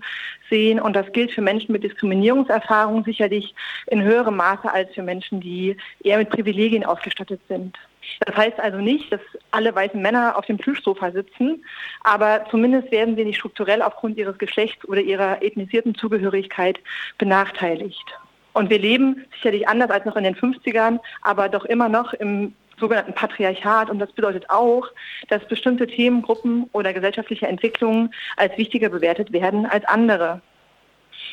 sehen. 0.49 0.79
Und 0.79 0.95
das 0.95 1.11
gilt 1.11 1.31
für 1.33 1.41
Menschen 1.41 1.73
mit 1.73 1.83
Diskriminierungserfahrungen 1.83 3.03
sicherlich 3.03 3.53
in 3.87 4.01
höherem 4.01 4.37
Maße 4.37 4.71
als 4.71 4.93
für 4.93 5.03
Menschen, 5.03 5.41
die 5.41 5.75
eher 6.01 6.17
mit 6.17 6.29
Privilegien 6.29 6.85
ausgestattet 6.85 7.41
sind. 7.49 7.77
Das 8.25 8.35
heißt 8.35 8.59
also 8.59 8.79
nicht, 8.79 9.11
dass 9.11 9.21
alle 9.51 9.73
weißen 9.73 10.01
Männer 10.01 10.37
auf 10.37 10.45
dem 10.45 10.57
Plüschsofa 10.57 11.11
sitzen, 11.11 11.63
aber 12.03 12.45
zumindest 12.49 12.91
werden 12.91 13.15
sie 13.15 13.25
nicht 13.25 13.37
strukturell 13.37 13.81
aufgrund 13.81 14.17
ihres 14.17 14.37
Geschlechts 14.37 14.87
oder 14.87 15.01
ihrer 15.01 15.41
ethnisierten 15.41 15.95
Zugehörigkeit 15.95 16.79
benachteiligt. 17.17 18.05
Und 18.53 18.69
wir 18.69 18.79
leben 18.79 19.25
sicherlich 19.33 19.67
anders 19.67 19.91
als 19.91 20.05
noch 20.05 20.15
in 20.15 20.23
den 20.23 20.35
50ern, 20.35 20.99
aber 21.21 21.47
doch 21.47 21.65
immer 21.65 21.89
noch 21.89 22.13
im 22.13 22.55
sogenannten 22.79 23.13
Patriarchat. 23.13 23.89
Und 23.89 23.99
das 23.99 24.11
bedeutet 24.11 24.49
auch, 24.49 24.87
dass 25.29 25.47
bestimmte 25.47 25.87
Themengruppen 25.87 26.69
oder 26.71 26.93
gesellschaftliche 26.93 27.47
Entwicklungen 27.47 28.13
als 28.35 28.57
wichtiger 28.57 28.89
bewertet 28.89 29.31
werden 29.31 29.65
als 29.65 29.85
andere. 29.85 30.41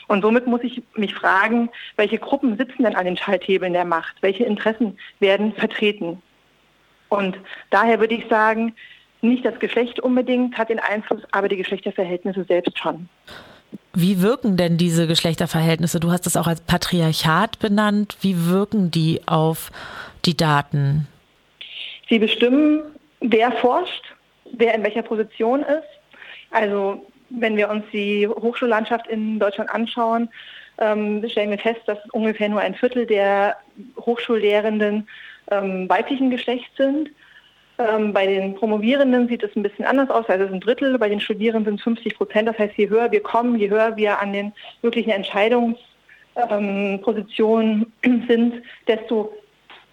Und 0.09 0.23
somit 0.23 0.47
muss 0.47 0.63
ich 0.63 0.83
mich 0.97 1.15
fragen, 1.15 1.71
welche 1.97 2.19
Gruppen 2.19 2.57
sitzen 2.59 2.83
denn 2.83 2.95
an 2.95 3.07
den 3.07 3.17
Schalthebeln 3.17 3.73
der 3.73 3.85
Macht? 3.85 4.17
Welche 4.21 4.45
Interessen 4.45 4.99
werden 5.21 5.53
vertreten? 5.55 6.23
Und 7.17 7.39
daher 7.71 8.01
würde 8.01 8.15
ich 8.15 8.27
sagen, 8.29 8.75
nicht 9.23 9.45
das 9.45 9.59
Geschlecht 9.59 10.01
unbedingt 10.01 10.59
hat 10.59 10.69
den 10.69 10.79
Einfluss, 10.79 11.23
aber 11.31 11.49
die 11.49 11.57
Geschlechterverhältnisse 11.57 12.45
selbst 12.45 12.79
schon. 12.79 13.09
Wie 13.95 14.23
wirken 14.23 14.57
denn 14.57 14.77
diese 14.77 15.07
Geschlechterverhältnisse? 15.07 16.01
Du 16.01 16.11
hast 16.11 16.27
das 16.27 16.37
auch 16.37 16.47
als 16.47 16.61
Patriarchat 16.61 17.59
benannt. 17.59 18.17
Wie 18.21 18.47
wirken 18.47 18.91
die 18.91 19.23
auf 19.27 19.71
die 20.25 20.37
Daten? 20.37 21.07
Sie 22.09 22.19
bestimmen, 22.19 22.83
wer 23.21 23.53
forscht, 23.53 24.15
wer 24.53 24.75
in 24.75 24.83
welcher 24.83 25.03
Position 25.03 25.63
ist. 25.63 25.89
Also 26.51 27.07
wenn 27.31 27.57
wir 27.57 27.71
uns 27.71 27.85
die 27.93 28.29
Hochschullandschaft 28.29 29.07
in 29.07 29.39
Deutschland 29.39 29.71
anschauen, 29.71 30.29
ähm, 30.79 31.25
stellen 31.29 31.51
wir 31.51 31.59
fest, 31.59 31.81
dass 31.87 31.99
ungefähr 32.11 32.49
nur 32.49 32.61
ein 32.61 32.75
Viertel 32.75 33.07
der 33.07 33.57
Hochschullehrenden 34.01 35.09
ähm, 35.51 35.89
weiblichen 35.89 36.31
Geschlechts 36.31 36.77
sind. 36.77 37.11
Ähm, 37.79 38.13
bei 38.13 38.27
den 38.27 38.55
Promovierenden 38.55 39.27
sieht 39.29 39.43
es 39.43 39.57
ein 39.57 39.65
bisschen 39.65 39.85
anders 39.85 40.09
aus, 40.11 40.29
also 40.29 40.45
es 40.45 40.51
ist 40.51 40.55
ein 40.55 40.61
Drittel, 40.61 40.97
bei 40.99 41.09
den 41.09 41.19
Studierenden 41.21 41.77
sind 41.77 41.79
es 41.79 41.85
50 41.85 42.17
Prozent. 42.17 42.49
Das 42.49 42.57
heißt, 42.59 42.77
je 42.77 42.89
höher 42.89 43.11
wir 43.11 43.23
kommen, 43.23 43.59
je 43.59 43.69
höher 43.69 43.97
wir 43.97 44.21
an 44.21 44.33
den 44.33 44.53
wirklichen 44.83 45.11
Entscheidungspositionen 45.11 47.93
ähm, 48.03 48.25
sind, 48.29 48.63
desto 48.87 49.33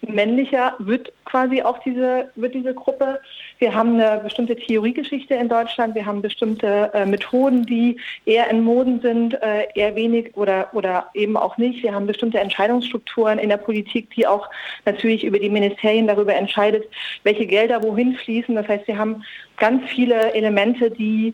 männlicher 0.02 0.74
wird 0.78 1.12
quasi 1.24 1.62
auch 1.62 1.78
diese, 1.78 2.30
wird 2.34 2.54
diese 2.54 2.74
Gruppe. 2.74 3.20
Wir 3.62 3.74
haben 3.74 4.00
eine 4.00 4.20
bestimmte 4.20 4.56
Theoriegeschichte 4.56 5.34
in 5.34 5.48
Deutschland, 5.48 5.94
wir 5.94 6.04
haben 6.04 6.20
bestimmte 6.20 6.90
äh, 6.94 7.06
Methoden, 7.06 7.64
die 7.64 7.96
eher 8.24 8.50
in 8.50 8.64
Moden 8.64 9.00
sind, 9.00 9.40
äh, 9.40 9.68
eher 9.76 9.94
wenig 9.94 10.36
oder, 10.36 10.70
oder 10.72 11.06
eben 11.14 11.36
auch 11.36 11.56
nicht. 11.58 11.80
Wir 11.84 11.94
haben 11.94 12.08
bestimmte 12.08 12.40
Entscheidungsstrukturen 12.40 13.38
in 13.38 13.50
der 13.50 13.58
Politik, 13.58 14.10
die 14.16 14.26
auch 14.26 14.50
natürlich 14.84 15.22
über 15.22 15.38
die 15.38 15.48
Ministerien 15.48 16.08
darüber 16.08 16.34
entscheidet, 16.34 16.88
welche 17.22 17.46
Gelder 17.46 17.84
wohin 17.84 18.16
fließen. 18.16 18.52
Das 18.56 18.66
heißt, 18.66 18.88
wir 18.88 18.98
haben 18.98 19.22
ganz 19.58 19.88
viele 19.88 20.34
Elemente, 20.34 20.90
die 20.90 21.32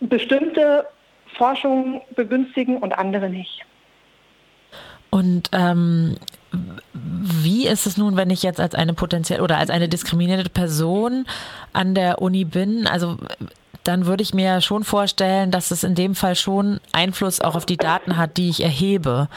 bestimmte 0.00 0.86
Forschung 1.36 2.00
begünstigen 2.16 2.78
und 2.78 2.94
andere 2.98 3.28
nicht. 3.28 3.66
Und 5.12 5.50
ähm, 5.52 6.16
wie 6.94 7.68
ist 7.68 7.86
es 7.86 7.98
nun, 7.98 8.16
wenn 8.16 8.30
ich 8.30 8.42
jetzt 8.42 8.58
als 8.58 8.74
eine 8.74 8.94
potenziell 8.94 9.42
oder 9.42 9.58
als 9.58 9.68
eine 9.68 9.86
diskriminierte 9.86 10.48
Person 10.48 11.26
an 11.74 11.94
der 11.94 12.22
Uni 12.22 12.46
bin? 12.46 12.86
Also 12.86 13.18
dann 13.84 14.06
würde 14.06 14.22
ich 14.22 14.32
mir 14.32 14.62
schon 14.62 14.84
vorstellen, 14.84 15.50
dass 15.50 15.70
es 15.70 15.84
in 15.84 15.94
dem 15.94 16.14
Fall 16.14 16.34
schon 16.34 16.80
Einfluss 16.92 17.42
auch 17.42 17.56
auf 17.56 17.66
die 17.66 17.76
Daten 17.76 18.16
hat, 18.16 18.38
die 18.38 18.48
ich 18.48 18.62
erhebe. 18.62 19.28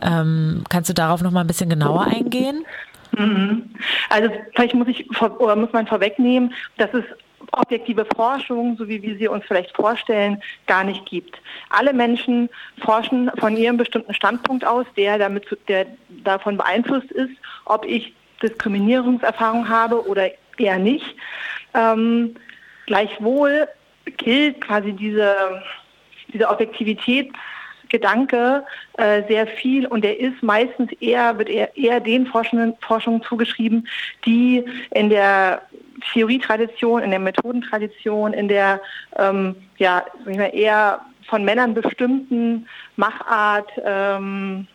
Ähm, 0.00 0.64
kannst 0.70 0.88
du 0.88 0.94
darauf 0.94 1.20
noch 1.20 1.32
mal 1.32 1.42
ein 1.42 1.46
bisschen 1.46 1.68
genauer 1.68 2.06
eingehen? 2.06 2.64
Mhm. 3.12 3.70
Also 4.08 4.30
vielleicht 4.54 4.74
muss 4.74 4.88
ich 4.88 5.06
oder 5.20 5.54
muss 5.54 5.72
man 5.74 5.86
vorwegnehmen, 5.86 6.54
dass 6.78 6.94
es 6.94 7.04
objektive 7.52 8.06
Forschung, 8.16 8.76
so 8.76 8.88
wie 8.88 9.02
wir 9.02 9.16
sie 9.16 9.28
uns 9.28 9.44
vielleicht 9.46 9.74
vorstellen, 9.74 10.42
gar 10.66 10.84
nicht 10.84 11.06
gibt. 11.06 11.40
Alle 11.70 11.92
Menschen 11.92 12.48
forschen 12.84 13.30
von 13.38 13.56
ihrem 13.56 13.76
bestimmten 13.76 14.14
Standpunkt 14.14 14.64
aus, 14.64 14.86
der 14.96 15.18
damit 15.18 15.46
der 15.68 15.86
davon 16.24 16.56
beeinflusst 16.56 17.10
ist, 17.12 17.32
ob 17.64 17.84
ich 17.84 18.14
Diskriminierungserfahrung 18.42 19.68
habe 19.68 20.06
oder 20.06 20.30
eher 20.58 20.78
nicht. 20.78 21.14
Ähm, 21.74 22.34
gleichwohl 22.86 23.68
gilt 24.16 24.60
quasi 24.60 24.92
diese, 24.92 25.62
diese 26.32 26.48
Objektivität 26.48 27.30
Gedanke 27.90 28.64
äh, 28.96 29.22
sehr 29.28 29.46
viel 29.46 29.86
und 29.86 30.02
der 30.02 30.18
ist 30.18 30.42
meistens 30.42 30.90
eher, 31.00 31.36
wird 31.38 31.48
eher, 31.48 31.76
eher 31.76 32.00
den 32.00 32.26
Forschungen, 32.26 32.74
Forschungen 32.80 33.22
zugeschrieben, 33.22 33.86
die 34.24 34.64
in 34.92 35.10
der 35.10 35.62
Theorietradition, 36.12 37.02
in 37.02 37.10
der 37.10 37.20
Methodentradition, 37.20 38.32
in 38.32 38.48
der 38.48 38.80
ähm, 39.16 39.56
ja, 39.76 40.04
eher 40.26 41.00
von 41.26 41.44
Männern 41.44 41.74
bestimmten 41.74 42.66
Machart, 42.96 43.70
ähm, 43.84 44.66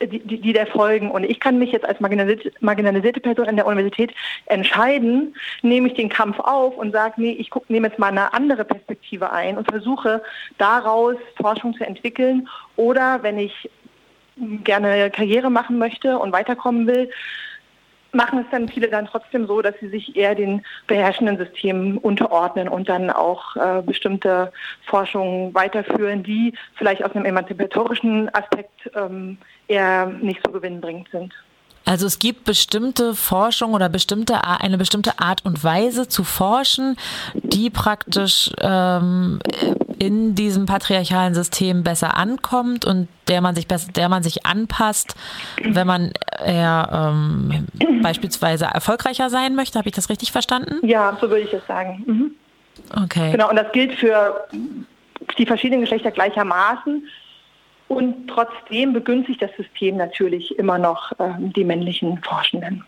die, 0.00 0.20
die, 0.20 0.52
der 0.52 0.66
folgen. 0.66 1.10
Und 1.10 1.24
ich 1.24 1.40
kann 1.40 1.58
mich 1.58 1.72
jetzt 1.72 1.86
als 1.86 2.00
marginalisierte, 2.00 2.52
marginalisierte 2.60 3.20
Person 3.20 3.46
an 3.46 3.56
der 3.56 3.66
Universität 3.66 4.14
entscheiden, 4.46 5.34
nehme 5.62 5.88
ich 5.88 5.94
den 5.94 6.08
Kampf 6.08 6.38
auf 6.40 6.76
und 6.76 6.92
sage, 6.92 7.14
nee, 7.18 7.32
ich 7.32 7.50
guck, 7.50 7.68
nehme 7.70 7.88
jetzt 7.88 7.98
mal 7.98 8.08
eine 8.08 8.32
andere 8.32 8.64
Perspektive 8.64 9.32
ein 9.32 9.56
und 9.56 9.70
versuche 9.70 10.22
daraus 10.58 11.16
Forschung 11.40 11.74
zu 11.74 11.84
entwickeln. 11.86 12.48
Oder 12.76 13.22
wenn 13.22 13.38
ich 13.38 13.70
gerne 14.64 15.10
Karriere 15.10 15.50
machen 15.50 15.78
möchte 15.78 16.18
und 16.18 16.32
weiterkommen 16.32 16.86
will, 16.86 17.10
machen 18.14 18.38
es 18.40 18.46
dann 18.50 18.68
viele 18.68 18.88
dann 18.88 19.06
trotzdem 19.06 19.46
so, 19.46 19.60
dass 19.60 19.74
sie 19.80 19.88
sich 19.88 20.16
eher 20.16 20.34
den 20.34 20.64
beherrschenden 20.86 21.36
Systemen 21.36 21.98
unterordnen 21.98 22.68
und 22.68 22.88
dann 22.88 23.10
auch 23.10 23.56
äh, 23.56 23.82
bestimmte 23.82 24.52
Forschungen 24.86 25.52
weiterführen, 25.52 26.22
die 26.22 26.54
vielleicht 26.76 27.04
aus 27.04 27.14
einem 27.14 27.24
emanzipatorischen 27.24 28.32
Aspekt 28.34 28.90
ähm, 28.94 29.38
eher 29.68 30.06
nicht 30.06 30.40
so 30.44 30.52
gewinnbringend 30.52 31.08
sind. 31.10 31.32
Also 31.86 32.06
es 32.06 32.18
gibt 32.18 32.44
bestimmte 32.44 33.14
Forschung 33.14 33.74
oder 33.74 33.90
bestimmte 33.90 34.42
eine 34.44 34.78
bestimmte 34.78 35.18
Art 35.18 35.44
und 35.44 35.62
Weise 35.62 36.08
zu 36.08 36.24
forschen, 36.24 36.96
die 37.34 37.68
praktisch 37.68 38.50
ähm, 38.60 39.38
in 39.98 40.34
diesem 40.34 40.64
patriarchalen 40.64 41.34
System 41.34 41.82
besser 41.82 42.16
ankommt 42.16 42.86
und 42.86 43.08
der 43.28 43.42
man 43.42 43.54
sich 43.54 43.68
besser, 43.68 43.92
der 43.92 44.08
man 44.08 44.22
sich 44.22 44.46
anpasst, 44.46 45.14
wenn 45.62 45.86
man 45.86 46.12
eher 46.42 47.12
ähm, 47.12 47.66
beispielsweise 48.02 48.64
erfolgreicher 48.64 49.28
sein 49.28 49.54
möchte. 49.54 49.78
Habe 49.78 49.88
ich 49.88 49.94
das 49.94 50.08
richtig 50.08 50.32
verstanden? 50.32 50.86
Ja, 50.86 51.16
so 51.20 51.28
würde 51.28 51.42
ich 51.42 51.52
es 51.52 51.66
sagen. 51.66 52.02
Mhm. 52.06 52.30
Okay. 53.04 53.32
Genau, 53.32 53.50
und 53.50 53.56
das 53.56 53.70
gilt 53.72 53.92
für 53.94 54.48
die 55.38 55.46
verschiedenen 55.46 55.82
Geschlechter 55.82 56.10
gleichermaßen. 56.10 57.06
Und 57.88 58.28
trotzdem 58.28 58.92
begünstigt 58.92 59.42
das 59.42 59.50
System 59.56 59.96
natürlich 59.96 60.58
immer 60.58 60.78
noch 60.78 61.12
ähm, 61.18 61.52
die 61.52 61.64
männlichen 61.64 62.18
Forschenden. 62.22 62.84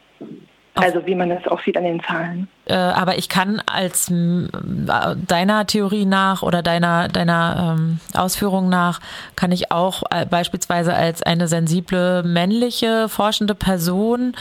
Also 0.75 1.05
wie 1.07 1.15
man 1.15 1.31
das 1.31 1.47
auch 1.47 1.61
sieht 1.63 1.77
an 1.77 1.85
den 1.85 2.03
Zahlen. 2.03 2.49
Äh, 2.67 2.75
aber 2.75 3.17
ich 3.17 3.29
kann 3.29 3.63
als 3.67 4.11
äh, 4.11 4.47
deiner 5.17 5.67
Theorie 5.67 6.05
nach 6.05 6.43
oder 6.43 6.63
deiner, 6.63 7.09
deiner 7.09 7.77
ähm, 7.79 8.01
Ausführung 8.15 8.69
nach, 8.69 9.01
kann 9.37 9.53
ich 9.53 9.71
auch 9.71 10.03
äh, 10.11 10.27
beispielsweise 10.27 10.95
als 10.95 11.23
eine 11.23 11.47
sensible 11.47 12.23
männliche 12.25 13.09
forschende 13.09 13.55
Person 13.55 14.35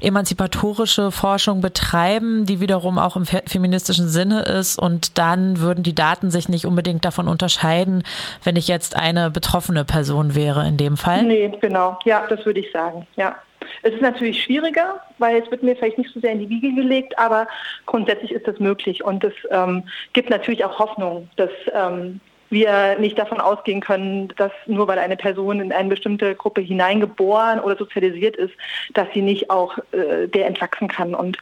emanzipatorische 0.00 1.12
Forschung 1.12 1.60
betreiben, 1.60 2.44
die 2.44 2.60
wiederum 2.60 2.98
auch 2.98 3.16
im 3.16 3.26
fe 3.26 3.42
feministischen 3.46 4.08
Sinne 4.08 4.42
ist. 4.42 4.78
Und 4.78 5.18
dann 5.18 5.60
würden 5.60 5.84
die 5.84 5.94
Daten 5.94 6.30
sich 6.30 6.48
nicht 6.48 6.66
unbedingt 6.66 7.04
davon 7.04 7.28
unterscheiden, 7.28 8.02
wenn 8.42 8.56
ich 8.56 8.66
jetzt 8.66 8.96
eine 8.96 9.30
betroffene 9.30 9.84
Person 9.84 10.34
wäre 10.34 10.66
in 10.66 10.76
dem 10.76 10.96
Fall. 10.96 11.22
Nee, 11.22 11.52
genau. 11.60 11.98
Ja, 12.04 12.26
das 12.28 12.44
würde 12.44 12.60
ich 12.60 12.72
sagen. 12.72 13.06
Ja. 13.16 13.36
Es 13.82 13.92
ist 13.92 14.02
natürlich 14.02 14.42
schwieriger, 14.42 15.00
weil 15.18 15.42
es 15.42 15.50
wird 15.50 15.62
mir 15.62 15.76
vielleicht 15.76 15.98
nicht 15.98 16.12
so 16.12 16.20
sehr 16.20 16.32
in 16.32 16.40
die 16.40 16.48
Wiege 16.48 16.72
gelegt, 16.74 17.18
aber 17.18 17.46
grundsätzlich 17.86 18.32
ist 18.32 18.46
das 18.46 18.58
möglich 18.58 19.04
und 19.04 19.24
es 19.24 19.34
ähm, 19.50 19.84
gibt 20.12 20.30
natürlich 20.30 20.64
auch 20.64 20.78
Hoffnung, 20.78 21.28
dass 21.36 21.50
ähm, 21.72 22.20
wir 22.50 22.98
nicht 22.98 23.18
davon 23.18 23.40
ausgehen 23.40 23.80
können, 23.80 24.32
dass 24.36 24.52
nur 24.66 24.88
weil 24.88 24.98
eine 24.98 25.16
Person 25.16 25.60
in 25.60 25.72
eine 25.72 25.88
bestimmte 25.88 26.34
Gruppe 26.34 26.60
hineingeboren 26.60 27.60
oder 27.60 27.76
sozialisiert 27.76 28.36
ist, 28.36 28.52
dass 28.92 29.06
sie 29.14 29.22
nicht 29.22 29.50
auch 29.50 29.78
äh, 29.92 30.26
der 30.26 30.46
entwachsen 30.46 30.88
kann. 30.88 31.14
Und 31.14 31.38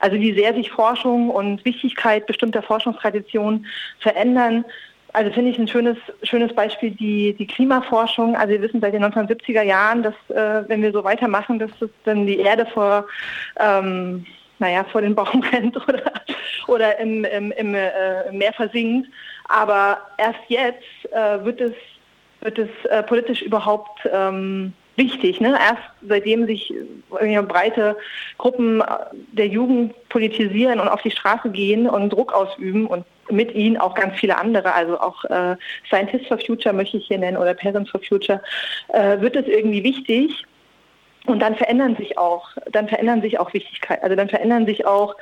also 0.00 0.16
wie 0.16 0.34
sehr 0.34 0.54
sich 0.54 0.70
Forschung 0.70 1.30
und 1.30 1.64
Wichtigkeit 1.64 2.26
bestimmter 2.26 2.62
Forschungstraditionen 2.62 3.66
verändern, 3.98 4.64
also 5.12 5.30
finde 5.30 5.50
ich 5.50 5.58
ein 5.58 5.68
schönes, 5.68 5.98
schönes 6.22 6.54
Beispiel 6.54 6.90
die, 6.90 7.34
die 7.34 7.46
Klimaforschung. 7.46 8.34
Also 8.34 8.52
wir 8.54 8.62
wissen 8.62 8.80
seit 8.80 8.94
den 8.94 9.04
1970er 9.04 9.62
Jahren, 9.62 10.02
dass 10.02 10.14
äh, 10.28 10.66
wenn 10.68 10.82
wir 10.82 10.92
so 10.92 11.04
weitermachen, 11.04 11.58
dass 11.58 11.70
das 11.80 11.90
dann 12.04 12.26
die 12.26 12.38
Erde 12.38 12.64
vor, 12.66 13.06
ähm, 13.60 14.24
naja, 14.58 14.84
vor 14.84 15.02
den 15.02 15.14
Baum 15.14 15.42
rennt 15.52 15.76
oder, 15.76 16.12
oder 16.66 16.98
im, 16.98 17.24
im, 17.24 17.52
im 17.52 17.74
äh, 17.74 18.32
Meer 18.32 18.54
versinkt. 18.54 19.08
Aber 19.48 19.98
erst 20.16 20.40
jetzt 20.48 21.12
äh, 21.12 21.44
wird 21.44 21.60
es, 21.60 21.74
wird 22.40 22.58
es 22.58 22.70
äh, 22.86 23.02
politisch 23.02 23.42
überhaupt 23.42 24.08
ähm, 24.10 24.72
wichtig. 24.96 25.40
Ne? 25.40 25.50
Erst 25.50 25.82
seitdem 26.06 26.46
sich 26.46 26.72
äh, 27.20 27.42
breite 27.42 27.96
Gruppen 28.38 28.80
äh, 28.80 28.84
der 29.32 29.46
Jugend 29.46 29.94
politisieren 30.08 30.80
und 30.80 30.88
auf 30.88 31.02
die 31.02 31.10
Straße 31.10 31.50
gehen 31.50 31.88
und 31.88 32.10
Druck 32.10 32.32
ausüben 32.32 32.86
und 32.86 33.04
mit 33.30 33.54
ihnen 33.54 33.76
auch 33.76 33.94
ganz 33.94 34.18
viele 34.18 34.36
andere, 34.36 34.74
also 34.74 35.00
auch 35.00 35.24
äh, 35.24 35.56
Scientists 35.86 36.28
for 36.28 36.38
Future 36.38 36.74
möchte 36.74 36.96
ich 36.96 37.06
hier 37.06 37.18
nennen 37.18 37.36
oder 37.36 37.54
Parents 37.54 37.90
for 37.90 38.00
Future, 38.00 38.42
äh, 38.88 39.20
wird 39.20 39.36
es 39.36 39.46
irgendwie 39.46 39.84
wichtig. 39.84 40.44
Und 41.26 41.38
dann 41.38 41.54
verändern 41.54 41.94
sich 41.96 42.18
auch, 42.18 42.48
dann 42.72 42.88
verändern 42.88 43.22
sich 43.22 43.38
auch 43.38 43.54
Wichtigkeit, 43.54 44.02
also 44.02 44.16
dann 44.16 44.28
verändern 44.28 44.66
sich 44.66 44.86
auch, 44.86 45.14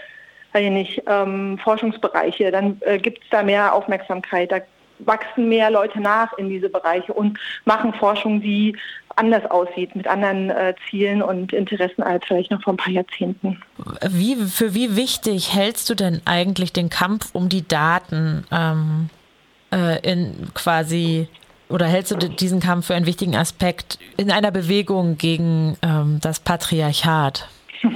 weiß 0.55 0.65
ich 0.65 0.71
nicht, 0.71 1.03
ähm, 1.07 1.59
Forschungsbereiche, 1.63 2.51
dann 2.51 2.81
äh, 2.87 2.99
gibt 2.99 3.23
es 3.23 3.29
da 3.29 3.43
mehr 3.43 3.75
Aufmerksamkeit, 3.75 4.51
da 4.51 4.61
wachsen 5.01 5.49
mehr 5.49 5.71
Leute 5.71 6.01
nach 6.01 6.37
in 6.39 6.49
diese 6.49 6.69
Bereiche 6.69 7.13
und 7.13 7.39
machen 7.65 7.93
Forschung, 7.95 8.41
die 8.41 8.77
anders 9.17 9.51
aussieht, 9.51 9.95
mit 9.97 10.07
anderen 10.07 10.51
äh, 10.51 10.75
Zielen 10.89 11.23
und 11.23 11.53
Interessen 11.53 12.03
als 12.03 12.25
vielleicht 12.27 12.51
noch 12.51 12.63
vor 12.63 12.75
ein 12.75 12.77
paar 12.77 12.93
Jahrzehnten. 12.93 13.61
Wie, 14.09 14.37
für 14.37 14.75
wie 14.75 14.97
wichtig 14.97 15.55
hältst 15.55 15.91
du 15.91 15.95
denn 15.95 16.23
eigentlich 16.25 16.73
den 16.73 16.91
Kampf 16.91 17.31
um 17.33 17.49
die 17.49 17.67
Daten 17.67 18.45
ähm, 18.51 19.11
äh, 19.73 20.01
in 20.09 20.49
quasi 20.55 21.29
oder 21.69 21.87
hältst 21.87 22.11
du 22.11 22.17
diesen 22.17 22.61
Kampf 22.61 22.87
für 22.87 22.95
einen 22.95 23.07
wichtigen 23.07 23.37
Aspekt 23.37 23.99
in 24.17 24.31
einer 24.31 24.51
Bewegung 24.51 25.17
gegen 25.17 25.77
ähm, 25.83 26.19
das 26.21 26.41
Patriarchat? 26.41 27.49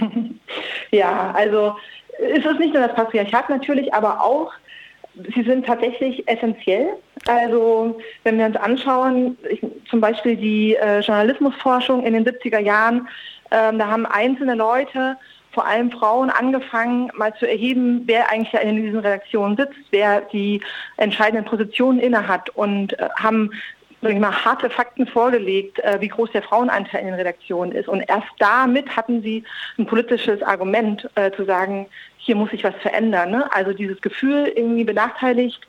ja, 0.92 1.32
also 1.32 1.74
ist 2.18 2.46
es 2.46 2.58
nicht 2.58 2.72
nur 2.72 2.86
das 2.86 2.94
Patriarchat 2.94 3.50
natürlich, 3.50 3.92
aber 3.92 4.22
auch 4.22 4.52
sie 5.34 5.42
sind 5.42 5.66
tatsächlich 5.66 6.26
essentiell. 6.28 6.88
Also 7.26 7.98
wenn 8.24 8.38
wir 8.38 8.46
uns 8.46 8.56
anschauen, 8.56 9.38
ich, 9.48 9.60
zum 9.88 10.00
Beispiel 10.00 10.36
die 10.36 10.74
äh, 10.74 11.00
Journalismusforschung 11.00 12.04
in 12.04 12.14
den 12.14 12.24
70er 12.24 12.58
Jahren, 12.58 13.08
ähm, 13.50 13.78
da 13.78 13.86
haben 13.88 14.06
einzelne 14.06 14.54
Leute 14.54 15.16
vor 15.52 15.66
allem 15.66 15.92
Frauen 15.92 16.30
angefangen, 16.30 17.10
mal 17.14 17.32
zu 17.34 17.48
erheben, 17.48 18.02
wer 18.06 18.30
eigentlich 18.30 18.52
in 18.60 18.76
diesen 18.76 18.98
Redaktionen 18.98 19.56
sitzt, 19.56 19.78
wer 19.90 20.20
die 20.20 20.60
entscheidenden 20.96 21.44
Positionen 21.44 22.00
innehat 22.00 22.50
und 22.50 22.98
äh, 22.98 23.08
haben 23.16 23.50
ich 24.10 24.18
mal, 24.18 24.44
harte 24.44 24.68
Fakten 24.68 25.06
vorgelegt, 25.06 25.78
äh, 25.80 26.00
wie 26.00 26.08
groß 26.08 26.30
der 26.32 26.42
Frauenanteil 26.42 27.00
in 27.00 27.06
den 27.06 27.14
Redaktionen 27.14 27.72
ist. 27.72 27.88
Und 27.88 28.02
erst 28.02 28.28
damit 28.38 28.94
hatten 28.94 29.22
sie 29.22 29.44
ein 29.78 29.86
politisches 29.86 30.42
Argument 30.42 31.08
äh, 31.14 31.30
zu 31.32 31.44
sagen, 31.44 31.86
hier 32.24 32.36
muss 32.36 32.50
sich 32.50 32.64
was 32.64 32.74
verändern. 32.76 33.30
Ne? 33.30 33.52
Also 33.52 33.72
dieses 33.72 34.00
Gefühl, 34.00 34.52
irgendwie 34.54 34.84
benachteiligt 34.84 35.60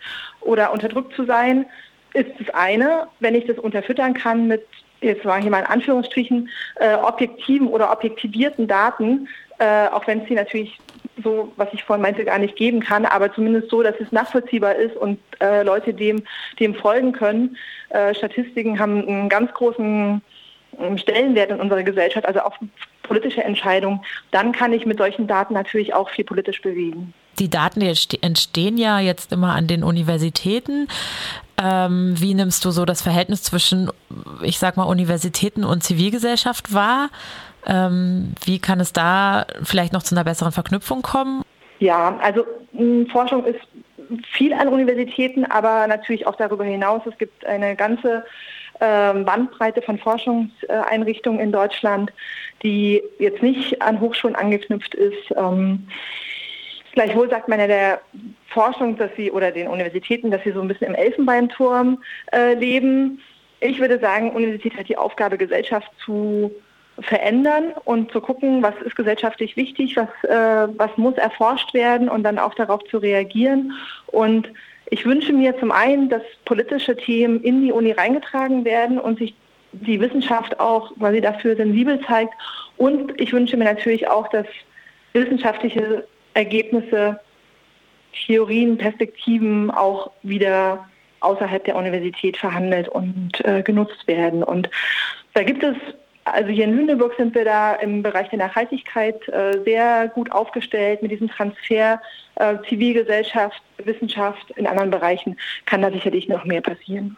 oder 0.41 0.71
unterdrückt 0.71 1.13
zu 1.15 1.25
sein, 1.25 1.65
ist 2.13 2.31
das 2.39 2.49
eine. 2.53 3.07
Wenn 3.19 3.35
ich 3.35 3.45
das 3.45 3.59
unterfüttern 3.59 4.13
kann 4.13 4.47
mit, 4.47 4.65
jetzt 5.01 5.23
sage 5.23 5.43
ich 5.43 5.49
mal 5.49 5.59
in 5.59 5.65
Anführungsstrichen, 5.65 6.49
äh, 6.75 6.95
objektiven 6.95 7.67
oder 7.67 7.91
objektivierten 7.91 8.67
Daten, 8.67 9.27
äh, 9.59 9.87
auch 9.87 10.07
wenn 10.07 10.21
es 10.21 10.27
sie 10.29 10.35
natürlich 10.35 10.79
so, 11.23 11.51
was 11.55 11.69
ich 11.73 11.83
vorhin 11.83 12.01
meinte, 12.01 12.25
gar 12.25 12.39
nicht 12.39 12.55
geben 12.55 12.79
kann, 12.79 13.05
aber 13.05 13.33
zumindest 13.33 13.69
so, 13.69 13.83
dass 13.83 13.95
es 13.99 14.11
nachvollziehbar 14.11 14.75
ist 14.75 14.95
und 14.95 15.19
äh, 15.41 15.63
Leute 15.63 15.93
dem, 15.93 16.23
dem 16.59 16.75
folgen 16.75 17.11
können. 17.11 17.57
Äh, 17.89 18.13
Statistiken 18.13 18.79
haben 18.79 19.07
einen 19.07 19.29
ganz 19.29 19.53
großen 19.53 20.21
ähm, 20.79 20.97
Stellenwert 20.97 21.51
in 21.51 21.59
unserer 21.59 21.83
Gesellschaft, 21.83 22.25
also 22.25 22.41
auch 22.41 22.57
politische 23.07 23.43
Entscheidungen. 23.43 24.01
Dann 24.31 24.51
kann 24.51 24.73
ich 24.73 24.85
mit 24.85 24.97
solchen 24.97 25.27
Daten 25.27 25.53
natürlich 25.53 25.93
auch 25.93 26.09
viel 26.09 26.25
politisch 26.25 26.61
bewegen. 26.61 27.13
Die 27.39 27.49
Daten 27.49 27.81
die 27.81 28.23
entstehen 28.23 28.77
ja 28.77 28.99
jetzt 28.99 29.31
immer 29.31 29.53
an 29.53 29.67
den 29.67 29.83
Universitäten. 29.83 30.87
Ähm, 31.61 32.15
wie 32.17 32.33
nimmst 32.33 32.63
du 32.65 32.71
so 32.71 32.85
das 32.85 33.01
Verhältnis 33.01 33.43
zwischen, 33.43 33.89
ich 34.41 34.59
sag 34.59 34.77
mal, 34.77 34.83
Universitäten 34.83 35.63
und 35.63 35.83
Zivilgesellschaft 35.83 36.73
wahr? 36.73 37.09
Ähm, 37.65 38.33
wie 38.45 38.59
kann 38.59 38.79
es 38.79 38.93
da 38.93 39.45
vielleicht 39.63 39.93
noch 39.93 40.03
zu 40.03 40.15
einer 40.15 40.23
besseren 40.23 40.51
Verknüpfung 40.51 41.01
kommen? 41.01 41.43
Ja, 41.79 42.17
also 42.21 42.45
hm, 42.73 43.07
Forschung 43.07 43.45
ist 43.45 43.59
viel 44.31 44.53
an 44.53 44.67
Universitäten, 44.67 45.45
aber 45.45 45.87
natürlich 45.87 46.27
auch 46.27 46.35
darüber 46.35 46.63
hinaus. 46.63 47.01
Es 47.05 47.17
gibt 47.17 47.45
eine 47.45 47.75
ganze 47.75 48.23
Bandbreite 48.79 49.81
von 49.81 49.97
Forschungseinrichtungen 49.97 51.39
in 51.39 51.51
Deutschland, 51.51 52.11
die 52.63 53.01
jetzt 53.19 53.41
nicht 53.41 53.81
an 53.81 53.99
Hochschulen 53.99 54.35
angeknüpft 54.35 54.95
ist. 54.95 55.31
Ähm, 55.35 55.87
gleichwohl 56.93 57.29
sagt 57.29 57.47
man 57.47 57.59
ja 57.59 57.67
der 57.67 58.01
Forschung, 58.47 58.97
dass 58.97 59.11
sie 59.15 59.31
oder 59.31 59.51
den 59.51 59.67
Universitäten, 59.67 60.31
dass 60.31 60.43
sie 60.43 60.51
so 60.51 60.61
ein 60.61 60.67
bisschen 60.67 60.87
im 60.87 60.95
Elfenbeinturm 60.95 62.01
äh, 62.31 62.53
leben. 62.53 63.21
Ich 63.59 63.79
würde 63.79 63.99
sagen, 63.99 64.31
Universität 64.31 64.77
hat 64.77 64.89
die 64.89 64.97
Aufgabe, 64.97 65.37
Gesellschaft 65.37 65.91
zu 66.03 66.51
verändern 66.99 67.73
und 67.83 68.11
zu 68.11 68.21
gucken, 68.21 68.63
was 68.63 68.75
ist 68.85 68.95
gesellschaftlich 68.95 69.57
wichtig, 69.57 69.97
was, 69.97 70.07
äh, 70.23 70.67
was 70.77 70.95
muss 70.97 71.15
erforscht 71.15 71.73
werden 71.73 72.07
und 72.09 72.23
dann 72.23 72.39
auch 72.39 72.53
darauf 72.53 72.83
zu 72.85 72.97
reagieren. 72.97 73.73
Und 74.07 74.49
ich 74.95 75.05
wünsche 75.05 75.33
mir 75.33 75.59
zum 75.59 75.73
einen, 75.73 76.07
dass 76.07 76.21
politische 76.45 76.95
Themen 76.95 77.41
in 77.41 77.61
die 77.61 77.73
Uni 77.73 77.91
reingetragen 77.91 78.63
werden 78.63 78.97
und 78.97 79.19
sich 79.19 79.35
die 79.73 79.99
Wissenschaft 79.99 80.57
auch 80.57 80.93
sie 81.11 81.19
dafür 81.19 81.57
sensibel 81.57 81.99
zeigt. 82.07 82.33
Und 82.77 83.19
ich 83.19 83.33
wünsche 83.33 83.57
mir 83.57 83.65
natürlich 83.65 84.07
auch, 84.07 84.29
dass 84.29 84.45
wissenschaftliche 85.11 86.07
Ergebnisse, 86.33 87.19
Theorien, 88.25 88.77
Perspektiven 88.77 89.69
auch 89.69 90.11
wieder 90.23 90.87
außerhalb 91.19 91.65
der 91.65 91.75
Universität 91.75 92.37
verhandelt 92.37 92.87
und 92.87 93.43
äh, 93.43 93.63
genutzt 93.63 94.07
werden. 94.07 94.43
Und 94.43 94.69
da 95.33 95.43
gibt 95.43 95.61
es 95.61 95.75
also 96.25 96.49
hier 96.49 96.65
in 96.65 96.75
Lüneburg 96.75 97.13
sind 97.17 97.35
wir 97.35 97.45
da 97.45 97.75
im 97.75 98.01
Bereich 98.01 98.29
der 98.29 98.39
Nachhaltigkeit 98.39 99.27
äh, 99.29 99.61
sehr 99.63 100.07
gut 100.09 100.31
aufgestellt 100.31 101.01
mit 101.01 101.11
diesem 101.11 101.29
Transfer 101.29 102.01
äh, 102.35 102.55
Zivilgesellschaft, 102.67 103.61
Wissenschaft. 103.77 104.51
In 104.51 104.67
anderen 104.67 104.89
Bereichen 104.89 105.37
kann 105.65 105.81
da 105.81 105.91
sicherlich 105.91 106.27
noch 106.27 106.43
mehr 106.43 106.61
passieren. 106.61 107.15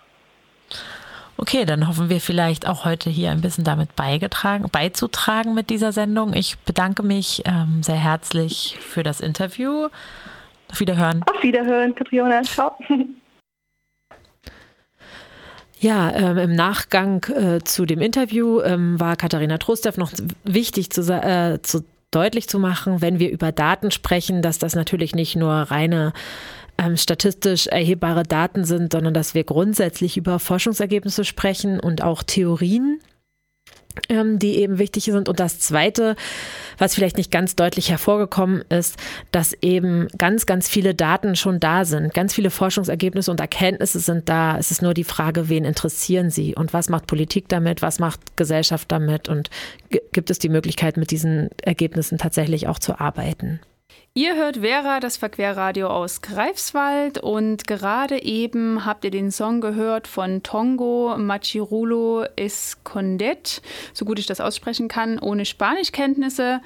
Okay, 1.38 1.66
dann 1.66 1.88
hoffen 1.88 2.10
wir 2.10 2.20
vielleicht 2.20 2.68
auch 2.68 2.84
heute 2.84 3.10
hier 3.10 3.32
ein 3.32 3.42
bisschen 3.42 3.64
damit 3.64 3.96
beigetragen, 3.96 4.66
beizutragen 4.72 5.54
mit 5.54 5.70
dieser 5.70 5.92
Sendung. 5.92 6.34
Ich 6.34 6.58
bedanke 6.60 7.04
mich 7.04 7.44
ähm, 7.46 7.84
sehr 7.84 7.96
herzlich 7.96 8.78
für 8.82 9.04
das 9.04 9.22
Interview. 9.22 9.88
Auf 10.70 10.80
Wiederhören. 10.80 11.24
Auf 11.28 11.42
Wiederhören, 11.42 11.96
Katriona. 11.96 12.42
Ciao. 12.42 12.78
Ja, 15.80 16.12
ähm, 16.12 16.38
im 16.38 16.56
Nachgang 16.56 17.24
äh, 17.26 17.60
zu 17.64 17.86
dem 17.86 18.02
Interview 18.02 18.62
ähm, 18.62 19.00
war 19.00 19.16
Katharina 19.16 19.58
Trostev 19.60 19.98
noch 19.98 20.12
wichtig 20.44 20.90
zu, 20.90 21.02
äh, 21.02 21.60
zu 21.62 21.84
deutlich 22.10 22.48
zu 22.48 22.58
machen, 22.58 23.02
wenn 23.02 23.20
wir 23.20 23.30
über 23.30 23.52
Daten 23.52 23.92
sprechen, 23.92 24.42
dass 24.42 24.58
das 24.58 24.76
natürlich 24.76 25.14
nicht 25.14 25.36
nur 25.36 25.52
reine 25.52 26.14
ähm, 26.78 26.98
statistisch 26.98 27.68
erhebbare 27.68 28.24
Daten 28.24 28.66
sind, 28.66 28.94
sondern 28.94 29.14
dass 29.14 29.34
wir 29.34 29.44
grundsätzlich 29.44 30.18
über 30.18 30.40
Forschungsergebnisse 30.40 31.24
sprechen 31.26 31.80
und 31.80 32.02
auch 32.02 32.24
Theorien 32.24 33.00
die 34.10 34.58
eben 34.58 34.80
wichtig 34.80 35.06
sind. 35.06 35.30
Und 35.30 35.40
das 35.40 35.60
Zweite, 35.60 36.16
was 36.78 36.96
vielleicht 36.96 37.18
nicht 37.18 37.32
ganz 37.32 37.56
deutlich 37.56 37.90
hervorgekommen 37.90 38.64
ist, 38.70 38.98
dass 39.32 39.54
eben 39.62 40.08
ganz, 40.18 40.46
ganz 40.46 40.68
viele 40.68 40.96
Daten 40.96 41.36
schon 41.36 41.60
da 41.60 41.86
sind. 41.86 42.14
Ganz 42.14 42.34
viele 42.34 42.50
Forschungsergebnisse 42.50 43.32
und 43.32 43.40
Erkenntnisse 43.40 44.00
sind 44.00 44.30
da. 44.30 44.58
Es 44.58 44.72
ist 44.72 44.82
nur 44.82 44.94
die 44.94 45.04
Frage, 45.04 45.50
wen 45.50 45.66
interessieren 45.66 46.30
sie 46.30 46.56
und 46.56 46.74
was 46.74 46.90
macht 46.90 47.08
Politik 47.08 47.48
damit, 47.50 47.82
was 47.82 48.00
macht 48.00 48.38
Gesellschaft 48.38 48.92
damit 48.92 49.30
und 49.30 49.50
gibt 50.12 50.30
es 50.30 50.40
die 50.40 50.50
Möglichkeit, 50.50 50.98
mit 50.98 51.12
diesen 51.12 51.50
Ergebnissen 51.62 52.18
tatsächlich 52.18 52.68
auch 52.68 52.80
zu 52.80 53.00
arbeiten. 53.00 53.60
Ihr 54.18 54.36
hört 54.36 54.58
Vera, 54.58 55.00
das 55.00 55.16
Verquerradio 55.16 55.90
aus 55.90 56.24
Greifswald 56.24 57.20
und 57.20 57.68
gerade 57.68 58.24
eben 58.24 58.84
habt 58.84 59.06
ihr 59.06 59.12
den 59.12 59.30
Song 59.30 59.62
gehört 59.62 60.08
von 60.08 60.42
Tongo 60.42 61.16
Machirulo 61.20 62.26
Escondet, 62.36 63.62
so 63.94 64.06
gut 64.06 64.18
ich 64.18 64.26
das 64.26 64.42
aussprechen 64.42 64.88
kann, 64.88 65.20
ohne 65.20 65.46
Spanischkenntnisse. 65.46 66.62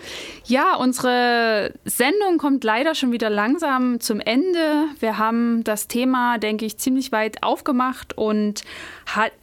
Ja, 0.46 0.78
unsere 0.78 1.74
Sendung 1.84 2.38
kommt 2.38 2.64
leider 2.64 2.96
schon 2.96 3.12
wieder 3.12 3.30
langsam 3.30 4.00
zum 4.00 4.22
Ende. 4.22 4.86
Wir 5.02 5.18
haben 5.18 5.66
das 5.66 5.90
Thema, 5.90 6.38
denke 6.38 6.66
ich, 6.66 6.78
ziemlich 6.78 7.12
weit 7.12 7.44
aufgemacht 7.44 8.18
und 8.18 8.64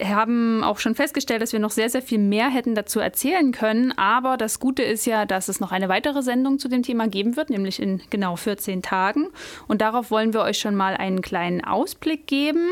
haben 0.03 0.65
auch 0.65 0.79
schon 0.79 0.95
festgestellt, 0.95 1.43
dass 1.43 1.53
wir 1.53 1.61
noch 1.61 1.73
sehr, 1.73 1.91
sehr 1.91 2.01
viel 2.01 2.21
mehr 2.21 2.49
hätten 2.49 2.75
dazu 2.75 3.01
erzählen 3.01 3.53
können. 3.53 3.93
Aber 3.99 4.39
das 4.39 4.61
Gute 4.61 4.83
ist 4.83 5.05
ja, 5.05 5.27
dass 5.27 5.49
es 5.49 5.61
noch 5.61 5.73
eine 5.73 5.91
weitere 5.91 6.23
Sendung 6.23 6.59
zu 6.59 6.69
dem 6.69 6.83
Thema 6.83 7.07
geben 7.07 7.37
wird, 7.37 7.51
nämlich 7.51 7.83
in 7.83 7.98
genau 8.11 8.37
14 8.37 8.83
Tagen. 8.83 9.29
Und 9.67 9.81
darauf 9.81 10.11
wollen 10.11 10.33
wir 10.33 10.43
euch 10.43 10.59
schon 10.59 10.75
mal 10.75 10.97
einen 10.97 11.23
kleinen 11.23 11.65
Ausblick 11.65 12.27
geben. 12.27 12.69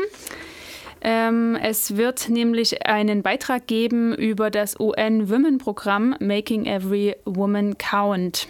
Ähm, 1.01 1.55
es 1.61 1.95
wird 1.97 2.29
nämlich 2.29 2.85
einen 2.87 3.21
Beitrag 3.21 3.67
geben 3.67 4.15
über 4.15 4.49
das 4.49 4.79
UN-Women-Programm 4.79 6.15
Making 6.19 6.65
Every 6.65 7.15
Woman 7.25 7.77
Count. 7.77 8.47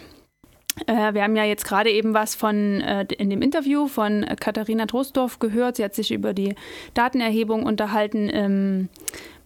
Äh, 0.86 1.14
wir 1.14 1.22
haben 1.22 1.36
ja 1.36 1.44
jetzt 1.44 1.64
gerade 1.64 1.90
eben 1.90 2.14
was 2.14 2.34
von 2.34 2.80
äh, 2.80 3.06
in 3.18 3.30
dem 3.30 3.42
Interview 3.42 3.88
von 3.88 4.24
Katharina 4.40 4.86
Trostorf 4.86 5.38
gehört. 5.38 5.76
Sie 5.76 5.84
hat 5.84 5.94
sich 5.94 6.12
über 6.12 6.32
die 6.32 6.54
Datenerhebung 6.94 7.64
unterhalten 7.64 8.30
ähm, 8.32 8.88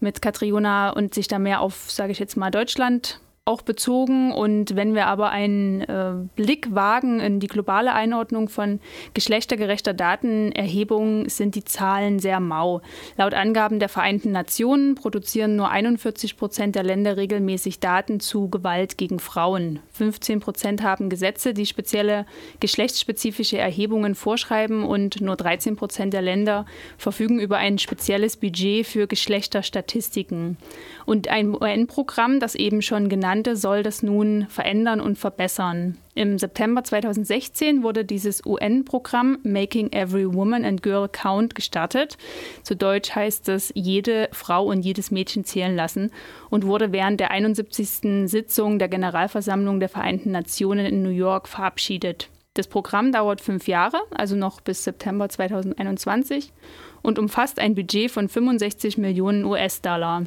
mit 0.00 0.20
Katriona 0.20 0.90
und 0.90 1.14
sich 1.14 1.28
da 1.28 1.38
mehr 1.38 1.60
auf, 1.60 1.90
sage 1.90 2.12
ich 2.12 2.18
jetzt 2.18 2.36
mal, 2.36 2.50
Deutschland 2.50 3.20
auch 3.44 3.62
bezogen. 3.62 4.30
Und 4.30 4.76
wenn 4.76 4.94
wir 4.94 5.06
aber 5.06 5.30
einen 5.30 5.80
äh, 5.80 6.12
Blick 6.36 6.72
wagen 6.72 7.18
in 7.18 7.40
die 7.40 7.48
globale 7.48 7.92
Einordnung 7.92 8.48
von 8.48 8.78
geschlechtergerechter 9.14 9.94
Datenerhebung, 9.94 11.28
sind 11.28 11.56
die 11.56 11.64
Zahlen 11.64 12.20
sehr 12.20 12.38
mau. 12.38 12.82
Laut 13.16 13.34
Angaben 13.34 13.80
der 13.80 13.88
Vereinten 13.88 14.30
Nationen 14.30 14.94
produzieren 14.94 15.56
nur 15.56 15.70
41 15.70 16.36
Prozent 16.36 16.76
der 16.76 16.84
Länder 16.84 17.16
regelmäßig 17.16 17.80
Daten 17.80 18.20
zu 18.20 18.48
Gewalt 18.48 18.96
gegen 18.96 19.18
Frauen. 19.18 19.80
15 19.90 20.38
Prozent 20.38 20.82
haben 20.84 21.08
Gesetze, 21.08 21.52
die 21.52 21.66
spezielle 21.66 22.26
geschlechtsspezifische 22.60 23.58
Erhebungen 23.58 24.14
vorschreiben 24.14 24.84
und 24.84 25.20
nur 25.20 25.34
13 25.34 25.74
Prozent 25.74 26.14
der 26.14 26.22
Länder 26.22 26.64
verfügen 26.96 27.40
über 27.40 27.56
ein 27.56 27.78
spezielles 27.78 28.36
Budget 28.36 28.86
für 28.86 29.08
Geschlechterstatistiken. 29.08 30.58
Und 31.06 31.26
ein 31.26 31.56
UN-Programm, 31.56 32.38
das 32.38 32.54
eben 32.54 32.82
schon 32.82 33.08
genannte, 33.32 33.56
soll 33.56 33.82
das 33.82 34.02
nun 34.02 34.46
verändern 34.48 35.00
und 35.00 35.16
verbessern. 35.16 35.96
Im 36.14 36.38
September 36.38 36.84
2016 36.84 37.82
wurde 37.82 38.04
dieses 38.04 38.44
UN-Programm 38.44 39.38
Making 39.42 39.90
Every 39.92 40.32
Woman 40.32 40.66
and 40.66 40.82
Girl 40.82 41.08
Count 41.08 41.54
gestartet. 41.54 42.18
Zu 42.62 42.76
Deutsch 42.76 43.14
heißt 43.14 43.48
es 43.48 43.72
jede 43.74 44.28
Frau 44.32 44.66
und 44.66 44.82
jedes 44.82 45.10
Mädchen 45.10 45.44
zählen 45.44 45.74
lassen 45.74 46.10
und 46.50 46.66
wurde 46.66 46.92
während 46.92 47.20
der 47.20 47.30
71. 47.30 48.28
Sitzung 48.30 48.78
der 48.78 48.88
Generalversammlung 48.88 49.80
der 49.80 49.88
Vereinten 49.88 50.30
Nationen 50.30 50.84
in 50.84 51.02
New 51.02 51.08
York 51.08 51.48
verabschiedet. 51.48 52.28
Das 52.52 52.66
Programm 52.66 53.12
dauert 53.12 53.40
fünf 53.40 53.66
Jahre, 53.66 53.98
also 54.10 54.36
noch 54.36 54.60
bis 54.60 54.84
September 54.84 55.30
2021 55.30 56.52
und 57.00 57.18
umfasst 57.18 57.58
ein 57.58 57.74
Budget 57.74 58.10
von 58.10 58.28
65 58.28 58.98
Millionen 58.98 59.46
US-Dollar. 59.46 60.26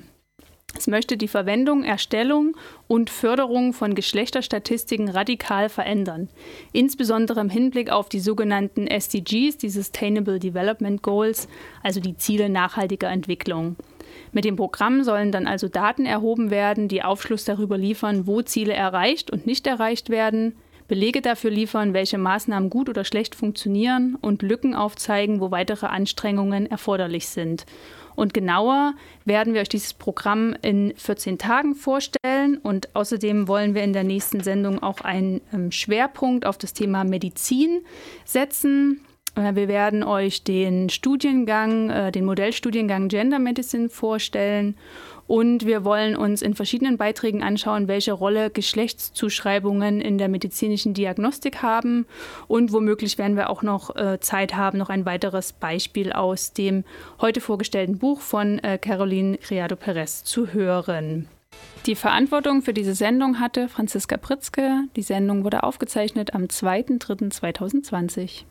Es 0.77 0.87
möchte 0.87 1.15
die 1.15 1.27
Verwendung, 1.27 1.83
Erstellung 1.83 2.57
und 2.87 3.09
Förderung 3.09 3.73
von 3.73 3.95
Geschlechterstatistiken 3.95 5.09
radikal 5.09 5.69
verändern, 5.69 6.29
insbesondere 6.73 7.39
im 7.39 7.49
Hinblick 7.49 7.89
auf 7.89 8.09
die 8.09 8.19
sogenannten 8.19 8.87
SDGs, 8.87 9.57
die 9.57 9.69
Sustainable 9.69 10.39
Development 10.39 11.01
Goals, 11.01 11.47
also 11.81 11.99
die 11.99 12.17
Ziele 12.17 12.49
nachhaltiger 12.49 13.09
Entwicklung. 13.09 13.77
Mit 14.31 14.45
dem 14.45 14.57
Programm 14.57 15.03
sollen 15.03 15.31
dann 15.31 15.47
also 15.47 15.67
Daten 15.67 16.05
erhoben 16.05 16.51
werden, 16.51 16.87
die 16.87 17.03
Aufschluss 17.03 17.45
darüber 17.45 17.77
liefern, 17.77 18.27
wo 18.27 18.41
Ziele 18.41 18.73
erreicht 18.73 19.31
und 19.31 19.47
nicht 19.47 19.67
erreicht 19.67 20.09
werden, 20.09 20.55
Belege 20.87 21.21
dafür 21.21 21.49
liefern, 21.49 21.93
welche 21.93 22.19
Maßnahmen 22.19 22.69
gut 22.69 22.89
oder 22.89 23.03
schlecht 23.03 23.33
funktionieren 23.33 24.17
und 24.21 24.43
Lücken 24.43 24.75
aufzeigen, 24.75 25.41
wo 25.41 25.49
weitere 25.49 25.87
Anstrengungen 25.87 26.67
erforderlich 26.67 27.27
sind. 27.27 27.65
Und 28.15 28.33
genauer 28.33 28.93
werden 29.25 29.53
wir 29.53 29.61
euch 29.61 29.69
dieses 29.69 29.93
Programm 29.93 30.55
in 30.61 30.93
14 30.95 31.37
Tagen 31.37 31.75
vorstellen. 31.75 32.57
Und 32.61 32.95
außerdem 32.95 33.47
wollen 33.47 33.75
wir 33.75 33.83
in 33.83 33.93
der 33.93 34.03
nächsten 34.03 34.41
Sendung 34.41 34.81
auch 34.81 35.01
einen 35.01 35.41
ähm, 35.53 35.71
Schwerpunkt 35.71 36.45
auf 36.45 36.57
das 36.57 36.73
Thema 36.73 37.03
Medizin 37.03 37.81
setzen. 38.25 39.01
Äh, 39.35 39.55
wir 39.55 39.67
werden 39.67 40.03
euch 40.03 40.43
den 40.43 40.89
Studiengang, 40.89 41.89
äh, 41.89 42.11
den 42.11 42.25
Modellstudiengang 42.25 43.07
Gender 43.09 43.39
Medicine 43.39 43.89
vorstellen 43.89 44.75
und 45.27 45.65
wir 45.65 45.83
wollen 45.83 46.15
uns 46.15 46.41
in 46.41 46.53
verschiedenen 46.53 46.97
Beiträgen 46.97 47.43
anschauen, 47.43 47.87
welche 47.87 48.13
Rolle 48.13 48.49
Geschlechtszuschreibungen 48.49 50.01
in 50.01 50.17
der 50.17 50.29
medizinischen 50.29 50.93
Diagnostik 50.93 51.61
haben. 51.61 52.05
Und 52.47 52.71
womöglich 52.71 53.17
werden 53.17 53.35
wir 53.35 53.49
auch 53.49 53.63
noch 53.63 53.95
äh, 53.95 54.19
Zeit 54.19 54.55
haben, 54.55 54.77
noch 54.77 54.89
ein 54.89 55.05
weiteres 55.05 55.53
Beispiel 55.53 56.13
aus 56.13 56.53
dem 56.53 56.83
heute 57.19 57.41
vorgestellten 57.41 57.97
Buch 57.97 58.21
von 58.21 58.59
äh, 58.59 58.77
Caroline 58.77 59.37
Criado 59.37 59.75
Perez 59.75 60.23
zu 60.23 60.53
hören. 60.53 61.27
Die 61.85 61.95
Verantwortung 61.95 62.61
für 62.61 62.73
diese 62.73 62.95
Sendung 62.95 63.39
hatte 63.39 63.69
Franziska 63.69 64.17
Pritzke. 64.17 64.83
Die 64.95 65.01
Sendung 65.01 65.43
wurde 65.43 65.63
aufgezeichnet 65.63 66.33
am 66.33 66.43
2.3.2020. 66.43 68.43